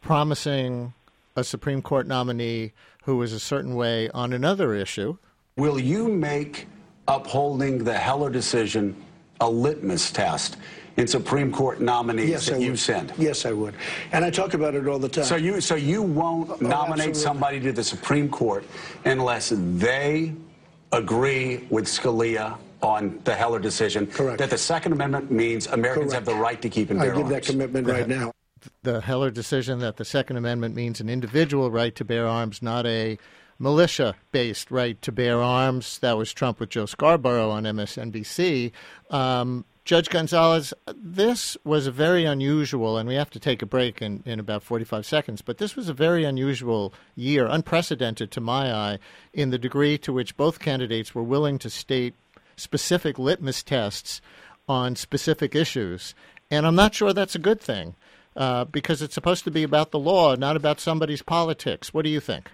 promising 0.00 0.94
a 1.36 1.42
Supreme 1.42 1.82
Court 1.82 2.06
nominee 2.06 2.72
who 3.04 3.16
was 3.16 3.32
a 3.32 3.40
certain 3.40 3.74
way 3.74 4.08
on 4.10 4.32
another 4.32 4.72
issue. 4.74 5.16
Will 5.56 5.78
you 5.78 6.08
make 6.08 6.68
upholding 7.08 7.84
the 7.84 7.94
Heller 7.94 8.30
decision 8.30 8.96
a 9.40 9.50
litmus 9.50 10.10
test? 10.10 10.56
In 10.96 11.06
Supreme 11.06 11.50
Court 11.50 11.80
nominees 11.80 12.28
yes, 12.28 12.46
that 12.46 12.56
I 12.56 12.58
you 12.58 12.70
would. 12.70 12.78
send? 12.78 13.12
Yes, 13.18 13.46
I 13.46 13.52
would. 13.52 13.74
And 14.12 14.24
I 14.24 14.30
talk 14.30 14.54
about 14.54 14.74
it 14.74 14.86
all 14.86 14.98
the 14.98 15.08
time. 15.08 15.24
So 15.24 15.36
you 15.36 15.60
so 15.60 15.74
you 15.74 16.02
won't 16.02 16.50
oh, 16.50 16.56
nominate 16.60 17.08
absolutely. 17.08 17.14
somebody 17.14 17.60
to 17.60 17.72
the 17.72 17.84
Supreme 17.84 18.28
Court 18.28 18.64
unless 19.04 19.52
they 19.56 20.34
agree 20.92 21.66
with 21.70 21.86
Scalia 21.86 22.56
on 22.82 23.18
the 23.24 23.34
Heller 23.34 23.58
decision 23.58 24.06
Correct. 24.06 24.38
that 24.38 24.50
the 24.50 24.58
Second 24.58 24.92
Amendment 24.92 25.30
means 25.30 25.66
Americans 25.66 26.12
Correct. 26.12 26.26
have 26.26 26.36
the 26.36 26.40
right 26.40 26.60
to 26.60 26.68
keep 26.68 26.90
and 26.90 27.00
bear 27.00 27.08
arms. 27.08 27.18
I 27.18 27.22
give 27.22 27.32
arms. 27.32 27.46
that 27.46 27.52
commitment 27.52 27.86
right 27.86 28.08
now. 28.08 28.32
The 28.82 29.00
Heller 29.00 29.30
decision 29.30 29.78
that 29.80 29.96
the 29.96 30.04
Second 30.04 30.36
Amendment 30.36 30.74
means 30.74 31.00
an 31.00 31.08
individual 31.08 31.70
right 31.70 31.94
to 31.96 32.04
bear 32.04 32.26
arms, 32.26 32.62
not 32.62 32.86
a 32.86 33.18
militia 33.58 34.14
based 34.32 34.70
right 34.70 35.00
to 35.02 35.12
bear 35.12 35.42
arms. 35.42 35.98
That 35.98 36.16
was 36.16 36.32
Trump 36.32 36.60
with 36.60 36.70
Joe 36.70 36.86
Scarborough 36.86 37.50
on 37.50 37.64
MSNBC. 37.64 38.72
Um, 39.10 39.64
Judge 39.84 40.08
Gonzales, 40.08 40.72
this 40.96 41.58
was 41.62 41.86
a 41.86 41.92
very 41.92 42.24
unusual, 42.24 42.96
and 42.96 43.06
we 43.06 43.16
have 43.16 43.28
to 43.28 43.38
take 43.38 43.60
a 43.60 43.66
break 43.66 44.00
in, 44.00 44.22
in 44.24 44.40
about 44.40 44.62
45 44.62 45.04
seconds, 45.04 45.42
but 45.42 45.58
this 45.58 45.76
was 45.76 45.90
a 45.90 45.92
very 45.92 46.24
unusual 46.24 46.94
year, 47.14 47.46
unprecedented 47.46 48.30
to 48.30 48.40
my 48.40 48.72
eye, 48.72 48.98
in 49.34 49.50
the 49.50 49.58
degree 49.58 49.98
to 49.98 50.10
which 50.10 50.38
both 50.38 50.58
candidates 50.58 51.14
were 51.14 51.22
willing 51.22 51.58
to 51.58 51.68
state 51.68 52.14
specific 52.56 53.18
litmus 53.18 53.62
tests 53.62 54.22
on 54.66 54.96
specific 54.96 55.54
issues. 55.54 56.14
And 56.50 56.66
I'm 56.66 56.76
not 56.76 56.94
sure 56.94 57.12
that's 57.12 57.34
a 57.34 57.38
good 57.38 57.60
thing 57.60 57.94
uh, 58.36 58.64
because 58.64 59.02
it's 59.02 59.12
supposed 59.12 59.44
to 59.44 59.50
be 59.50 59.64
about 59.64 59.90
the 59.90 59.98
law, 59.98 60.34
not 60.34 60.56
about 60.56 60.80
somebody's 60.80 61.20
politics. 61.20 61.92
What 61.92 62.06
do 62.06 62.10
you 62.10 62.20
think? 62.20 62.50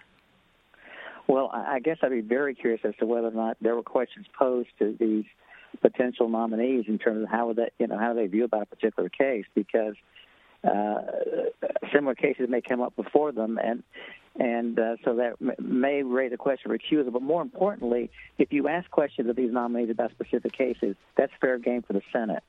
Well, 1.29 1.49
I 1.55 1.79
guess 1.79 1.99
I'd 2.03 2.11
be 2.11 2.23
very 2.23 2.57
curious 2.57 2.81
as 2.83 2.97
to 2.99 3.07
whether 3.07 3.29
or 3.29 3.31
not 3.31 3.57
there 3.61 3.77
were 3.77 3.85
questions 3.85 4.27
posed 4.37 4.71
to 4.81 4.97
these 4.99 5.27
potential 5.81 6.29
nominees 6.29 6.85
in 6.89 6.99
terms 6.99 7.23
of 7.23 7.29
how 7.29 7.53
they, 7.53 7.71
you 7.79 7.87
know, 7.87 7.99
how 7.99 8.15
they 8.15 8.27
view 8.27 8.45
about 8.45 8.63
a 8.63 8.67
particular 8.67 9.09
case, 9.09 9.45
because 9.55 9.95
uh, 10.65 11.01
similar 11.93 12.15
cases 12.15 12.49
may 12.49 12.61
come 12.61 12.81
up 12.81 12.95
before 12.97 13.33
them, 13.33 13.59
and 13.63 13.83
and 14.39 14.79
uh, 14.79 14.97
so 15.05 15.17
that 15.17 15.61
may 15.61 16.03
raise 16.03 16.33
a 16.33 16.37
question 16.37 16.71
of 16.71 16.79
recusal. 16.79 17.13
But 17.13 17.23
more 17.23 17.43
importantly, 17.43 18.11
if 18.39 18.53
you 18.53 18.69
ask 18.69 18.91
questions 18.91 19.29
of 19.29 19.37
these 19.37 19.53
nominees 19.53 19.91
about 19.91 20.11
specific 20.11 20.53
cases, 20.53 20.97
that's 21.17 21.33
fair 21.41 21.59
game 21.59 21.83
for 21.83 21.95
the 21.95 22.03
Senate, 22.13 22.43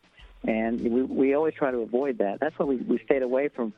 and 0.46 0.82
we 0.82 1.04
we 1.04 1.34
always 1.34 1.54
try 1.54 1.72
to 1.72 1.80
avoid 1.80 2.18
that. 2.20 2.40
That's 2.40 2.58
why 2.60 2.66
we 2.66 2.78
we 2.78 3.00
stayed 3.06 3.24
away 3.24 3.48
from 3.48 3.74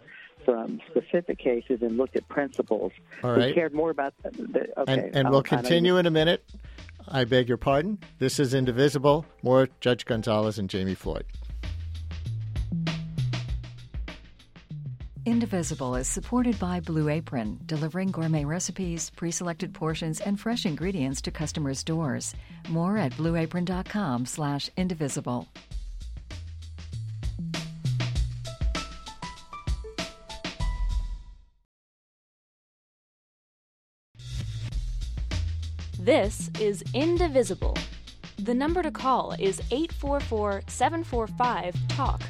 from 0.46 0.82
specific 0.89 1.38
cases 1.38 1.82
and 1.82 1.98
looked 1.98 2.16
at 2.16 2.28
principles. 2.28 2.91
All 3.24 3.32
right. 3.32 3.48
We 3.48 3.54
cared 3.54 3.74
more 3.74 3.89
about 3.89 4.14
the. 4.24 4.32
the 4.32 4.80
okay, 4.82 4.94
and, 4.94 5.16
and 5.16 5.30
we'll 5.30 5.44
continue 5.44 5.98
in 5.98 6.06
a 6.06 6.12
minute. 6.12 6.44
I 7.08 7.26
beg 7.26 7.47
your 7.47 7.58
pardon. 7.58 7.99
This 8.20 8.39
is 8.39 8.54
Indivisible. 8.54 9.26
More 9.41 9.68
Judge 9.82 10.06
Gonzales 10.06 10.58
and 10.60 10.70
Jami 10.70 10.95
Floyd. 10.95 11.26
Indivisible 15.26 15.95
is 15.95 16.10
supported 16.10 16.60
by 16.60 16.82
Blue 16.82 17.08
Apron, 17.08 17.58
delivering 17.66 18.12
gourmet 18.12 18.43
recipes, 18.43 19.10
pre 19.10 19.32
selected 19.32 19.74
portions, 19.74 20.20
and 20.20 20.38
fresh 20.38 20.66
ingredients 20.66 21.22
to 21.22 21.32
customers' 21.32 21.84
doors. 21.84 22.36
More 22.68 22.97
at 22.97 23.14
blueapron.com 23.14 24.26
slash 24.26 24.70
indivisible. 24.76 25.47
This 36.04 36.51
is 36.60 36.84
Indivisible. 36.93 37.78
The 38.38 38.54
number 38.54 38.84
to 38.84 38.91
call 38.91 39.32
is 39.39 39.62
844 39.72 40.64
745 40.68 41.76
TALK. 41.88 42.22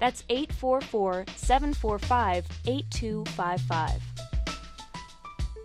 That's 0.00 0.24
844 0.30 1.26
745 1.36 2.46
8255. 2.64 4.00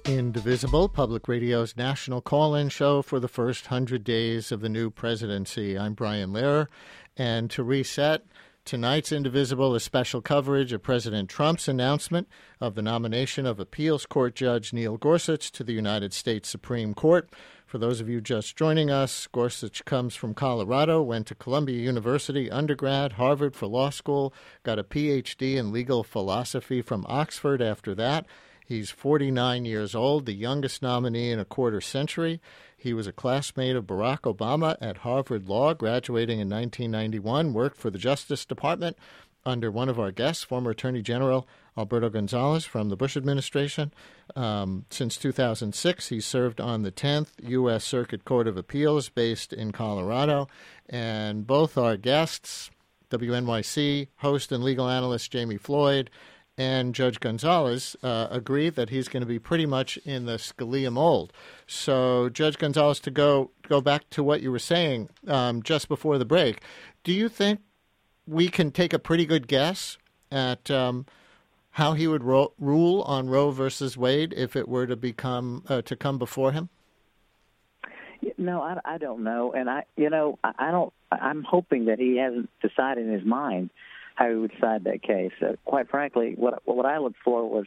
Indivisible, 0.08 0.90
Public 0.90 1.30
Radio's 1.30 1.78
national 1.78 2.20
call 2.20 2.54
in 2.54 2.68
show 2.68 3.02
for 3.02 3.22
the 3.22 3.30
first 3.30 3.72
100 3.72 4.04
days 4.04 4.52
of 4.52 4.60
the 4.60 4.68
new 4.68 4.90
presidency. 4.90 5.80
I'm 5.80 5.94
Brian 5.94 6.34
Lehrer. 6.34 6.68
And 7.16 7.50
to 7.52 7.64
reset, 7.64 8.26
Tonight's 8.72 9.12
Indivisible 9.12 9.76
is 9.76 9.84
special 9.84 10.22
coverage 10.22 10.72
of 10.72 10.82
President 10.82 11.30
Trump's 11.30 11.68
announcement 11.68 12.30
of 12.62 12.74
the 12.74 12.82
nomination 12.82 13.46
of 13.46 13.60
appeals 13.60 14.06
court 14.06 14.34
judge 14.34 14.72
Neil 14.72 14.96
Gorsuch 14.96 15.52
to 15.52 15.66
the 15.66 15.74
United 15.74 16.14
States 16.14 16.48
Supreme 16.48 16.94
Court 16.94 17.30
For 17.66 17.78
those 17.78 18.00
of 18.00 18.08
you 18.08 18.22
just 18.22 18.56
joining 18.56 18.90
us, 18.90 19.28
Gorsuch 19.28 19.84
comes 19.84 20.16
from 20.16 20.34
Colorado, 20.34 21.02
went 21.02 21.28
to 21.28 21.36
Columbia 21.36 21.80
University 21.80 22.50
undergrad, 22.50 23.12
Harvard 23.12 23.58
for 23.58 23.68
law 23.68 23.90
school, 23.90 24.34
got 24.64 24.80
a 24.80 24.86
PhD 24.86 25.58
in 25.58 25.74
legal 25.74 26.02
philosophy 26.02 26.82
from 26.82 27.06
Oxford 27.10 27.62
after 27.62 27.94
that. 27.96 28.26
He's 28.66 28.90
49 28.90 29.66
years 29.66 29.94
old, 29.94 30.26
the 30.26 30.32
youngest 30.32 30.82
nominee 30.82 31.30
in 31.30 31.40
a 31.40 31.44
quarter 31.44 31.82
century. 31.82 32.40
He 32.82 32.96
was 32.96 33.06
a 33.06 33.14
classmate 33.14 33.76
of 33.76 33.86
Barack 33.86 34.22
Obama 34.22 34.76
at 34.82 34.98
Harvard 34.98 35.48
Law, 35.48 35.76
graduating 35.76 36.40
in 36.40 36.50
1991, 36.50 37.54
worked 37.54 37.78
for 37.78 37.92
the 37.92 38.00
Justice 38.00 38.44
Department 38.44 38.98
under 39.46 39.70
one 39.70 39.88
of 39.88 40.00
our 40.00 40.12
guests, 40.12 40.44
former 40.44 40.72
Attorney 40.72 41.04
General 41.04 41.48
Alberto 41.78 42.10
Gonzales 42.10 42.66
from 42.66 42.90
the 42.90 42.96
Bush 42.96 43.16
administration. 43.16 43.94
Um, 44.36 44.86
since 44.90 45.18
2006, 45.18 46.10
he 46.10 46.20
served 46.20 46.60
on 46.60 46.82
the 46.82 46.92
10th 46.92 47.30
U.S. 47.44 47.84
Circuit 47.84 48.26
Court 48.26 48.48
of 48.48 48.58
Appeals 48.58 49.10
based 49.10 49.54
in 49.54 49.72
Colorado. 49.72 50.48
And 50.90 51.46
both 51.46 51.78
our 51.78 51.98
guests, 51.98 52.72
WNYC 53.12 54.08
host 54.18 54.52
and 54.52 54.64
legal 54.64 54.90
analyst 54.90 55.32
Jami 55.32 55.58
Floyd 55.58 56.10
and 56.62 56.94
Judge 56.94 57.20
Gonzales, 57.20 57.96
uh, 58.04 58.28
agree 58.30 58.70
that 58.70 58.92
he's 58.92 59.08
going 59.08 59.22
to 59.22 59.28
be 59.28 59.40
pretty 59.40 59.66
much 59.66 59.98
in 60.06 60.28
the 60.28 60.34
Scalia 60.34 60.92
mold. 60.92 61.34
So, 61.66 62.30
Judge 62.30 62.60
Gonzales, 62.60 63.00
to 63.00 63.10
go 63.10 63.50
go 63.68 63.82
back 63.82 64.08
to 64.12 64.24
what 64.24 64.42
you 64.42 64.52
were 64.52 64.60
saying 64.60 65.10
um, 65.28 65.64
just 65.64 65.88
before 65.88 66.20
the 66.20 66.26
break, 66.26 66.62
do 67.04 67.12
you 67.12 67.30
think 67.30 67.62
we 68.28 68.48
can 68.48 68.70
take 68.70 68.94
a 68.94 69.00
pretty 69.00 69.26
good 69.26 69.48
guess 69.48 69.98
at 70.32 70.70
um, 70.70 71.08
how 71.72 71.94
he 71.94 72.06
would 72.06 72.24
ro- 72.24 72.54
rule 72.60 73.02
on 73.04 73.28
Roe 73.28 73.50
versus 73.50 73.98
Wade 73.98 74.32
if 74.38 74.56
it 74.56 74.70
were 74.70 74.86
to 74.86 74.96
become 74.96 75.64
uh, 75.68 75.82
to 75.82 75.96
come 75.96 76.20
before 76.20 76.52
him? 76.52 76.70
No, 78.38 78.62
I, 78.62 78.78
I 78.86 78.98
don't 79.00 79.24
know, 79.24 79.52
and 79.52 79.68
I, 79.68 79.86
you 79.98 80.12
know, 80.12 80.38
I, 80.44 80.52
I 80.60 80.72
don't. 80.72 80.94
I'm 81.12 81.42
hoping 81.42 81.86
that 81.86 81.98
he 81.98 82.18
hasn't 82.18 82.52
decided 82.62 83.08
in 83.08 83.14
his 83.14 83.26
mind 83.26 83.72
how 84.16 84.30
he 84.30 84.36
would 84.36 84.52
decide 84.52 84.84
that 84.86 85.02
case. 85.02 85.32
Uh, 85.42 85.54
quite 85.66 85.90
frankly, 85.90 86.34
what 86.38 86.62
what 86.66 86.86
I 86.86 86.98
looked 86.98 87.20
for 87.24 87.50
was. 87.50 87.66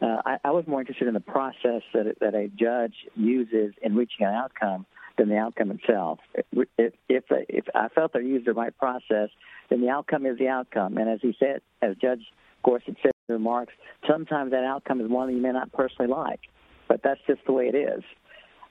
Uh, 0.00 0.22
I, 0.24 0.36
I 0.44 0.50
was 0.52 0.64
more 0.68 0.78
interested 0.78 1.08
in 1.08 1.14
the 1.14 1.20
process 1.20 1.82
that 1.92 2.06
that 2.20 2.34
a 2.34 2.46
judge 2.48 2.94
uses 3.16 3.74
in 3.82 3.96
reaching 3.96 4.26
an 4.26 4.32
outcome 4.32 4.86
than 5.18 5.28
the 5.28 5.36
outcome 5.36 5.72
itself. 5.72 6.20
If 6.52 6.94
if, 7.08 7.24
if, 7.28 7.64
I 7.74 7.88
felt 7.88 8.12
they 8.12 8.20
used 8.20 8.46
the 8.46 8.54
right 8.54 8.76
process, 8.78 9.28
then 9.68 9.80
the 9.80 9.90
outcome 9.90 10.24
is 10.24 10.38
the 10.38 10.48
outcome. 10.48 10.96
And 10.96 11.10
as 11.10 11.18
he 11.20 11.34
said, 11.38 11.60
as 11.82 11.96
Judge 12.00 12.22
Gorsuch 12.62 12.96
said 13.02 13.12
in 13.28 13.34
remarks, 13.34 13.74
sometimes 14.08 14.52
that 14.52 14.64
outcome 14.64 15.00
is 15.00 15.10
one 15.10 15.26
that 15.28 15.34
you 15.34 15.42
may 15.42 15.52
not 15.52 15.72
personally 15.72 16.10
like, 16.10 16.40
but 16.88 17.00
that's 17.02 17.20
just 17.26 17.40
the 17.46 17.52
way 17.52 17.66
it 17.66 17.76
is. 17.76 18.02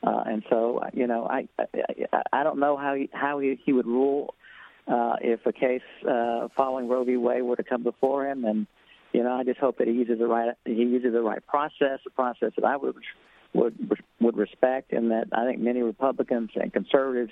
Uh, 0.04 0.24
and 0.26 0.44
so, 0.50 0.82
you 0.94 1.08
know, 1.08 1.28
I, 1.28 1.48
I 1.60 2.22
I 2.32 2.44
don't 2.44 2.60
know 2.60 2.78
how 2.78 2.94
he, 2.94 3.10
how 3.12 3.40
he, 3.40 3.60
he 3.66 3.74
would 3.74 3.88
rule 3.88 4.36
uh, 4.88 5.16
if 5.22 5.46
a 5.46 5.54
case 5.54 5.82
uh, 6.08 6.48
following 6.56 6.88
Roe 6.88 7.04
v. 7.04 7.18
Wade 7.18 7.44
were 7.44 7.56
to 7.56 7.64
come 7.64 7.84
before 7.84 8.28
him, 8.28 8.46
and 8.46 8.68
you 9.14 9.24
know, 9.24 9.34
I 9.34 9.44
just 9.44 9.60
hope 9.60 9.78
that 9.80 9.88
he 9.88 9.94
uses 9.94 10.20
the 10.20 10.28
right 10.28 10.56
he 10.66 10.74
uses 10.74 11.14
the 11.14 11.22
right 11.22 11.46
process, 11.46 12.00
a 12.06 12.10
process 12.10 12.52
that 12.56 12.66
I 12.66 12.78
would 12.78 12.96
would 13.54 14.02
would 14.20 14.38
respect, 14.38 14.94
and 14.94 15.12
that 15.12 15.28
I 15.32 15.46
think 15.46 15.60
many 15.60 15.82
Republicans 15.82 16.52
and 16.56 16.72
conservatives 16.72 17.32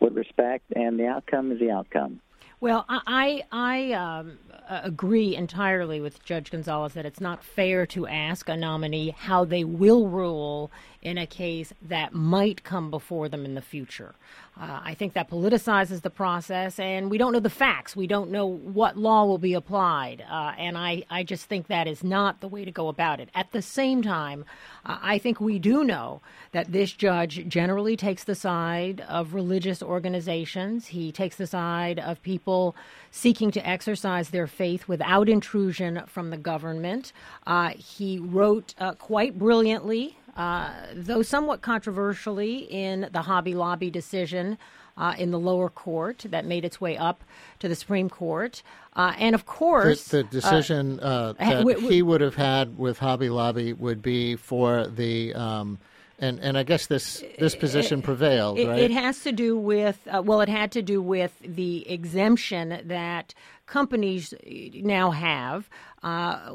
would 0.00 0.14
respect, 0.14 0.64
and 0.74 0.98
the 0.98 1.06
outcome 1.06 1.52
is 1.52 1.58
the 1.58 1.70
outcome. 1.70 2.20
Well, 2.58 2.86
I 2.88 3.44
I 3.52 3.92
um, 3.92 4.38
agree 4.68 5.36
entirely 5.36 6.00
with 6.00 6.24
Judge 6.24 6.50
Gonzales 6.50 6.94
that 6.94 7.04
it's 7.04 7.20
not 7.20 7.44
fair 7.44 7.84
to 7.86 8.06
ask 8.06 8.48
a 8.48 8.56
nominee 8.56 9.10
how 9.10 9.44
they 9.44 9.62
will 9.62 10.08
rule 10.08 10.70
in 11.06 11.18
a 11.18 11.26
case 11.26 11.72
that 11.80 12.12
might 12.12 12.64
come 12.64 12.90
before 12.90 13.28
them 13.28 13.44
in 13.44 13.54
the 13.54 13.62
future. 13.62 14.16
Uh, 14.60 14.80
I 14.82 14.94
think 14.94 15.12
that 15.12 15.30
politicizes 15.30 16.02
the 16.02 16.10
process, 16.10 16.80
and 16.80 17.12
we 17.12 17.16
don't 17.16 17.32
know 17.32 17.38
the 17.38 17.48
facts. 17.48 17.94
We 17.94 18.08
don't 18.08 18.32
know 18.32 18.46
what 18.46 18.96
law 18.96 19.24
will 19.24 19.38
be 19.38 19.54
applied, 19.54 20.24
uh, 20.28 20.52
and 20.58 20.76
I, 20.76 21.04
I 21.08 21.22
just 21.22 21.44
think 21.44 21.68
that 21.68 21.86
is 21.86 22.02
not 22.02 22.40
the 22.40 22.48
way 22.48 22.64
to 22.64 22.72
go 22.72 22.88
about 22.88 23.20
it. 23.20 23.28
At 23.36 23.52
the 23.52 23.62
same 23.62 24.02
time, 24.02 24.44
uh, 24.84 24.98
I 25.00 25.18
think 25.18 25.40
we 25.40 25.60
do 25.60 25.84
know 25.84 26.22
that 26.50 26.72
this 26.72 26.90
judge 26.90 27.46
generally 27.46 27.96
takes 27.96 28.24
the 28.24 28.34
side 28.34 29.00
of 29.08 29.32
religious 29.32 29.84
organizations. 29.84 30.86
He 30.86 31.12
takes 31.12 31.36
the 31.36 31.46
side 31.46 32.00
of 32.00 32.20
people 32.22 32.74
seeking 33.12 33.52
to 33.52 33.64
exercise 33.64 34.30
their 34.30 34.48
faith 34.48 34.88
without 34.88 35.28
intrusion 35.28 36.02
from 36.08 36.30
the 36.30 36.36
government. 36.36 37.12
Uh, 37.46 37.68
he 37.68 38.18
wrote 38.18 38.74
uh, 38.78 38.94
quite 38.94 39.38
brilliantly 39.38 40.16
uh, 40.36 40.70
though 40.94 41.22
somewhat 41.22 41.62
controversially 41.62 42.58
in 42.58 43.08
the 43.12 43.22
Hobby 43.22 43.54
Lobby 43.54 43.90
decision 43.90 44.58
uh, 44.96 45.14
in 45.18 45.30
the 45.30 45.38
lower 45.38 45.68
court 45.68 46.24
that 46.28 46.44
made 46.44 46.64
its 46.64 46.80
way 46.80 46.96
up 46.96 47.22
to 47.58 47.68
the 47.68 47.74
Supreme 47.74 48.08
Court. 48.08 48.62
Uh, 48.94 49.12
and 49.18 49.34
of 49.34 49.46
course, 49.46 50.08
the, 50.08 50.18
the 50.18 50.24
decision 50.24 51.00
uh, 51.00 51.34
that 51.34 51.58
w- 51.58 51.74
w- 51.76 51.88
he 51.88 52.02
would 52.02 52.20
have 52.20 52.34
had 52.34 52.78
with 52.78 52.98
Hobby 52.98 53.28
Lobby 53.28 53.72
would 53.72 54.02
be 54.02 54.36
for 54.36 54.86
the. 54.86 55.34
Um, 55.34 55.78
and 56.18 56.40
and 56.40 56.56
I 56.56 56.62
guess 56.62 56.86
this 56.86 57.22
this 57.38 57.54
position 57.54 58.00
prevailed, 58.00 58.58
it, 58.58 58.66
right? 58.66 58.78
It 58.78 58.90
has 58.90 59.22
to 59.24 59.32
do 59.32 59.54
with 59.54 59.98
uh, 60.10 60.22
well, 60.24 60.40
it 60.40 60.48
had 60.48 60.72
to 60.72 60.80
do 60.80 61.02
with 61.02 61.32
the 61.44 61.86
exemption 61.90 62.80
that 62.84 63.34
companies 63.66 64.32
now 64.74 65.10
have 65.10 65.68
uh, 66.02 66.54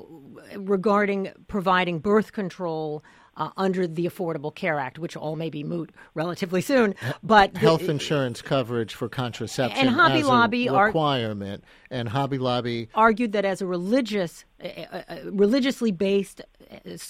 regarding 0.58 1.32
providing 1.48 2.00
birth 2.00 2.32
control 2.32 3.04
uh, 3.42 3.50
under 3.58 3.88
the 3.88 4.06
Affordable 4.06 4.54
Care 4.54 4.80
Act, 4.80 5.00
which 5.00 5.18
all 5.18 5.36
may 5.36 5.50
be 5.50 5.64
moot 5.64 5.92
relatively 6.14 6.62
soon. 6.62 6.94
But 7.24 7.58
health 7.58 7.82
the, 7.82 7.92
insurance 7.92 8.42
coverage 8.42 8.94
for 8.94 9.10
contraception 9.10 9.88
and 9.88 9.96
Hobby 9.96 10.22
Lobby 10.22 10.70
requirement, 10.70 11.64
and 11.90 12.08
Hobby 12.08 12.38
Lobby 12.38 12.90
argued 12.94 13.32
that 13.32 13.44
as 13.44 13.62
a 13.62 13.66
religious, 13.66 14.46
uh, 14.64 14.68
uh, 14.68 15.16
religiously 15.26 15.92
based, 15.92 16.42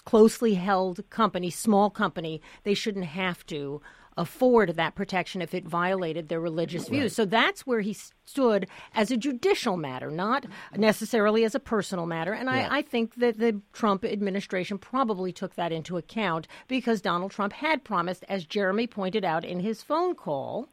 closely 0.06 0.54
held 0.54 1.08
company, 1.10 1.50
small 1.50 1.90
company, 1.90 2.42
they 2.64 2.74
shouldn't 2.74 3.06
have 3.06 3.46
to 3.48 3.82
afford 4.18 4.76
that 4.76 4.96
protection 4.96 5.42
if 5.42 5.54
it 5.54 5.66
violated 5.66 6.30
their 6.30 6.40
religious 6.40 6.88
views. 6.88 7.04
Right. 7.04 7.12
So 7.12 7.26
that's 7.26 7.66
where 7.66 7.82
he 7.82 7.94
stood 7.94 8.68
as 8.94 9.12
a 9.12 9.18
judicial 9.18 9.78
matter, 9.78 10.12
not 10.12 10.46
necessarily 10.76 11.44
as 11.44 11.56
a 11.56 11.60
personal 11.60 12.06
matter. 12.06 12.34
And 12.34 12.50
yeah. 12.50 12.68
I, 12.70 12.80
I, 12.80 12.82
think 12.82 13.16
that 13.16 13.40
the 13.40 13.62
Trump 13.74 14.04
administration 14.04 14.78
probably 14.78 15.32
took 15.32 15.56
that 15.56 15.72
into 15.72 15.98
account 15.98 16.48
because 16.68 17.02
Donald 17.02 17.32
Trump 17.32 17.54
had 17.54 17.84
promised, 17.84 18.26
as 18.28 18.46
Jeremy 18.46 18.88
pointed 18.88 19.24
out 19.24 19.46
in 19.46 19.60
his 19.60 19.82
phone 19.82 20.16
call, 20.16 20.70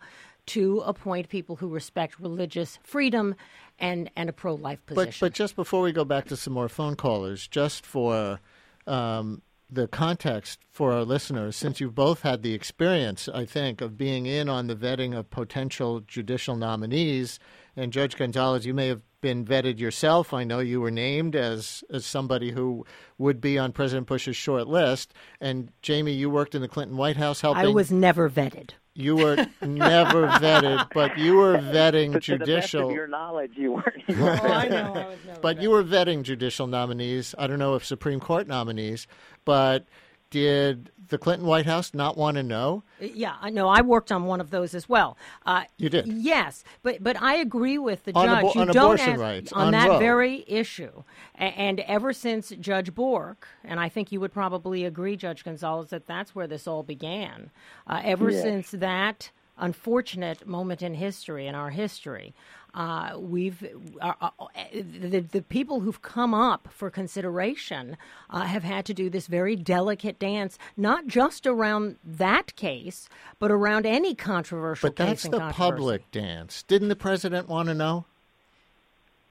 to 0.47 0.81
appoint 0.81 1.29
people 1.29 1.57
who 1.57 1.69
respect 1.69 2.19
religious 2.19 2.79
freedom 2.83 3.35
and, 3.79 4.11
and 4.17 4.29
a 4.29 4.33
pro 4.33 4.55
life 4.55 4.85
position. 4.87 5.11
But, 5.21 5.27
but 5.27 5.33
just 5.35 5.57
before 5.57 5.83
we 5.83 5.93
go 5.93 6.05
back 6.05 6.27
to 6.27 6.37
some 6.37 6.55
more 6.55 6.69
phone 6.69 6.97
callers, 6.97 7.47
just 7.47 7.85
for 7.85 8.41
um, 8.87 9.43
the 9.71 9.89
context 9.89 10.61
for 10.71 10.93
our 10.93 11.05
listeners, 11.05 11.57
since 11.57 11.81
you've 11.81 11.95
both 11.95 12.23
had 12.23 12.43
the 12.43 12.55
experience, 12.55 13.29
I 13.29 13.45
think, 13.45 13.81
of 13.81 13.97
being 13.97 14.27
in 14.27 14.49
on 14.49 14.67
the 14.67 14.77
vetting 14.77 15.17
of 15.17 15.31
potential 15.31 16.01
judicial 16.01 16.57
nominees, 16.57 17.39
and 17.77 17.93
Judge 17.93 18.17
Gonzales, 18.17 18.67
you 18.67 18.75
may 18.75 18.89
have 18.89 19.03
been 19.21 19.45
vetted 19.45 19.79
yourself. 19.79 20.33
I 20.33 20.45
know 20.45 20.61
you 20.61 20.81
were 20.81 20.91
named 20.91 21.35
as 21.37 21.83
as 21.91 22.07
somebody 22.07 22.53
who 22.53 22.85
would 23.19 23.41
be 23.41 23.59
on 23.59 23.73
President 23.73 24.07
Bush's 24.07 24.37
short 24.37 24.69
list. 24.69 25.13
And 25.41 25.71
Jami, 25.83 26.13
you 26.13 26.31
worked 26.31 26.55
in 26.55 26.63
the 26.63 26.69
Clinton 26.69 26.97
White 26.97 27.17
House 27.17 27.41
helping. 27.41 27.65
I 27.65 27.69
was 27.69 27.91
never 27.91 28.29
vetted. 28.31 28.71
You 28.99 29.15
were 29.15 29.47
never 29.63 30.27
vetted, 30.27 30.89
but 30.93 31.17
you 31.17 31.37
were 31.37 31.57
vetting 31.57 32.15
but 32.15 32.23
judicial. 32.23 32.41
To 32.41 32.47
the 32.47 32.55
best 32.57 32.75
of 32.75 32.91
your 32.91 33.07
knowledge, 33.07 33.53
you 33.55 33.75
weren't. 33.75 34.03
oh, 34.09 34.27
I 34.27 34.69
know. 34.69 34.93
I 34.93 35.07
was 35.07 35.19
never 35.25 35.41
but 35.41 35.57
vetted. 35.57 35.63
you 35.63 35.71
were 35.71 35.85
vetting 35.85 36.23
judicial 36.25 36.67
nominees. 36.67 37.33
I 37.39 37.47
don't 37.47 37.61
know 37.61 37.77
if 37.77 37.85
Supreme 37.85 38.19
Court 38.19 38.49
nominees, 38.49 39.07
but 39.45 39.87
did 40.31 40.91
the 41.09 41.19
Clinton 41.19 41.47
White 41.47 41.67
House 41.67 41.95
not 41.95 42.17
want 42.19 42.37
to 42.37 42.43
know? 42.43 42.83
Yeah, 43.01 43.35
I 43.41 43.51
know. 43.51 43.69
I 43.69 43.81
worked 43.81 44.13
on 44.13 44.25
one 44.25 44.41
of 44.41 44.51
those 44.51 44.75
as 44.75 44.89
well. 44.89 45.17
Uh, 45.47 45.65
you 45.79 45.89
did? 45.89 46.07
Yes, 46.07 46.65
but 46.83 47.03
but 47.03 47.21
I 47.21 47.37
agree 47.37 47.79
with 47.79 48.05
the 48.05 48.13
on 48.15 48.27
judge. 48.27 48.45
Abo- 48.45 48.55
you 48.55 48.61
on 48.63 48.67
don't 48.69 48.77
abortion 48.77 49.11
ask, 49.13 49.21
rights 49.21 49.53
on, 49.53 49.67
on 49.67 49.73
that 49.73 49.89
Roe. 49.89 49.99
very 49.99 50.45
issue, 50.47 51.03
and, 51.35 51.81
ever 51.81 52.13
since 52.13 52.51
Judge 52.61 52.95
Bork, 52.95 53.49
and 53.65 53.81
I 53.81 53.89
think 53.89 54.13
you 54.13 54.21
would 54.21 54.33
probably 54.33 54.85
agree, 54.85 55.17
Judge 55.17 55.45
Gonzales, 55.45 55.91
that 55.91 56.07
that's 56.07 56.35
where 56.35 56.47
this 56.47 56.67
all 56.67 56.83
began. 56.83 57.51
Uh, 57.87 58.01
ever 58.05 58.31
Yes. 58.31 58.43
since 58.43 58.71
that 58.73 59.31
unfortunate 59.61 60.47
moment 60.47 60.83
in 60.83 60.95
history, 60.95 61.47
in 61.47 61.55
our 61.55 61.71
history. 61.71 62.35
Uh, 62.75 63.15
we've 63.19 63.67
uh, 64.01 64.13
uh, 64.21 64.31
the, 64.73 65.21
the 65.21 65.43
people 65.43 65.81
who've 65.81 66.03
come 66.03 66.35
up 66.35 66.69
for 66.71 66.91
consideration 66.91 67.97
uh, 68.31 68.43
have 68.43 68.63
had 68.63 68.85
to 68.85 68.95
do 68.95 69.09
this 69.09 69.27
very 69.27 69.57
delicate 69.57 70.19
dance, 70.19 70.59
not 70.77 71.07
just 71.07 71.47
around 71.47 71.97
that 72.05 72.55
case, 72.57 73.09
but 73.39 73.51
around 73.51 73.87
any 73.87 74.15
controversial 74.15 74.91
But 74.91 74.97
case. 74.97 75.07
that's 75.07 75.25
and 75.25 75.35
the 75.35 75.51
public 75.53 76.11
dance. 76.11 76.63
Didn't 76.63 76.89
the 76.89 76.97
president 76.97 77.49
want 77.49 77.69
to 77.69 77.75
know? 77.75 78.05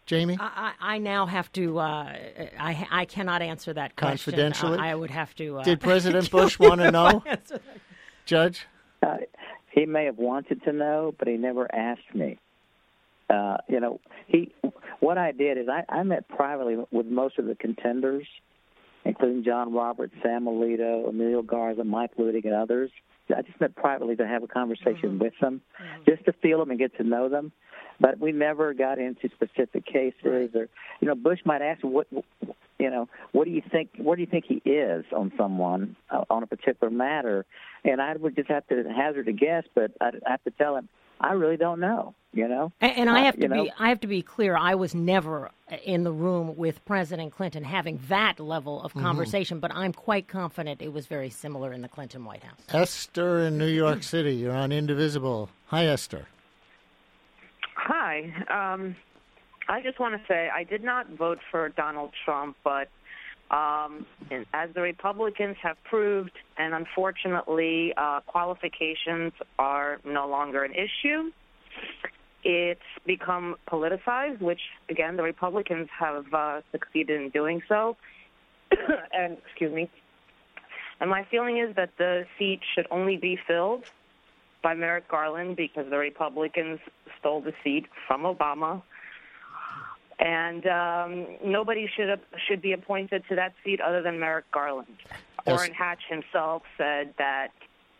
Jami? 0.08 0.38
I, 0.40 0.74
I 0.80 0.96
I 0.96 0.98
now 0.98 1.26
have 1.26 1.52
to. 1.54 1.80
Uh, 1.80 2.16
I 2.60 2.88
I 2.90 3.06
cannot 3.06 3.42
answer 3.42 3.74
that 3.74 3.96
question. 3.98 4.32
Confidentially? 4.34 4.80
I, 4.80 4.92
I 4.92 4.96
would 4.96 5.12
have 5.12 5.36
to. 5.36 5.60
Uh, 5.60 5.64
Did 5.64 5.80
President 5.92 6.32
Bush 6.32 6.58
want 6.58 6.82
to 6.82 6.92
know? 6.98 7.24
Judge? 8.26 8.66
Uh, 9.04 9.18
he 9.70 9.86
may 9.86 10.06
have 10.06 10.18
wanted 10.18 10.64
to 10.64 10.72
know, 10.74 11.14
but 11.20 11.28
he 11.28 11.36
never 11.38 11.74
asked 11.74 12.16
me. 12.16 12.40
Uh, 13.30 13.58
you 13.68 13.80
know, 13.80 14.00
he. 14.28 14.54
What 15.00 15.18
I 15.18 15.32
did 15.32 15.58
is 15.58 15.68
I, 15.70 15.84
I 15.94 16.04
met 16.04 16.28
privately 16.28 16.78
with 16.92 17.06
most 17.06 17.38
of 17.38 17.46
the 17.46 17.56
contenders, 17.56 18.26
including 19.06 19.44
John 19.44 19.74
Roberts, 19.74 20.14
Sam 20.24 20.46
Alito, 20.46 21.08
Emilio 21.08 21.42
Garza, 21.42 21.84
Mike 21.84 22.12
Luttig, 22.18 22.46
and 22.46 22.56
others. 22.56 22.90
I 23.36 23.42
just 23.42 23.60
met 23.60 23.76
privately 23.76 24.16
to 24.16 24.26
have 24.26 24.44
a 24.44 24.48
conversation 24.48 25.10
Mm-hmm. 25.10 25.20
with 25.20 25.34
them, 25.42 25.62
just 26.08 26.24
to 26.26 26.34
feel 26.34 26.60
them 26.60 26.70
and 26.72 26.80
get 26.80 26.96
to 26.98 27.04
know 27.04 27.28
them. 27.30 27.52
But 28.00 28.20
we 28.20 28.32
never 28.32 28.74
got 28.74 29.00
into 29.00 29.30
specific 29.36 29.86
cases, 29.86 30.52
or 30.56 30.70
you 31.02 31.08
know, 31.08 31.16
Bush 31.16 31.40
might 31.46 31.62
ask, 31.62 31.82
"What, 31.84 32.08
you 32.80 32.90
know, 32.90 33.10
what 33.34 33.46
do 33.46 33.52
you 33.52 33.62
think? 33.72 33.90
Where 33.98 34.16
do 34.16 34.22
you 34.22 34.28
think 34.28 34.46
he 34.48 34.62
is 34.70 35.04
on 35.16 35.34
someone 35.38 35.96
uh, 36.10 36.24
on 36.30 36.44
a 36.44 36.48
particular 36.48 36.90
matter?" 36.92 37.46
And 37.84 38.02
I 38.02 38.16
would 38.16 38.36
just 38.36 38.50
have 38.50 38.66
to 38.68 38.84
hazard 38.96 39.28
a 39.28 39.34
guess, 39.34 39.64
but 39.76 39.92
I'd 40.00 40.22
have 40.26 40.44
to 40.44 40.52
tell 40.52 40.78
him, 40.78 40.88
"I 41.22 41.34
really 41.34 41.58
don't 41.58 41.80
know." 41.80 42.14
You 42.34 42.48
know, 42.48 42.72
And, 42.82 42.98
and 42.98 43.10
I 43.10 43.22
Uh, 43.22 43.24
have 43.26 43.36
to 43.38 43.42
you 43.42 43.48
know? 43.48 43.64
be 43.64 43.72
I 43.80 43.90
have 43.90 44.02
to 44.02 44.08
be 44.08 44.22
clear. 44.22 44.56
I 44.56 44.76
was 44.76 44.94
never 44.94 45.50
in 45.84 46.04
the 46.04 46.12
room 46.12 46.56
with 46.56 46.84
President 46.86 47.32
Clinton 47.34 47.64
having 47.64 48.00
that 48.10 48.40
level 48.40 48.84
of 48.84 48.94
Mhm. 48.94 49.02
conversation, 49.02 49.60
but 49.60 49.74
I'm 49.74 49.92
quite 49.94 50.28
confident 50.28 50.82
it 50.82 50.94
was 50.94 51.08
very 51.08 51.30
similar 51.32 51.74
in 51.74 51.82
the 51.82 51.88
Clinton 51.88 52.26
White 52.26 52.44
House. 52.44 52.60
Esther 52.72 53.40
in 53.40 53.58
New 53.58 53.66
York 53.68 54.04
City. 54.14 54.36
You're 54.36 54.54
on 54.56 54.72
Indivisible. 54.72 55.50
Hi, 55.68 55.86
Esther. 55.86 56.28
Hi. 57.76 58.34
Um, 58.50 58.96
I 59.70 59.82
just 59.82 60.00
want 60.00 60.14
to 60.20 60.22
say 60.28 60.50
I 60.54 60.64
did 60.64 60.84
not 60.84 61.10
vote 61.10 61.40
for 61.50 61.70
Donald 61.70 62.12
Trump, 62.26 62.56
but 62.64 62.90
um, 63.52 64.06
and 64.30 64.46
as 64.54 64.70
the 64.74 64.82
Republicans 64.82 65.56
have 65.62 65.78
proved, 65.84 66.32
and 66.58 66.74
unfortunately, 66.74 67.94
uh, 67.96 68.20
qualifications 68.22 69.32
are 69.58 70.00
no 70.04 70.28
longer 70.28 70.64
an 70.64 70.74
issue. 70.74 71.32
It's 72.44 72.82
become 73.06 73.56
politicized, 73.70 74.42
which 74.42 74.62
again 74.90 75.18
the 75.18 75.24
Republicans 75.24 75.88
have 75.98 76.26
uh, 76.34 76.62
succeeded 76.72 77.22
in 77.22 77.30
doing 77.30 77.62
so. 77.68 77.98
and 79.14 79.38
excuse 79.46 79.74
me. 79.74 79.90
And 81.00 81.10
my 81.10 81.26
feeling 81.30 81.58
is 81.58 81.76
that 81.76 81.92
the 81.98 82.26
seat 82.38 82.62
should 82.74 82.88
only 82.92 83.18
be 83.18 83.40
filled 83.48 83.84
by 84.64 84.74
Merrick 84.74 85.08
Garland 85.08 85.56
because 85.56 85.90
the 85.90 85.98
Republicans 85.98 86.80
stole 87.20 87.42
the 87.42 87.54
seat 87.64 87.86
from 88.08 88.24
Obama. 88.24 88.82
And 90.20 90.66
um, 90.66 91.28
nobody 91.44 91.88
should 91.96 92.20
should 92.48 92.62
be 92.62 92.74
appointed 92.74 93.24
to 93.30 93.36
that 93.36 93.54
seat 93.64 93.80
other 93.82 94.02
than 94.02 94.20
Merrick 94.20 94.50
Garland. 94.52 94.98
Yes. 95.46 95.60
Orrin 95.60 95.74
Hatch 95.74 96.02
himself 96.10 96.64
said 96.78 97.14
that 97.20 97.50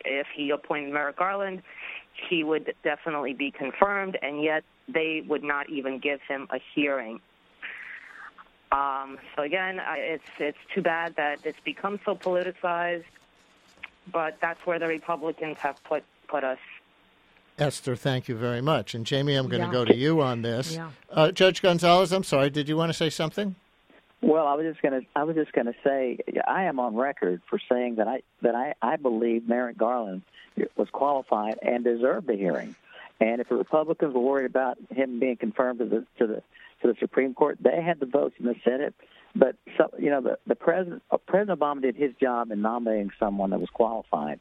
if 0.04 0.26
he 0.34 0.50
appointed 0.50 0.92
Merrick 0.92 1.16
Garland, 1.16 1.62
he 2.28 2.42
would 2.42 2.74
definitely 2.82 3.34
be 3.34 3.50
confirmed, 3.50 4.18
and 4.20 4.42
yet 4.42 4.64
they 4.88 5.22
would 5.28 5.44
not 5.44 5.70
even 5.70 5.98
give 5.98 6.20
him 6.28 6.48
a 6.50 6.58
hearing. 6.74 7.20
Um, 8.72 9.18
so 9.34 9.42
again, 9.42 9.80
I, 9.80 9.98
it's 9.98 10.30
it's 10.38 10.58
too 10.74 10.82
bad 10.82 11.16
that 11.16 11.40
it's 11.44 11.60
become 11.60 12.00
so 12.04 12.14
politicized, 12.14 13.04
but 14.12 14.38
that's 14.40 14.64
where 14.66 14.78
the 14.78 14.88
Republicans 14.88 15.58
have 15.58 15.82
put 15.84 16.04
put 16.26 16.44
us. 16.44 16.58
Esther, 17.58 17.96
thank 17.96 18.28
you 18.28 18.36
very 18.36 18.60
much. 18.60 18.94
And 18.94 19.04
Jami, 19.04 19.34
I'm 19.34 19.48
going 19.48 19.62
to 19.62 19.72
go 19.72 19.84
to 19.84 19.96
you 19.96 20.20
on 20.20 20.42
this. 20.42 20.74
Yeah. 20.74 20.90
Uh, 21.10 21.32
Judge 21.32 21.60
Gonzales, 21.60 22.12
I'm 22.12 22.24
sorry. 22.24 22.50
Did 22.50 22.68
you 22.68 22.76
want 22.76 22.90
to 22.90 22.94
say 22.94 23.10
something? 23.10 23.56
Well, 24.20 24.46
I 24.46 24.54
was 24.54 24.66
just 24.66 24.82
gonna 24.82 25.02
I 25.14 25.22
was 25.22 25.36
just 25.36 25.52
gonna 25.52 25.74
say 25.84 26.18
I 26.44 26.64
am 26.64 26.80
on 26.80 26.96
record 26.96 27.40
for 27.48 27.60
saying 27.70 27.96
that 27.96 28.08
I 28.08 28.22
that 28.42 28.56
I, 28.56 28.74
I 28.82 28.96
believe 28.96 29.48
Merrick 29.48 29.78
Garland 29.78 30.22
was 30.76 30.88
qualified 30.90 31.58
and 31.62 31.84
deserved 31.84 32.28
a 32.28 32.34
hearing. 32.34 32.74
And 33.20 33.40
if 33.40 33.48
the 33.48 33.54
Republicans 33.54 34.14
were 34.14 34.20
worried 34.20 34.46
about 34.46 34.78
him 34.90 35.20
being 35.20 35.36
confirmed 35.36 35.78
to 35.78 35.84
the 35.84 36.06
to 36.18 36.26
the 36.26 36.42
to 36.82 36.92
the 36.92 36.96
Supreme 36.98 37.32
Court, 37.34 37.58
they 37.60 37.80
had 37.80 38.00
the 38.00 38.06
votes 38.06 38.34
in 38.40 38.46
the 38.46 38.56
Senate. 38.64 38.94
But 39.36 39.56
so, 39.76 39.90
you 39.98 40.10
know, 40.10 40.20
the 40.20 40.38
the 40.46 40.56
president 40.56 41.02
uh, 41.12 41.18
President 41.18 41.60
Obama 41.60 41.82
did 41.82 41.94
his 41.94 42.12
job 42.20 42.50
in 42.50 42.60
nominating 42.60 43.10
someone 43.20 43.50
that 43.50 43.60
was 43.60 43.70
qualified. 43.70 44.40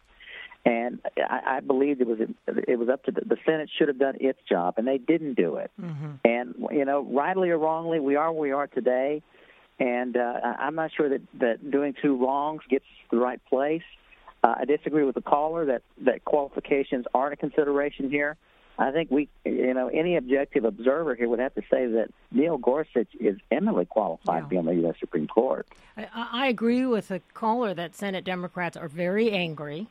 And 0.68 1.00
I, 1.18 1.42
I 1.46 1.60
believed 1.62 2.02
it 2.02 2.08
was 2.08 2.20
it 2.46 2.78
was 2.78 2.90
up 2.90 3.06
to 3.06 3.12
the, 3.12 3.22
the 3.22 3.38
Senate 3.46 3.70
should 3.78 3.88
have 3.88 3.98
done 3.98 4.18
its 4.20 4.40
job, 4.50 4.74
and 4.76 4.86
they 4.86 4.98
didn't 4.98 5.36
do 5.36 5.56
it. 5.56 5.72
And 6.26 6.56
you 6.72 6.84
know, 6.84 7.08
rightly 7.10 7.50
or 7.52 7.58
wrongly, 7.58 8.02
we 8.02 8.18
are 8.18 8.34
where 8.34 8.42
we 8.42 8.52
are 8.52 8.68
today. 8.68 9.24
And 9.80 10.18
uh, 10.18 10.42
I'm 10.60 10.76
not 10.76 10.92
sure 10.96 11.08
that, 11.08 11.22
that 11.40 11.72
doing 11.72 11.94
two 12.02 12.18
wrongs 12.18 12.64
gets 12.70 12.84
to 13.10 13.16
the 13.16 13.22
right 13.22 13.40
place. 13.46 13.84
Uh, 14.44 14.56
I 14.60 14.66
disagree 14.66 15.04
with 15.04 15.16
the 15.16 15.22
caller 15.22 15.66
that, 15.66 15.84
that 16.02 16.26
qualifications 16.26 17.06
aren't 17.14 17.34
a 17.34 17.38
consideration 17.38 18.10
here. 18.10 18.38
I 18.80 18.92
think 18.92 19.10
we, 19.10 19.30
you 19.46 19.74
know, 19.74 19.88
any 19.88 20.18
objective 20.18 20.66
observer 20.66 21.16
here 21.16 21.30
would 21.30 21.40
have 21.40 21.56
to 21.56 21.62
say 21.62 21.88
that 21.88 22.10
Neil 22.32 22.58
Gorsuch 22.58 23.08
is 23.20 23.38
eminently 23.52 23.86
qualified 23.86 24.44
to 24.44 24.50
be 24.50 24.58
on 24.58 24.66
the 24.66 24.76
U.S. 24.76 24.96
Supreme 25.00 25.28
Court. 25.28 25.68
I, 25.96 26.08
I 26.14 26.48
agree 26.48 26.86
with 26.86 27.08
the 27.08 27.22
caller 27.34 27.74
that 27.74 27.96
Senate 27.96 28.24
Democrats 28.24 28.76
are 28.78 28.88
very 28.88 29.32
angry 29.32 29.88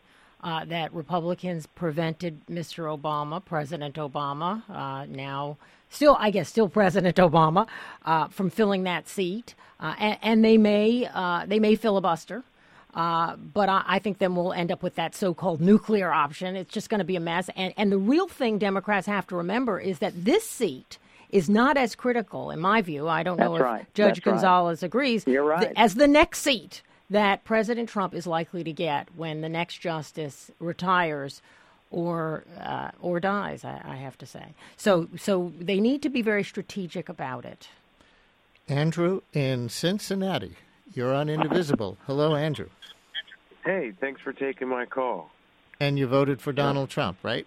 uh, 0.47 0.65
that 0.65 0.95
Republicans 0.95 1.67
prevented 1.67 2.47
Mr. 2.47 2.97
Obama, 2.97 3.45
President 3.45 3.97
Obama, 3.97 4.63
uh, 4.71 5.05
now 5.07 5.57
still, 5.91 6.17
I 6.21 6.31
guess, 6.31 6.49
still 6.49 6.69
President 6.69 7.17
Obama, 7.29 7.67
uh, 8.05 8.29
from 8.29 8.49
filling 8.49 8.85
that 8.85 9.09
seat, 9.09 9.57
uh, 9.81 9.97
and, 9.99 10.19
and 10.23 10.45
they 10.45 10.57
may 10.57 11.11
uh, 11.13 11.45
they 11.47 11.59
may 11.59 11.75
filibuster. 11.75 12.45
Uh, 12.95 13.35
but 13.37 13.69
I, 13.69 13.83
I 13.87 13.99
think 13.99 14.19
then 14.19 14.37
we'll 14.37 14.53
end 14.53 14.71
up 14.71 14.83
with 14.83 14.95
that 14.95 15.15
so-called 15.15 15.61
nuclear 15.61 16.11
option. 16.13 16.55
It's 16.57 16.73
just 16.73 16.89
going 16.89 17.01
to 17.01 17.05
be 17.05 17.17
a 17.17 17.21
mess. 17.21 17.51
And, 17.55 17.75
and 17.77 17.93
the 17.93 17.99
real 17.99 18.27
thing 18.27 18.57
Democrats 18.57 19.07
have 19.07 19.27
to 19.27 19.37
remember 19.37 19.79
is 19.79 19.99
that 19.99 20.25
this 20.25 20.49
seat 20.49 20.97
is 21.29 21.51
not 21.51 21.77
as 21.77 21.95
critical, 21.95 22.51
in 22.51 22.59
my 22.61 22.81
view. 22.81 23.07
I 23.07 23.23
don't 23.23 23.39
know 23.39 23.57
if 23.57 23.61
right. 23.61 23.87
Judge 23.95 24.15
That's 24.15 24.27
right. 24.27 24.33
Gonzales 24.33 24.83
agrees. 24.83 25.25
You're 25.27 25.45
right. 25.45 25.61
th- 25.61 25.73
as 25.77 25.97
the 25.97 26.09
next 26.09 26.39
seat 26.39 26.83
that 27.11 27.45
President 27.45 27.89
Trump 27.89 28.15
is 28.15 28.27
likely 28.27 28.65
to 28.65 28.73
get 28.73 29.09
when 29.17 29.41
the 29.41 29.49
next 29.49 29.79
justice 29.79 30.51
retires 30.59 31.43
or 31.91 32.45
uh, 32.61 32.91
or 33.01 33.21
dies. 33.21 33.65
I, 33.65 33.81
I 33.85 33.97
have 33.97 34.19
to 34.19 34.27
say. 34.27 34.55
So 34.77 35.09
so 35.17 35.53
they 35.59 35.81
need 35.81 36.03
to 36.03 36.09
be 36.09 36.23
very 36.23 36.43
strategic 36.43 37.09
about 37.09 37.45
it. 37.45 37.69
Andrew 38.69 39.21
in 39.33 39.69
Cincinnati. 39.69 40.57
You're 40.93 41.15
on 41.15 41.29
Indivisible. 41.29 41.99
Hello, 42.07 42.35
Andrew. 42.35 42.69
Hey, 43.65 43.93
thanks 44.01 44.21
for 44.21 44.33
taking 44.33 44.69
my 44.69 44.87
call. 44.87 45.31
And 45.79 45.99
you 45.99 46.07
voted 46.07 46.41
for 46.41 46.53
Donald 46.53 46.89
Trump, 46.89 47.19
right? 47.23 47.47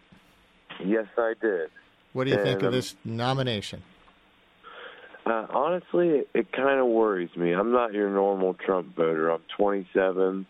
Yes, 0.83 1.07
I 1.17 1.33
did. 1.41 1.69
What 2.13 2.25
do 2.25 2.31
you 2.31 2.37
think 2.37 2.59
And, 2.59 2.63
of 2.63 2.67
um, 2.67 2.73
this 2.73 2.95
nomination? 3.03 3.81
Uh, 5.29 5.45
honestly, 5.51 6.09
it, 6.09 6.29
it 6.33 6.51
kind 6.51 6.79
of 6.79 6.87
worries 6.87 7.29
me. 7.37 7.51
I'm 7.51 7.71
not 7.71 7.93
your 7.93 8.09
normal 8.09 8.55
Trump 8.55 8.95
voter. 8.95 9.29
I'm 9.29 9.43
27, 9.57 10.47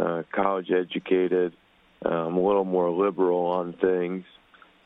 uh, 0.00 0.22
college 0.32 0.70
educated. 0.70 1.52
Uh, 2.02 2.08
I'm 2.08 2.36
a 2.36 2.40
little 2.40 2.64
more 2.64 2.90
liberal 2.90 3.44
on 3.46 3.74
things, 3.74 4.24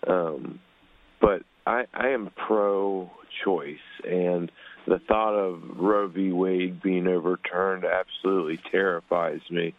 um, 0.04 0.58
but 1.20 1.42
I, 1.64 1.84
I 1.94 2.08
am 2.08 2.30
pro-choice, 2.34 3.78
and 4.04 4.50
the 4.84 4.98
thought 4.98 5.34
of 5.34 5.78
Roe 5.78 6.08
v. 6.08 6.32
Wade 6.32 6.82
being 6.82 7.06
overturned 7.06 7.84
absolutely 7.84 8.58
terrifies 8.72 9.42
me. 9.48 9.74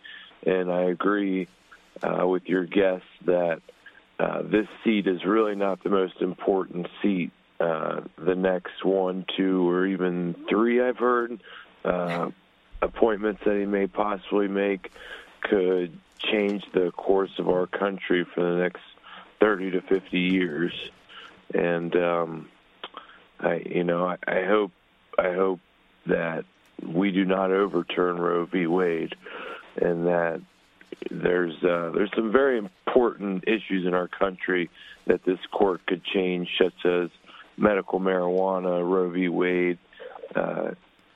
And 0.45 0.71
I 0.71 0.83
agree 0.83 1.49
uh, 2.01 2.25
with 2.25 2.45
your 2.45 2.65
guest 2.65 3.05
that 3.25 3.61
uh, 4.17 4.43
this 4.43 4.67
seat 4.85 5.07
is 5.07 5.25
really 5.25 5.55
not 5.55 5.83
the 5.83 5.89
most 5.89 6.21
important 6.21 6.87
seat. 7.01 7.31
Uh, 7.59 8.01
the 8.17 8.35
next 8.35 8.85
one, 8.85 9.25
two, 9.35 9.67
or 9.69 9.87
even 9.87 10.35
three, 10.47 10.81
I've 10.81 10.97
heard, 10.97 11.41
uh, 11.83 12.29
appointments 12.81 13.41
that 13.45 13.57
he 13.57 13.65
may 13.65 13.87
possibly 13.87 14.47
make 14.47 14.91
could 15.41 15.97
change 16.19 16.63
the 16.73 16.91
course 16.91 17.39
of 17.39 17.49
our 17.49 17.65
country 17.65 18.25
for 18.25 18.41
the 18.41 18.61
next 18.61 18.81
30 19.39 19.71
to 19.71 19.81
50 19.81 20.19
years. 20.19 20.73
And 21.53 21.95
um, 21.95 22.49
I, 23.39 23.55
you 23.65 23.83
know, 23.83 24.05
I, 24.05 24.17
I 24.27 24.43
hope, 24.43 24.71
I 25.17 25.33
hope 25.33 25.59
that 26.05 26.45
we 26.85 27.11
do 27.11 27.25
not 27.25 27.51
overturn 27.51 28.17
Roe 28.17 28.45
v. 28.45 28.67
Wade, 28.67 29.15
and 29.81 30.07
that 30.07 30.41
there's 31.11 31.55
uh, 31.63 31.91
there's 31.93 32.11
some 32.15 32.31
very 32.31 32.57
important 32.57 33.43
issues 33.47 33.85
in 33.85 33.93
our 33.93 34.07
country 34.07 34.69
that 35.05 35.23
this 35.23 35.39
court 35.51 35.85
could 35.85 36.03
change, 36.03 36.49
such 36.57 36.85
as 36.85 37.09
medical 37.57 37.99
marijuana, 37.99 38.87
Roe 38.87 39.09
v. 39.09 39.29
Wade, 39.29 39.77
uh, 40.35 40.71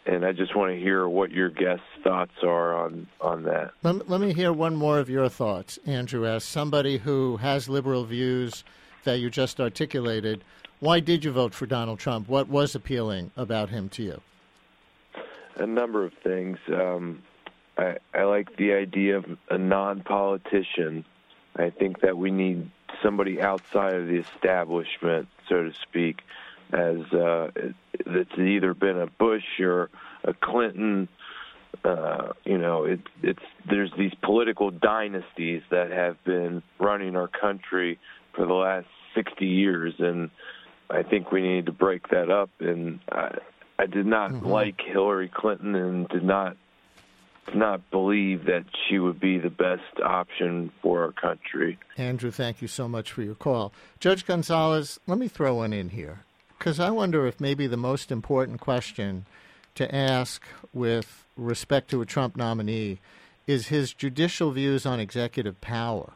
and 0.05 0.25
I 0.25 0.31
just 0.31 0.55
want 0.55 0.73
to 0.73 0.79
hear 0.79 1.07
what 1.07 1.31
your 1.31 1.49
guests' 1.49 1.85
thoughts 2.03 2.33
are 2.43 2.75
on 2.75 3.07
on 3.19 3.43
that. 3.43 3.71
Let, 3.83 4.09
let 4.09 4.19
me 4.19 4.33
hear 4.33 4.51
one 4.51 4.75
more 4.75 4.99
of 4.99 5.09
your 5.09 5.29
thoughts, 5.29 5.77
Andrew, 5.85 6.25
as 6.25 6.43
somebody 6.43 6.97
who 6.97 7.37
has 7.37 7.69
liberal 7.69 8.03
views 8.03 8.63
that 9.03 9.19
you 9.19 9.29
just 9.29 9.59
articulated. 9.59 10.43
Why 10.79 10.99
did 10.99 11.23
you 11.23 11.31
vote 11.31 11.53
for 11.53 11.67
Donald 11.67 11.99
Trump? 11.99 12.27
What 12.27 12.49
was 12.49 12.73
appealing 12.73 13.31
about 13.37 13.69
him 13.69 13.89
to 13.89 14.03
you? 14.03 14.21
A 15.57 15.67
number 15.67 16.03
of 16.03 16.13
things. 16.23 16.57
Um, 16.67 17.21
I, 17.77 17.97
I 18.13 18.23
like 18.23 18.57
the 18.57 18.73
idea 18.73 19.17
of 19.17 19.25
a 19.49 19.57
non-politician 19.59 21.05
I 21.55 21.69
think 21.69 22.01
that 22.01 22.17
we 22.17 22.31
need 22.31 22.69
somebody 23.03 23.41
outside 23.41 23.95
of 23.95 24.07
the 24.07 24.23
establishment, 24.35 25.27
so 25.47 25.63
to 25.63 25.71
speak, 25.87 26.21
as 26.71 26.99
uh, 27.13 27.49
that's 28.05 28.37
either 28.37 28.73
been 28.73 28.97
a 28.97 29.07
Bush 29.07 29.59
or 29.59 29.89
a 30.23 30.33
Clinton. 30.33 31.07
Uh, 31.83 32.33
you 32.45 32.57
know, 32.57 32.83
it, 32.85 32.99
it's 33.23 33.41
there's 33.69 33.91
these 33.97 34.13
political 34.21 34.71
dynasties 34.71 35.61
that 35.71 35.89
have 35.91 36.21
been 36.23 36.61
running 36.79 37.15
our 37.15 37.27
country 37.27 37.99
for 38.35 38.45
the 38.45 38.53
last 38.53 38.87
60 39.15 39.45
years, 39.45 39.93
and 39.99 40.29
I 40.89 41.03
think 41.03 41.31
we 41.31 41.41
need 41.41 41.65
to 41.67 41.71
break 41.71 42.09
that 42.09 42.29
up. 42.29 42.49
And 42.59 42.99
I, 43.11 43.37
I 43.79 43.85
did 43.85 44.05
not 44.05 44.31
Mm-hmm. 44.31 44.45
like 44.47 44.81
Hillary 44.81 45.31
Clinton, 45.33 45.75
and 45.75 46.07
did 46.09 46.23
not 46.23 46.55
not 47.53 47.89
believe 47.91 48.45
that 48.45 48.65
she 48.87 48.99
would 48.99 49.19
be 49.19 49.37
the 49.37 49.49
best 49.49 49.99
option 50.03 50.71
for 50.81 51.03
our 51.03 51.11
country. 51.11 51.77
Andrew, 51.97 52.31
thank 52.31 52.61
you 52.61 52.67
so 52.67 52.87
much 52.87 53.11
for 53.11 53.21
your 53.21 53.35
call. 53.35 53.73
Judge 53.99 54.25
Gonzales, 54.25 54.99
let 55.07 55.17
me 55.17 55.27
throw 55.27 55.55
one 55.55 55.73
in 55.73 55.89
here 55.89 56.23
because 56.57 56.79
I 56.79 56.91
wonder 56.91 57.25
if 57.25 57.41
maybe 57.41 57.67
the 57.67 57.77
most 57.77 58.11
important 58.11 58.59
question 58.59 59.25
to 59.75 59.93
ask 59.93 60.43
with 60.73 61.25
respect 61.35 61.89
to 61.89 62.01
a 62.01 62.05
Trump 62.05 62.37
nominee 62.37 62.99
is 63.47 63.67
his 63.67 63.93
judicial 63.93 64.51
views 64.51 64.85
on 64.85 64.99
executive 64.99 65.59
power. 65.59 66.13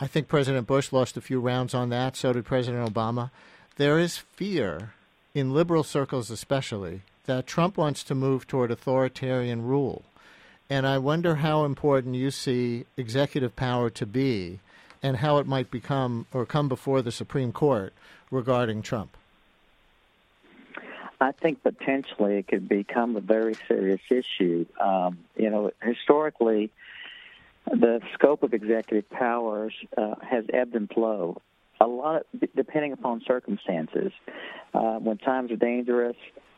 I 0.00 0.06
think 0.06 0.28
President 0.28 0.66
Bush 0.66 0.92
lost 0.92 1.16
a 1.16 1.20
few 1.20 1.40
rounds 1.40 1.74
on 1.74 1.90
that, 1.90 2.16
so 2.16 2.32
did 2.32 2.44
President 2.44 2.92
Obama. 2.92 3.30
There 3.76 3.98
is 3.98 4.16
fear, 4.16 4.94
in 5.34 5.52
liberal 5.52 5.84
circles 5.84 6.30
especially, 6.30 7.02
that 7.26 7.46
Trump 7.46 7.76
wants 7.76 8.02
to 8.04 8.14
move 8.14 8.46
toward 8.46 8.70
authoritarian 8.70 9.62
rule. 9.62 10.02
And 10.70 10.86
I 10.86 10.98
wonder 10.98 11.36
how 11.36 11.64
important 11.64 12.14
you 12.14 12.30
see 12.30 12.86
executive 12.96 13.54
power 13.56 13.90
to 13.90 14.06
be 14.06 14.60
and 15.02 15.18
how 15.18 15.38
it 15.38 15.46
might 15.46 15.70
become 15.70 16.26
or 16.32 16.46
come 16.46 16.68
before 16.68 17.02
the 17.02 17.12
Supreme 17.12 17.52
Court 17.52 17.92
regarding 18.30 18.82
Trump. 18.82 19.16
I 21.20 21.32
think 21.32 21.62
potentially 21.62 22.38
it 22.38 22.48
could 22.48 22.68
become 22.68 23.16
a 23.16 23.20
very 23.20 23.54
serious 23.68 24.00
issue. 24.10 24.66
Um, 24.80 25.18
you 25.36 25.50
know, 25.50 25.70
historically, 25.80 26.70
the 27.66 28.00
scope 28.14 28.42
of 28.42 28.54
executive 28.54 29.08
powers 29.08 29.72
uh, 29.96 30.16
has 30.22 30.44
ebbed 30.52 30.74
and 30.74 30.90
flowed. 30.90 31.38
A 31.80 31.86
lot, 31.86 32.26
of, 32.34 32.54
depending 32.56 32.92
upon 32.92 33.22
circumstances. 33.26 34.12
Uh, 34.74 34.98
when 34.98 35.18
times 35.18 35.52
are 35.52 35.56
dangerous, 35.56 36.16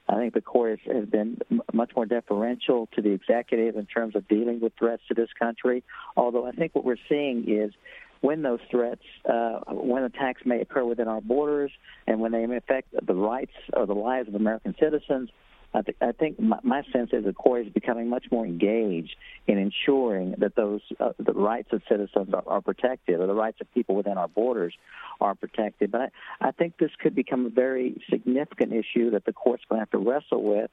I 0.09 0.17
think 0.17 0.35
the 0.35 0.41
court 0.41 0.81
has, 0.85 0.97
has 0.97 1.07
been 1.07 1.39
m- 1.51 1.63
much 1.73 1.93
more 1.97 2.07
deferential 2.07 2.89
to 2.95 3.03
the 3.03 3.11
executive 3.11 3.77
in 3.77 3.87
terms 3.87 4.15
of 4.15 4.29
dealing 4.29 4.61
with 4.61 4.73
threats 4.79 5.03
to 5.09 5.15
this 5.15 5.31
country. 5.39 5.83
Although 6.17 6.47
I 6.47 6.53
think 6.53 6.75
what 6.75 6.85
we're 6.85 6.97
seeing 7.09 7.45
is 7.49 7.73
when 8.21 8.43
those 8.43 8.61
threats, 8.71 9.03
uh, 9.29 9.61
when 9.69 10.03
attacks 10.03 10.43
may 10.45 10.61
occur 10.61 10.85
within 10.85 11.09
our 11.09 11.21
borders, 11.21 11.71
and 12.07 12.21
when 12.21 12.33
they 12.33 12.47
may 12.47 12.57
affect 12.57 12.89
the 13.07 13.15
rights 13.15 13.53
or 13.73 13.87
the 13.87 13.95
lives 13.95 14.29
of 14.29 14.35
American 14.35 14.75
citizens, 14.81 15.31
I, 15.75 15.83
th- 15.83 15.97
I 16.01 16.12
think 16.12 16.39
my, 16.39 16.59
my 16.62 16.83
sense 16.93 17.11
is 17.12 17.25
the 17.25 17.33
court 17.33 17.66
is 17.66 17.72
becoming 17.72 18.09
much 18.09 18.27
more 18.31 18.47
engaged 18.47 19.16
in 19.47 19.59
ensuring 19.59 20.37
that 20.39 20.55
those 20.55 20.81
uh, 21.01 21.11
the 21.18 21.33
rights 21.33 21.68
of 21.72 21.83
citizens 21.89 22.33
are, 22.33 22.45
are 22.47 22.61
protected, 22.61 23.20
or 23.20 23.27
the 23.27 23.35
rights 23.35 23.59
of 23.61 23.72
people 23.75 23.97
within 23.97 24.16
our 24.16 24.29
borders 24.29 24.75
are 25.20 25.35
protected. 25.35 25.91
But 25.91 26.12
I, 26.41 26.49
I 26.49 26.51
think 26.53 26.79
this 26.79 26.91
could 27.01 27.14
become 27.14 27.47
a 27.47 27.51
very 27.51 28.01
significant 28.09 28.72
issue 28.72 29.11
that 29.11 29.25
the 29.25 29.33
court's 29.33 29.64
going 29.68 29.79
to 29.79 29.81
have 29.83 29.91
to 29.91 29.99
wrestle 29.99 30.43
with. 30.43 30.70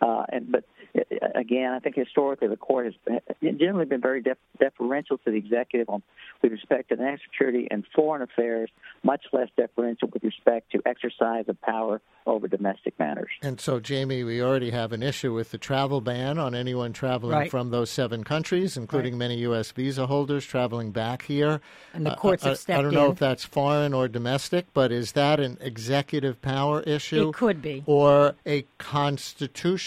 Uh, 0.00 0.24
and 0.28 0.52
but 0.52 0.64
uh, 0.96 1.00
again, 1.34 1.72
I 1.72 1.78
think 1.78 1.96
historically 1.96 2.48
the 2.48 2.56
court 2.56 2.86
has 2.86 3.18
generally 3.42 3.86
been 3.86 4.00
very 4.00 4.20
def- 4.22 4.36
deferential 4.60 5.18
to 5.18 5.30
the 5.30 5.36
executive 5.36 5.88
on 5.88 6.02
with 6.42 6.52
respect 6.52 6.90
to 6.90 6.96
national 6.96 7.18
security 7.30 7.68
and 7.70 7.84
foreign 7.94 8.20
affairs, 8.22 8.70
much 9.02 9.24
less 9.32 9.48
deferential 9.56 10.08
with 10.12 10.22
respect 10.22 10.70
to 10.72 10.82
exercise 10.84 11.44
of 11.48 11.60
power 11.62 12.00
over 12.26 12.48
domestic 12.48 12.98
matters. 12.98 13.30
And 13.42 13.60
so, 13.60 13.80
Jami, 13.80 14.24
we 14.24 14.42
already 14.42 14.70
have 14.70 14.92
an 14.92 15.02
issue 15.02 15.32
with 15.32 15.50
the 15.52 15.58
travel 15.58 16.00
ban 16.00 16.38
on 16.38 16.54
anyone 16.54 16.92
traveling 16.92 17.34
Right. 17.36 17.50
from 17.50 17.70
those 17.70 17.90
seven 17.90 18.24
countries, 18.24 18.76
including 18.76 19.16
many 19.16 19.36
U.S. 19.38 19.70
visa 19.72 20.06
holders 20.06 20.44
traveling 20.44 20.90
back 20.90 21.22
here. 21.22 21.60
And 21.92 22.04
the 22.04 22.12
Uh, 22.12 22.16
courts 22.16 22.44
I- 22.44 22.50
have 22.50 22.64
I, 22.68 22.82
don't 22.82 22.94
know 22.94 23.06
in. 23.06 23.12
if 23.12 23.18
that's 23.18 23.44
foreign 23.44 23.92
or 23.94 24.08
domestic, 24.08 24.66
but 24.74 24.90
is 24.92 25.12
that 25.12 25.40
an 25.40 25.56
executive 25.60 26.40
power 26.42 26.80
issue? 26.82 27.28
It 27.30 27.34
could 27.34 27.60
be. 27.62 27.82
Or 27.86 28.34
a 28.46 28.64
constitutional 28.78 29.83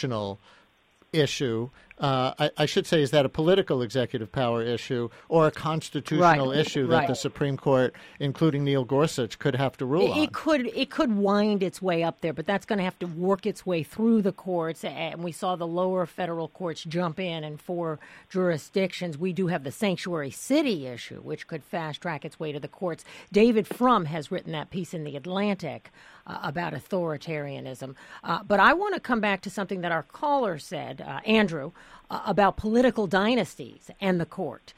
issue? 1.13 1.69
Uh, 1.99 2.31
I, 2.37 2.51
I 2.57 2.65
should 2.67 2.85
say, 2.85 3.01
is 3.01 3.09
that 3.09 3.25
a 3.25 3.29
political 3.29 3.81
executive 3.81 4.31
power 4.31 4.61
issue 4.61 5.09
or 5.29 5.47
a 5.47 5.51
constitutional 5.51 6.49
Right, 6.49 6.59
issue 6.59 6.85
that 6.87 6.95
right. 6.95 7.07
the 7.07 7.15
Supreme 7.15 7.57
Court, 7.57 7.95
including 8.19 8.63
Neil 8.63 8.83
Gorsuch, 8.83 9.39
could 9.39 9.55
have 9.55 9.77
to 9.77 9.85
rule 9.87 10.05
It, 10.05 10.11
on? 10.11 10.17
it 10.19 10.31
could 10.31 10.67
it 10.75 10.91
could 10.91 11.17
wind 11.17 11.63
its 11.63 11.81
way 11.81 12.03
up 12.03 12.21
there, 12.21 12.33
but 12.33 12.45
that's 12.45 12.67
going 12.67 12.77
to 12.77 12.83
have 12.83 12.99
to 12.99 13.07
work 13.07 13.47
its 13.47 13.65
way 13.65 13.81
through 13.81 14.21
the 14.21 14.31
courts. 14.31 14.83
And 14.83 15.23
we 15.23 15.31
saw 15.31 15.55
the 15.55 15.65
lower 15.65 16.05
federal 16.05 16.49
courts 16.49 16.83
jump 16.83 17.19
in, 17.19 17.43
and 17.43 17.59
for 17.59 17.97
jurisdictions, 18.29 19.17
we 19.17 19.33
do 19.33 19.47
have 19.47 19.63
the 19.63 19.71
sanctuary 19.71 20.29
city 20.29 20.85
issue, 20.85 21.21
which 21.21 21.47
could 21.47 21.63
fast 21.63 22.01
track 22.01 22.23
its 22.23 22.39
way 22.39 22.51
to 22.51 22.59
the 22.59 22.67
courts. 22.67 23.05
David 23.31 23.65
Frum 23.65 24.05
has 24.05 24.29
written 24.31 24.51
that 24.51 24.69
piece 24.69 24.93
in 24.93 25.03
the 25.03 25.15
Atlantic 25.15 25.89
uh, 26.27 26.39
about 26.43 26.73
authoritarianism. 26.73 27.95
Uh, 28.23 28.43
but 28.43 28.59
I 28.59 28.73
want 28.73 28.93
to 28.93 28.99
come 28.99 29.21
back 29.21 29.41
to 29.41 29.49
something 29.49 29.81
that 29.81 29.91
our 29.91 30.03
caller 30.03 30.59
said, 30.59 31.01
uh, 31.01 31.19
Andrew, 31.25 31.71
uh, 32.09 32.21
about 32.25 32.57
political 32.57 33.07
dynasties 33.07 33.89
and 33.99 34.19
the 34.19 34.25
court. 34.25 34.73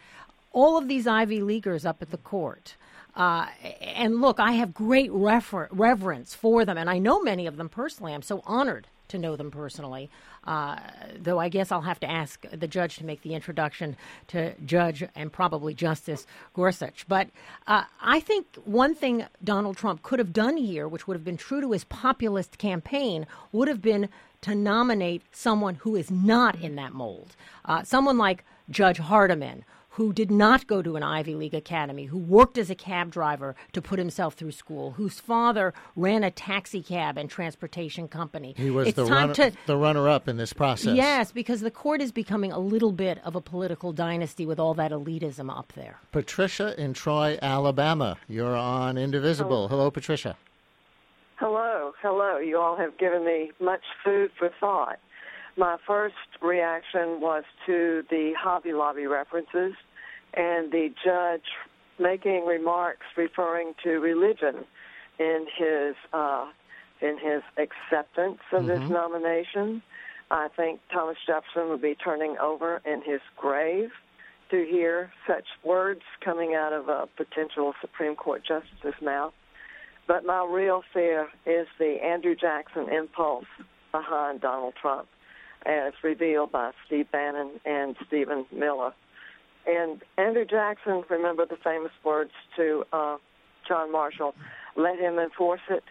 All 0.52 0.78
of 0.78 0.88
these 0.88 1.08
Ivy 1.08 1.42
Leaguers 1.42 1.86
up 1.86 2.02
at 2.02 2.12
the 2.12 2.18
court. 2.18 2.76
Uh, 3.16 3.48
and 3.82 4.22
look, 4.22 4.40
I 4.40 4.54
have 4.54 4.74
great 4.74 5.12
refer- 5.12 5.68
reverence 5.72 6.34
for 6.34 6.64
them, 6.64 6.78
and 6.78 6.90
I 6.90 7.00
know 7.00 7.22
many 7.22 7.48
of 7.48 7.58
them 7.58 7.68
personally. 7.68 8.14
I'm 8.14 8.22
so 8.22 8.42
honored 8.46 8.88
to 9.10 9.18
know 9.18 9.36
them 9.36 9.52
personally. 9.52 10.10
Uh, 10.46 10.78
though 11.20 11.40
I 11.40 11.50
guess 11.50 11.72
I'll 11.72 11.82
have 11.82 12.00
to 12.00 12.10
ask 12.10 12.46
the 12.52 12.68
judge 12.68 12.98
to 12.98 13.06
make 13.06 13.22
the 13.22 13.36
introduction 13.36 13.98
to 14.28 14.54
Judge 14.66 15.04
and 15.16 15.32
probably 15.32 15.74
Justice 15.74 16.26
Gorsuch. 16.54 17.06
But 17.08 17.30
uh, 17.68 17.84
I 18.02 18.20
think 18.20 18.48
one 18.66 18.96
thing 18.96 19.26
Donald 19.44 19.78
Trump 19.78 20.02
could 20.02 20.20
have 20.20 20.34
done 20.34 20.58
here, 20.58 20.88
which 20.88 21.08
would 21.08 21.16
have 21.16 21.26
been 21.26 21.38
true 21.38 21.62
to 21.62 21.72
his 21.72 21.84
populist 21.84 22.58
campaign, 22.58 23.28
would 23.52 23.68
have 23.68 23.82
been 23.82 24.10
to 24.42 24.56
nominate 24.56 25.24
someone 25.32 25.76
who 25.76 25.96
is 25.96 26.10
not 26.10 26.56
in 26.56 26.76
that 26.76 26.94
mold. 26.94 27.36
Uh, 27.66 27.84
someone 27.84 28.18
like 28.18 28.46
Judge 28.70 29.00
Hardiman, 29.00 29.66
who 30.00 30.14
did 30.14 30.32
not 30.32 30.66
go 30.66 30.82
to 30.82 30.96
an 30.96 31.04
Ivy 31.04 31.36
League 31.36 31.54
academy, 31.54 32.06
who 32.06 32.18
worked 32.18 32.58
as 32.58 32.70
a 32.70 32.76
cab 32.76 33.12
driver 33.12 33.54
to 33.74 33.82
put 33.82 34.00
himself 34.00 34.34
through 34.34 34.54
school, 34.54 34.92
whose 34.92 35.20
father 35.20 35.74
ran 35.94 36.24
a 36.24 36.32
taxi 36.32 36.82
cab 36.82 37.18
and 37.18 37.30
transportation 37.30 38.08
company. 38.08 38.54
He 38.56 38.70
was 38.70 38.88
it's 38.88 38.96
the, 38.96 39.04
time 39.04 39.32
runner, 39.32 39.34
to 39.34 39.52
the 39.66 39.76
runner-up 39.76 40.30
in 40.30 40.38
this 40.38 40.54
process. 40.54 40.96
Yes, 40.96 41.34
because 41.34 41.60
the 41.60 41.70
court 41.70 42.02
is 42.02 42.14
becoming 42.14 42.54
a 42.54 42.60
little 42.60 42.94
bit 42.94 43.20
of 43.26 43.36
a 43.36 43.42
political 43.42 43.92
dynasty 43.92 44.46
with 44.46 44.58
all 44.58 44.74
that 44.76 44.92
elitism 44.92 45.54
up 45.54 45.74
there. 45.76 46.00
Patricia 46.14 46.82
in 46.82 46.94
Troy, 46.94 47.38
Alabama. 47.42 48.16
You're 48.30 48.56
on 48.56 48.98
Indivisible. 48.98 49.68
Hello, 49.68 49.92
Patricia. 49.92 50.38
Hello, 51.36 51.92
hello. 52.02 52.38
You 52.38 52.58
all 52.58 52.78
have 52.78 52.98
given 52.98 53.26
me 53.26 53.52
much 53.60 53.84
food 54.06 54.32
for 54.40 54.50
thought. 54.62 55.00
My 55.58 55.76
first 55.86 56.16
reaction 56.42 57.20
was 57.20 57.44
to 57.66 58.04
the 58.10 58.32
Hobby 58.40 58.72
Lobby 58.72 59.08
references 59.08 59.74
and 60.34 60.72
the 60.72 60.94
judge 61.04 61.46
making 61.98 62.46
remarks 62.46 63.06
referring 63.18 63.74
to 63.84 64.00
religion 64.00 64.66
in 65.18 65.48
his 65.58 65.96
uh, 66.14 66.48
in 67.02 67.18
his 67.18 67.42
acceptance 67.58 68.40
of 68.52 68.66
this 68.66 68.82
Mhm. 68.82 68.90
nomination. 68.90 69.82
I 70.32 70.50
think 70.50 70.82
Thomas 70.90 71.18
Jefferson 71.26 71.70
would 71.70 71.82
be 71.82 71.96
turning 71.96 72.38
over 72.38 72.82
in 72.86 73.02
his 73.02 73.22
grave 73.38 73.92
to 74.50 74.66
hear 74.66 75.12
such 75.26 75.46
words 75.64 76.04
coming 76.22 76.56
out 76.56 76.74
of 76.74 76.90
a 76.90 77.08
potential 77.16 77.74
Supreme 77.82 78.16
Court 78.16 78.44
justice's 78.44 79.00
mouth. 79.02 79.34
But 80.08 80.26
my 80.26 80.44
real 80.44 80.84
fear 80.94 81.30
is 81.46 81.68
the 81.78 82.04
Andrew 82.04 82.36
Jackson 82.36 82.90
impulse 82.90 83.46
behind 83.92 84.42
Donald 84.42 84.76
Trump, 84.76 85.08
as 85.66 85.94
revealed 86.04 86.52
by 86.52 86.72
Steve 86.86 87.10
Bannon 87.12 87.60
and 87.64 87.96
Stephen 88.08 88.46
Miller. 88.52 88.94
And 89.68 90.02
Andrew 90.18 90.46
Jackson, 90.46 91.04
remember 91.10 91.46
the 91.46 91.58
famous 91.58 91.92
words 92.04 92.32
to 92.56 92.86
uh, 92.92 93.18
John 93.68 93.92
Marshall, 93.92 94.34
let 94.76 94.98
him 95.00 95.20
enforce 95.20 95.62
it 95.70 95.84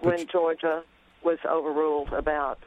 when 0.00 0.26
Georgia 0.26 0.82
was 1.24 1.38
overruled 1.48 2.12
about 2.12 2.58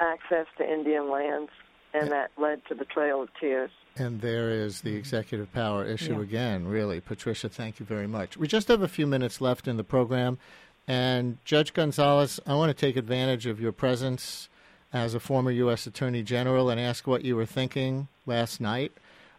access 0.00 0.46
to 0.58 0.70
Indian 0.70 1.10
lands, 1.10 1.50
and 1.94 2.10
that 2.10 2.30
led 2.36 2.64
to 2.66 2.74
the 2.74 2.84
Trail 2.84 3.22
of 3.22 3.28
Tears. 3.40 3.70
And 3.96 4.20
there 4.20 4.50
is 4.50 4.82
the 4.82 4.94
executive 4.94 5.52
power 5.52 5.84
issue 5.84 6.16
Yeah. 6.16 6.22
again, 6.22 6.68
really. 6.68 7.00
Patricia, 7.00 7.48
thank 7.48 7.80
you 7.80 7.86
very 7.86 8.06
much. 8.06 8.36
We 8.36 8.46
just 8.46 8.68
have 8.68 8.82
a 8.82 8.88
few 8.88 9.06
minutes 9.06 9.40
left 9.40 9.66
in 9.66 9.76
the 9.76 9.84
program. 9.84 10.38
And 10.86 11.38
Judge 11.44 11.74
Gonzales, 11.74 12.40
I 12.46 12.54
want 12.54 12.70
to 12.70 12.86
take 12.86 12.96
advantage 12.96 13.46
of 13.46 13.60
your 13.60 13.72
presence 13.72 14.48
as 14.92 15.14
a 15.14 15.20
former 15.20 15.50
U.S. 15.50 15.86
Attorney 15.86 16.22
General 16.22 16.70
and 16.70 16.80
ask 16.80 17.06
what 17.06 17.24
you 17.24 17.36
were 17.36 17.46
thinking 17.46 18.08
last 18.26 18.60
night 18.60 18.92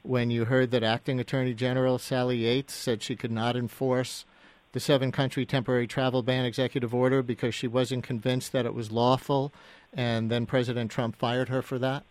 when 0.04 0.30
you 0.30 0.46
heard 0.46 0.72
that 0.72 0.84
Acting 0.84 1.20
Attorney 1.20 1.54
General 1.54 1.98
Sally 1.98 2.38
Yates 2.38 2.74
said 2.74 3.02
she 3.02 3.16
could 3.16 3.32
not 3.32 3.56
enforce 3.56 4.26
the 4.72 4.80
seven 4.80 5.12
country 5.12 5.46
temporary 5.46 5.88
travel 5.88 6.22
ban 6.22 6.46
executive 6.46 6.94
order 6.94 7.22
because 7.22 7.56
she 7.56 7.68
wasn't 7.68 8.04
convinced 8.04 8.52
that 8.52 8.66
it 8.66 8.74
was 8.74 8.92
lawful, 8.92 9.52
and 9.94 10.30
then 10.30 10.46
President 10.46 10.92
Trump 10.92 11.16
fired 11.16 11.50
her 11.50 11.62
for 11.62 11.80
that? 11.80 12.04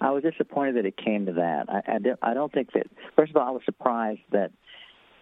I 0.00 0.10
was 0.12 0.22
disappointed 0.22 0.76
that 0.76 0.86
it 0.86 0.96
came 0.96 1.26
to 1.26 1.32
that. 1.32 1.68
I, 1.68 1.82
I, 1.86 2.30
I 2.30 2.34
don't 2.34 2.52
think 2.52 2.72
that, 2.72 2.86
first 3.16 3.30
of 3.30 3.36
all, 3.36 3.48
I 3.48 3.50
was 3.50 3.62
surprised 3.64 4.20
that 4.30 4.52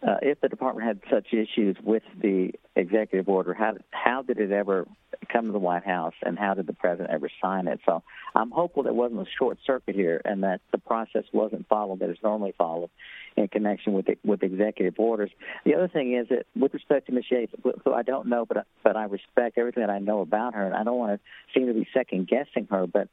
uh, 0.03 0.17
if 0.23 0.41
the 0.41 0.49
department 0.49 0.87
had 0.87 1.01
such 1.11 1.33
issues 1.33 1.77
with 1.83 2.03
the 2.21 2.53
executive 2.75 3.29
order, 3.29 3.55
how 3.55 3.75
how 3.91 4.23
did 4.23 4.39
it 4.39 4.53
ever 4.53 4.87
come 5.33 5.47
to 5.47 5.53
the 5.53 5.59
White 5.59 5.85
House, 5.85 6.15
and 6.23 6.39
how 6.39 6.55
did 6.55 6.67
the 6.67 6.73
president 6.73 7.11
ever 7.11 7.29
sign 7.43 7.67
it? 7.67 7.81
So 7.87 8.03
I'm 8.35 8.51
hopeful 8.51 8.83
there 8.83 8.93
wasn't 8.93 9.21
a 9.21 9.31
short 9.39 9.59
circuit 9.67 9.95
here, 9.95 10.21
and 10.25 10.43
that 10.43 10.61
the 10.73 10.79
process 10.79 11.25
wasn't 11.33 11.67
followed 11.69 12.01
that 12.01 12.11
is 12.11 12.19
normally 12.23 12.55
followed 12.57 12.91
in 13.37 13.49
connection 13.49 13.93
with 13.93 14.07
the, 14.07 14.19
with 14.25 14.43
executive 14.43 14.95
orders. 14.99 15.31
The 15.65 15.75
other 15.75 15.89
thing 15.89 16.15
is 16.15 16.29
that 16.29 16.47
with 16.55 16.75
respect 16.75 17.07
to 17.07 17.13
Ms. 17.13 17.25
Yates, 17.31 17.53
who 17.85 17.93
I 17.93 18.03
don't 18.03 18.29
know, 18.29 18.45
but 18.45 18.67
but 18.83 18.97
I 18.97 19.05
respect 19.05 19.59
everything 19.59 19.83
that 19.83 19.91
I 19.91 19.99
know 19.99 20.21
about 20.21 20.55
her, 20.55 20.67
and 20.67 20.75
I 20.75 20.85
don't 20.85 20.99
want 20.99 21.21
to 21.21 21.59
seem 21.59 21.67
to 21.69 21.75
be 21.75 21.89
second 21.95 22.29
guessing 22.29 22.69
her, 22.71 22.87
but 22.87 23.09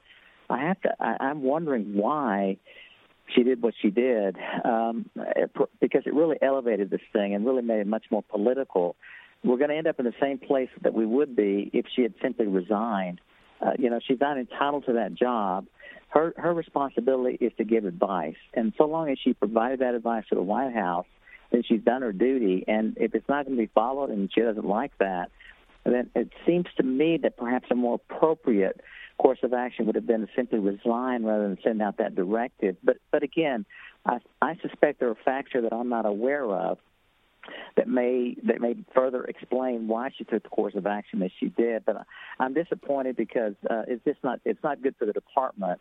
I 0.50 0.60
have 0.68 0.82
to. 0.82 0.96
I, 1.00 1.18
I'm 1.20 1.42
wondering 1.42 1.96
why 1.96 2.58
she 3.28 3.44
did 3.44 3.62
what 3.62 3.74
she 3.82 3.90
did 3.90 4.38
um, 4.64 5.10
because 5.80 6.04
it 6.06 6.14
really 6.14 6.38
elevated 6.42 6.90
this 6.90 7.02
thing 7.12 7.34
and 7.34 7.46
really 7.46 7.62
made 7.62 7.80
it 7.80 7.88
much 7.88 8.06
more 8.12 8.24
political. 8.24 8.96
We're 9.44 9.58
going 9.58 9.70
to 9.70 9.76
end 9.76 9.88
up 9.88 10.00
in 10.00 10.06
the 10.06 10.14
same 10.22 10.38
place 10.38 10.70
that 10.82 10.94
we 10.94 11.06
would 11.06 11.36
be 11.36 11.70
if 11.74 11.86
she 11.96 12.02
had 12.02 12.14
simply 12.22 12.48
resigned. 12.48 13.20
Uh, 13.62 13.72
you 13.78 13.90
know, 13.90 14.00
she's 14.06 14.20
not 14.20 14.38
entitled 14.38 14.86
to 14.86 14.94
that 14.94 15.14
job. 15.16 15.66
Her 16.10 16.34
her 16.38 16.54
responsibility 16.54 17.38
is 17.44 17.52
to 17.58 17.64
give 17.64 17.86
advice, 17.86 18.36
and 18.54 18.72
so 18.78 18.86
long 18.86 19.10
as 19.10 19.18
she 19.24 19.34
provided 19.34 19.80
that 19.80 19.96
advice 19.96 20.26
to 20.30 20.36
the 20.36 20.44
White 20.44 20.74
House, 20.74 21.08
then 21.52 21.64
she's 21.68 21.82
done 21.82 22.04
her 22.04 22.12
duty. 22.12 22.64
And 22.68 22.98
if 22.98 23.16
it's 23.16 23.28
not 23.28 23.46
going 23.46 23.58
to 23.58 23.64
be 23.64 23.72
followed, 23.74 24.12
and 24.12 24.30
she 24.32 24.42
doesn't 24.42 24.66
like 24.66 24.96
that, 25.00 25.32
then 25.86 26.10
it 26.16 26.30
seems 26.46 26.68
to 26.78 26.84
me 26.84 27.18
that 27.24 27.36
perhaps 27.36 27.66
a 27.72 27.76
more 27.76 27.96
appropriate 27.96 28.80
course 29.18 29.39
of 29.43 29.53
action 29.53 29.86
would 29.86 29.95
have 29.95 30.07
been 30.07 30.22
to 30.22 30.28
simply 30.36 30.59
resign 30.59 31.24
rather 31.24 31.43
than 31.43 31.57
send 31.64 31.82
out 31.82 31.97
that 31.97 32.16
directive. 32.16 32.76
But 32.84 32.97
but 33.11 33.24
again, 33.24 33.66
I, 34.05 34.20
I 34.41 34.55
suspect 34.61 34.99
there 34.99 35.09
are 35.09 35.18
facts 35.24 35.51
here 35.53 35.61
that 35.61 35.74
I'm 35.74 35.89
not 35.89 36.05
aware 36.05 36.45
of 36.45 36.78
that 37.76 37.88
may 37.88 38.36
that 38.47 38.61
may 38.61 38.76
further 38.93 39.24
explain 39.26 39.88
why 39.88 40.11
she 40.18 40.24
took 40.24 40.43
the 40.43 40.49
course 40.49 40.76
of 40.76 40.86
action 40.86 41.20
that 41.20 41.32
she 41.39 41.49
did. 41.49 41.86
But 41.86 42.05
I'm 42.39 42.53
disappointed 42.53 43.16
because 43.16 43.53
uh, 43.70 43.84
it's 43.88 44.03
just 44.03 44.24
not 44.24 44.39
it's 44.45 44.64
not 44.64 44.82
good 44.82 44.95
for 44.97 45.05
the 45.05 45.14
department. 45.14 45.80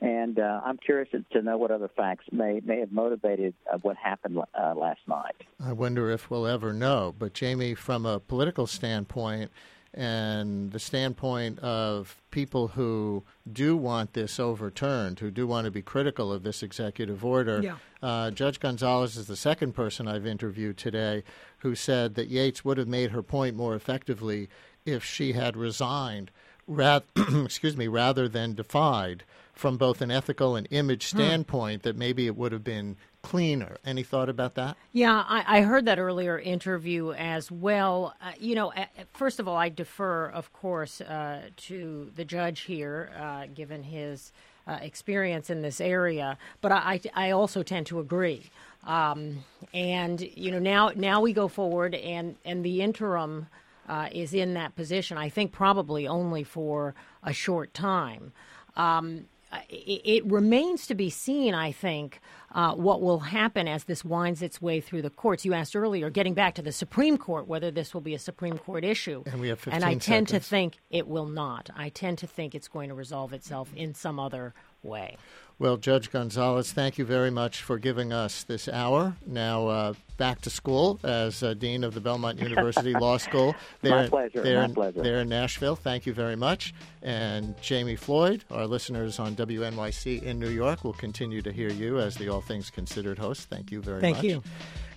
And 0.00 0.40
uh, 0.40 0.60
I'm 0.64 0.78
curious 0.78 1.08
to 1.32 1.42
know 1.42 1.56
what 1.56 1.70
other 1.70 1.88
facts 1.88 2.24
may 2.32 2.60
may 2.64 2.80
have 2.80 2.92
motivated 2.92 3.54
uh, 3.72 3.78
what 3.78 3.96
happened 3.96 4.38
uh, 4.38 4.74
last 4.74 5.00
night. 5.06 5.36
I 5.64 5.72
wonder 5.72 6.10
if 6.10 6.28
we'll 6.28 6.46
ever 6.46 6.72
know. 6.72 7.14
But 7.16 7.34
Jami, 7.34 7.74
from 7.74 8.04
a 8.04 8.18
political 8.18 8.66
standpoint, 8.66 9.50
and 9.94 10.72
the 10.72 10.78
standpoint 10.78 11.58
of 11.58 12.16
people 12.30 12.68
who 12.68 13.22
do 13.50 13.76
want 13.76 14.14
this 14.14 14.40
overturned, 14.40 15.18
who 15.20 15.30
do 15.30 15.46
want 15.46 15.66
to 15.66 15.70
be 15.70 15.82
critical 15.82 16.32
of 16.32 16.42
this 16.42 16.62
executive 16.62 17.24
order. 17.24 17.60
Yeah. 17.62 17.76
Uh, 18.02 18.30
Judge 18.30 18.58
Gonzales 18.58 19.16
is 19.16 19.26
the 19.26 19.36
second 19.36 19.72
person 19.74 20.08
I've 20.08 20.26
interviewed 20.26 20.76
today 20.78 21.22
who 21.58 21.74
said 21.74 22.14
that 22.14 22.28
Yates 22.28 22.64
would 22.64 22.78
have 22.78 22.88
made 22.88 23.10
her 23.10 23.22
point 23.22 23.54
more 23.54 23.74
effectively 23.74 24.48
if 24.84 25.04
she 25.04 25.32
had 25.34 25.56
resigned, 25.56 26.30
rather, 26.66 27.04
excuse 27.44 27.76
me, 27.76 27.86
rather 27.86 28.28
than 28.28 28.54
defied 28.54 29.24
from 29.52 29.76
both 29.76 30.00
an 30.00 30.10
ethical 30.10 30.56
and 30.56 30.66
image 30.70 31.10
Hmm. 31.10 31.18
standpoint. 31.18 31.82
That 31.82 31.96
maybe 31.96 32.26
it 32.26 32.34
would 32.36 32.52
have 32.52 32.64
been 32.64 32.96
cleaner. 33.22 33.76
Any 33.84 34.02
thought 34.02 34.28
about 34.28 34.54
that? 34.56 34.76
Yeah, 34.92 35.24
I, 35.26 35.58
I 35.58 35.60
heard 35.62 35.84
that 35.86 35.98
earlier 35.98 36.38
interview 36.38 37.12
as 37.12 37.50
well. 37.50 38.14
Uh, 38.20 38.32
you 38.38 38.54
know, 38.54 38.72
first 39.12 39.40
of 39.40 39.48
all, 39.48 39.56
I 39.56 39.68
defer, 39.68 40.26
of 40.26 40.52
course, 40.52 41.00
uh, 41.00 41.42
to 41.56 42.10
the 42.14 42.24
judge 42.24 42.60
here, 42.62 43.10
uh, 43.18 43.46
given 43.54 43.84
his 43.84 44.32
uh, 44.66 44.78
experience 44.80 45.50
in 45.50 45.62
this 45.62 45.80
area. 45.80 46.36
But 46.60 46.72
I, 46.72 47.00
I, 47.14 47.28
I 47.28 47.30
also 47.30 47.62
tend 47.62 47.86
to 47.86 48.00
agree. 48.00 48.50
Um, 48.84 49.44
and 49.72 50.20
you 50.20 50.50
know, 50.50 50.58
now 50.58 50.90
now 50.96 51.20
we 51.20 51.32
go 51.32 51.48
forward, 51.48 51.94
and 51.94 52.36
and 52.44 52.64
the 52.64 52.82
interim 52.82 53.46
uh, 53.88 54.08
is 54.10 54.34
in 54.34 54.54
that 54.54 54.74
position. 54.74 55.16
I 55.16 55.28
think 55.28 55.52
probably 55.52 56.06
only 56.08 56.42
for 56.42 56.94
a 57.22 57.32
short 57.32 57.72
time. 57.74 58.32
Um, 58.76 59.26
it, 59.68 60.00
it 60.04 60.26
remains 60.26 60.86
to 60.86 60.94
be 60.94 61.10
seen, 61.10 61.54
I 61.54 61.72
think, 61.72 62.20
uh, 62.54 62.74
what 62.74 63.00
will 63.00 63.20
happen 63.20 63.66
as 63.68 63.84
this 63.84 64.04
winds 64.04 64.42
its 64.42 64.60
way 64.60 64.80
through 64.80 65.02
the 65.02 65.10
courts. 65.10 65.44
You 65.44 65.54
asked 65.54 65.74
earlier, 65.74 66.10
getting 66.10 66.34
back 66.34 66.54
to 66.56 66.62
the 66.62 66.72
Supreme 66.72 67.16
Court, 67.16 67.46
whether 67.46 67.70
this 67.70 67.94
will 67.94 68.00
be 68.00 68.14
a 68.14 68.18
Supreme 68.18 68.58
Court 68.58 68.84
issue. 68.84 69.22
And 69.26 69.40
we 69.40 69.48
have 69.48 69.58
15 69.58 69.74
And 69.74 69.84
I 69.84 69.92
tend 69.94 70.28
seconds. 70.28 70.30
to 70.30 70.40
think 70.40 70.76
it 70.90 71.06
will 71.06 71.26
not. 71.26 71.70
I 71.76 71.88
tend 71.88 72.18
to 72.18 72.26
think 72.26 72.54
it's 72.54 72.68
going 72.68 72.88
to 72.88 72.94
resolve 72.94 73.32
itself 73.32 73.70
in 73.74 73.94
some 73.94 74.18
other 74.18 74.54
way. 74.82 75.16
Well, 75.58 75.76
Judge 75.76 76.10
Gonzales, 76.10 76.72
thank 76.72 76.98
you 76.98 77.04
very 77.04 77.30
much 77.30 77.62
for 77.62 77.78
giving 77.78 78.12
us 78.12 78.42
this 78.42 78.68
hour. 78.68 79.16
Now 79.26 79.68
uh, 79.68 79.92
back 80.16 80.40
to 80.42 80.50
school 80.50 80.98
as 81.04 81.42
uh, 81.42 81.54
Dean 81.54 81.84
of 81.84 81.94
the 81.94 82.00
Belmont 82.00 82.38
University 82.42 82.92
Law 82.94 83.16
School. 83.16 83.54
My 83.82 84.08
pleasure, 84.08 84.42
There, 84.42 84.66
my 84.66 84.74
pleasure. 84.74 85.02
There 85.02 85.20
in 85.20 85.28
Nashville. 85.28 85.76
Thank 85.76 86.04
you 86.06 86.12
very 86.14 86.36
much. 86.36 86.74
And 87.02 87.60
Jami 87.62 87.96
Floyd, 87.96 88.44
our 88.50 88.66
listeners 88.66 89.18
on 89.18 89.36
WNYC 89.36 90.22
in 90.22 90.38
New 90.40 90.48
York, 90.50 90.82
will 90.84 90.92
continue 90.94 91.42
to 91.42 91.52
hear 91.52 91.70
you 91.70 91.98
as 91.98 92.16
the 92.16 92.28
All 92.28 92.40
Things 92.40 92.70
Considered 92.70 93.18
host. 93.18 93.48
Thank 93.48 93.70
you 93.70 93.80
very 93.80 94.00
Thank 94.00 94.16
much. 94.16 94.24
you. 94.24 94.42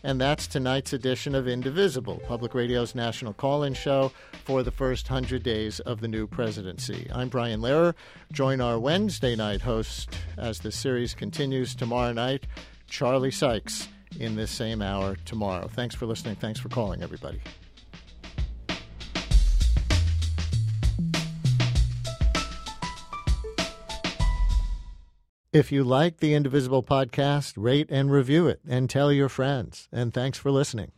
And 0.05 0.21
that's 0.21 0.45
tonight's 0.45 0.93
edition 0.93 1.33
of 1.33 1.47
Indivisible, 1.47 2.21
Public 2.27 2.53
Radio's 2.53 2.93
national 2.93 3.33
call 3.33 3.63
in 3.63 3.73
show 3.73 4.11
for 4.43 4.61
the 4.61 4.69
first 4.69 5.09
100 5.09 5.41
days 5.41 5.79
of 5.79 5.99
the 5.99 6.07
new 6.07 6.27
presidency. 6.27 7.09
I'm 7.11 7.27
Brian 7.27 7.59
Lehrer. 7.59 7.95
Join 8.31 8.61
our 8.61 8.77
Wednesday 8.77 9.35
night 9.35 9.61
host 9.61 10.15
as 10.37 10.59
the 10.59 10.71
series 10.71 11.15
continues 11.15 11.73
tomorrow 11.73 12.13
night, 12.13 12.45
Charlie 12.87 13.31
Sykes, 13.31 13.87
in 14.19 14.35
this 14.35 14.51
same 14.51 14.83
hour 14.83 15.15
tomorrow. 15.25 15.67
Thanks 15.67 15.95
for 15.95 16.05
listening. 16.05 16.35
Thanks 16.35 16.59
for 16.59 16.69
calling, 16.69 17.01
everybody. 17.01 17.41
If 25.55 25.71
you 25.71 25.85
like 25.85 26.17
the 26.17 26.33
Indivisible 26.33 26.83
podcast, 26.83 27.53
rate 27.55 27.87
and 27.89 28.11
review 28.11 28.45
it 28.45 28.59
and 28.67 28.89
tell 28.89 29.09
your 29.09 29.29
friends. 29.29 29.87
And 29.89 30.13
thanks 30.13 30.37
for 30.37 30.51
listening. 30.51 30.91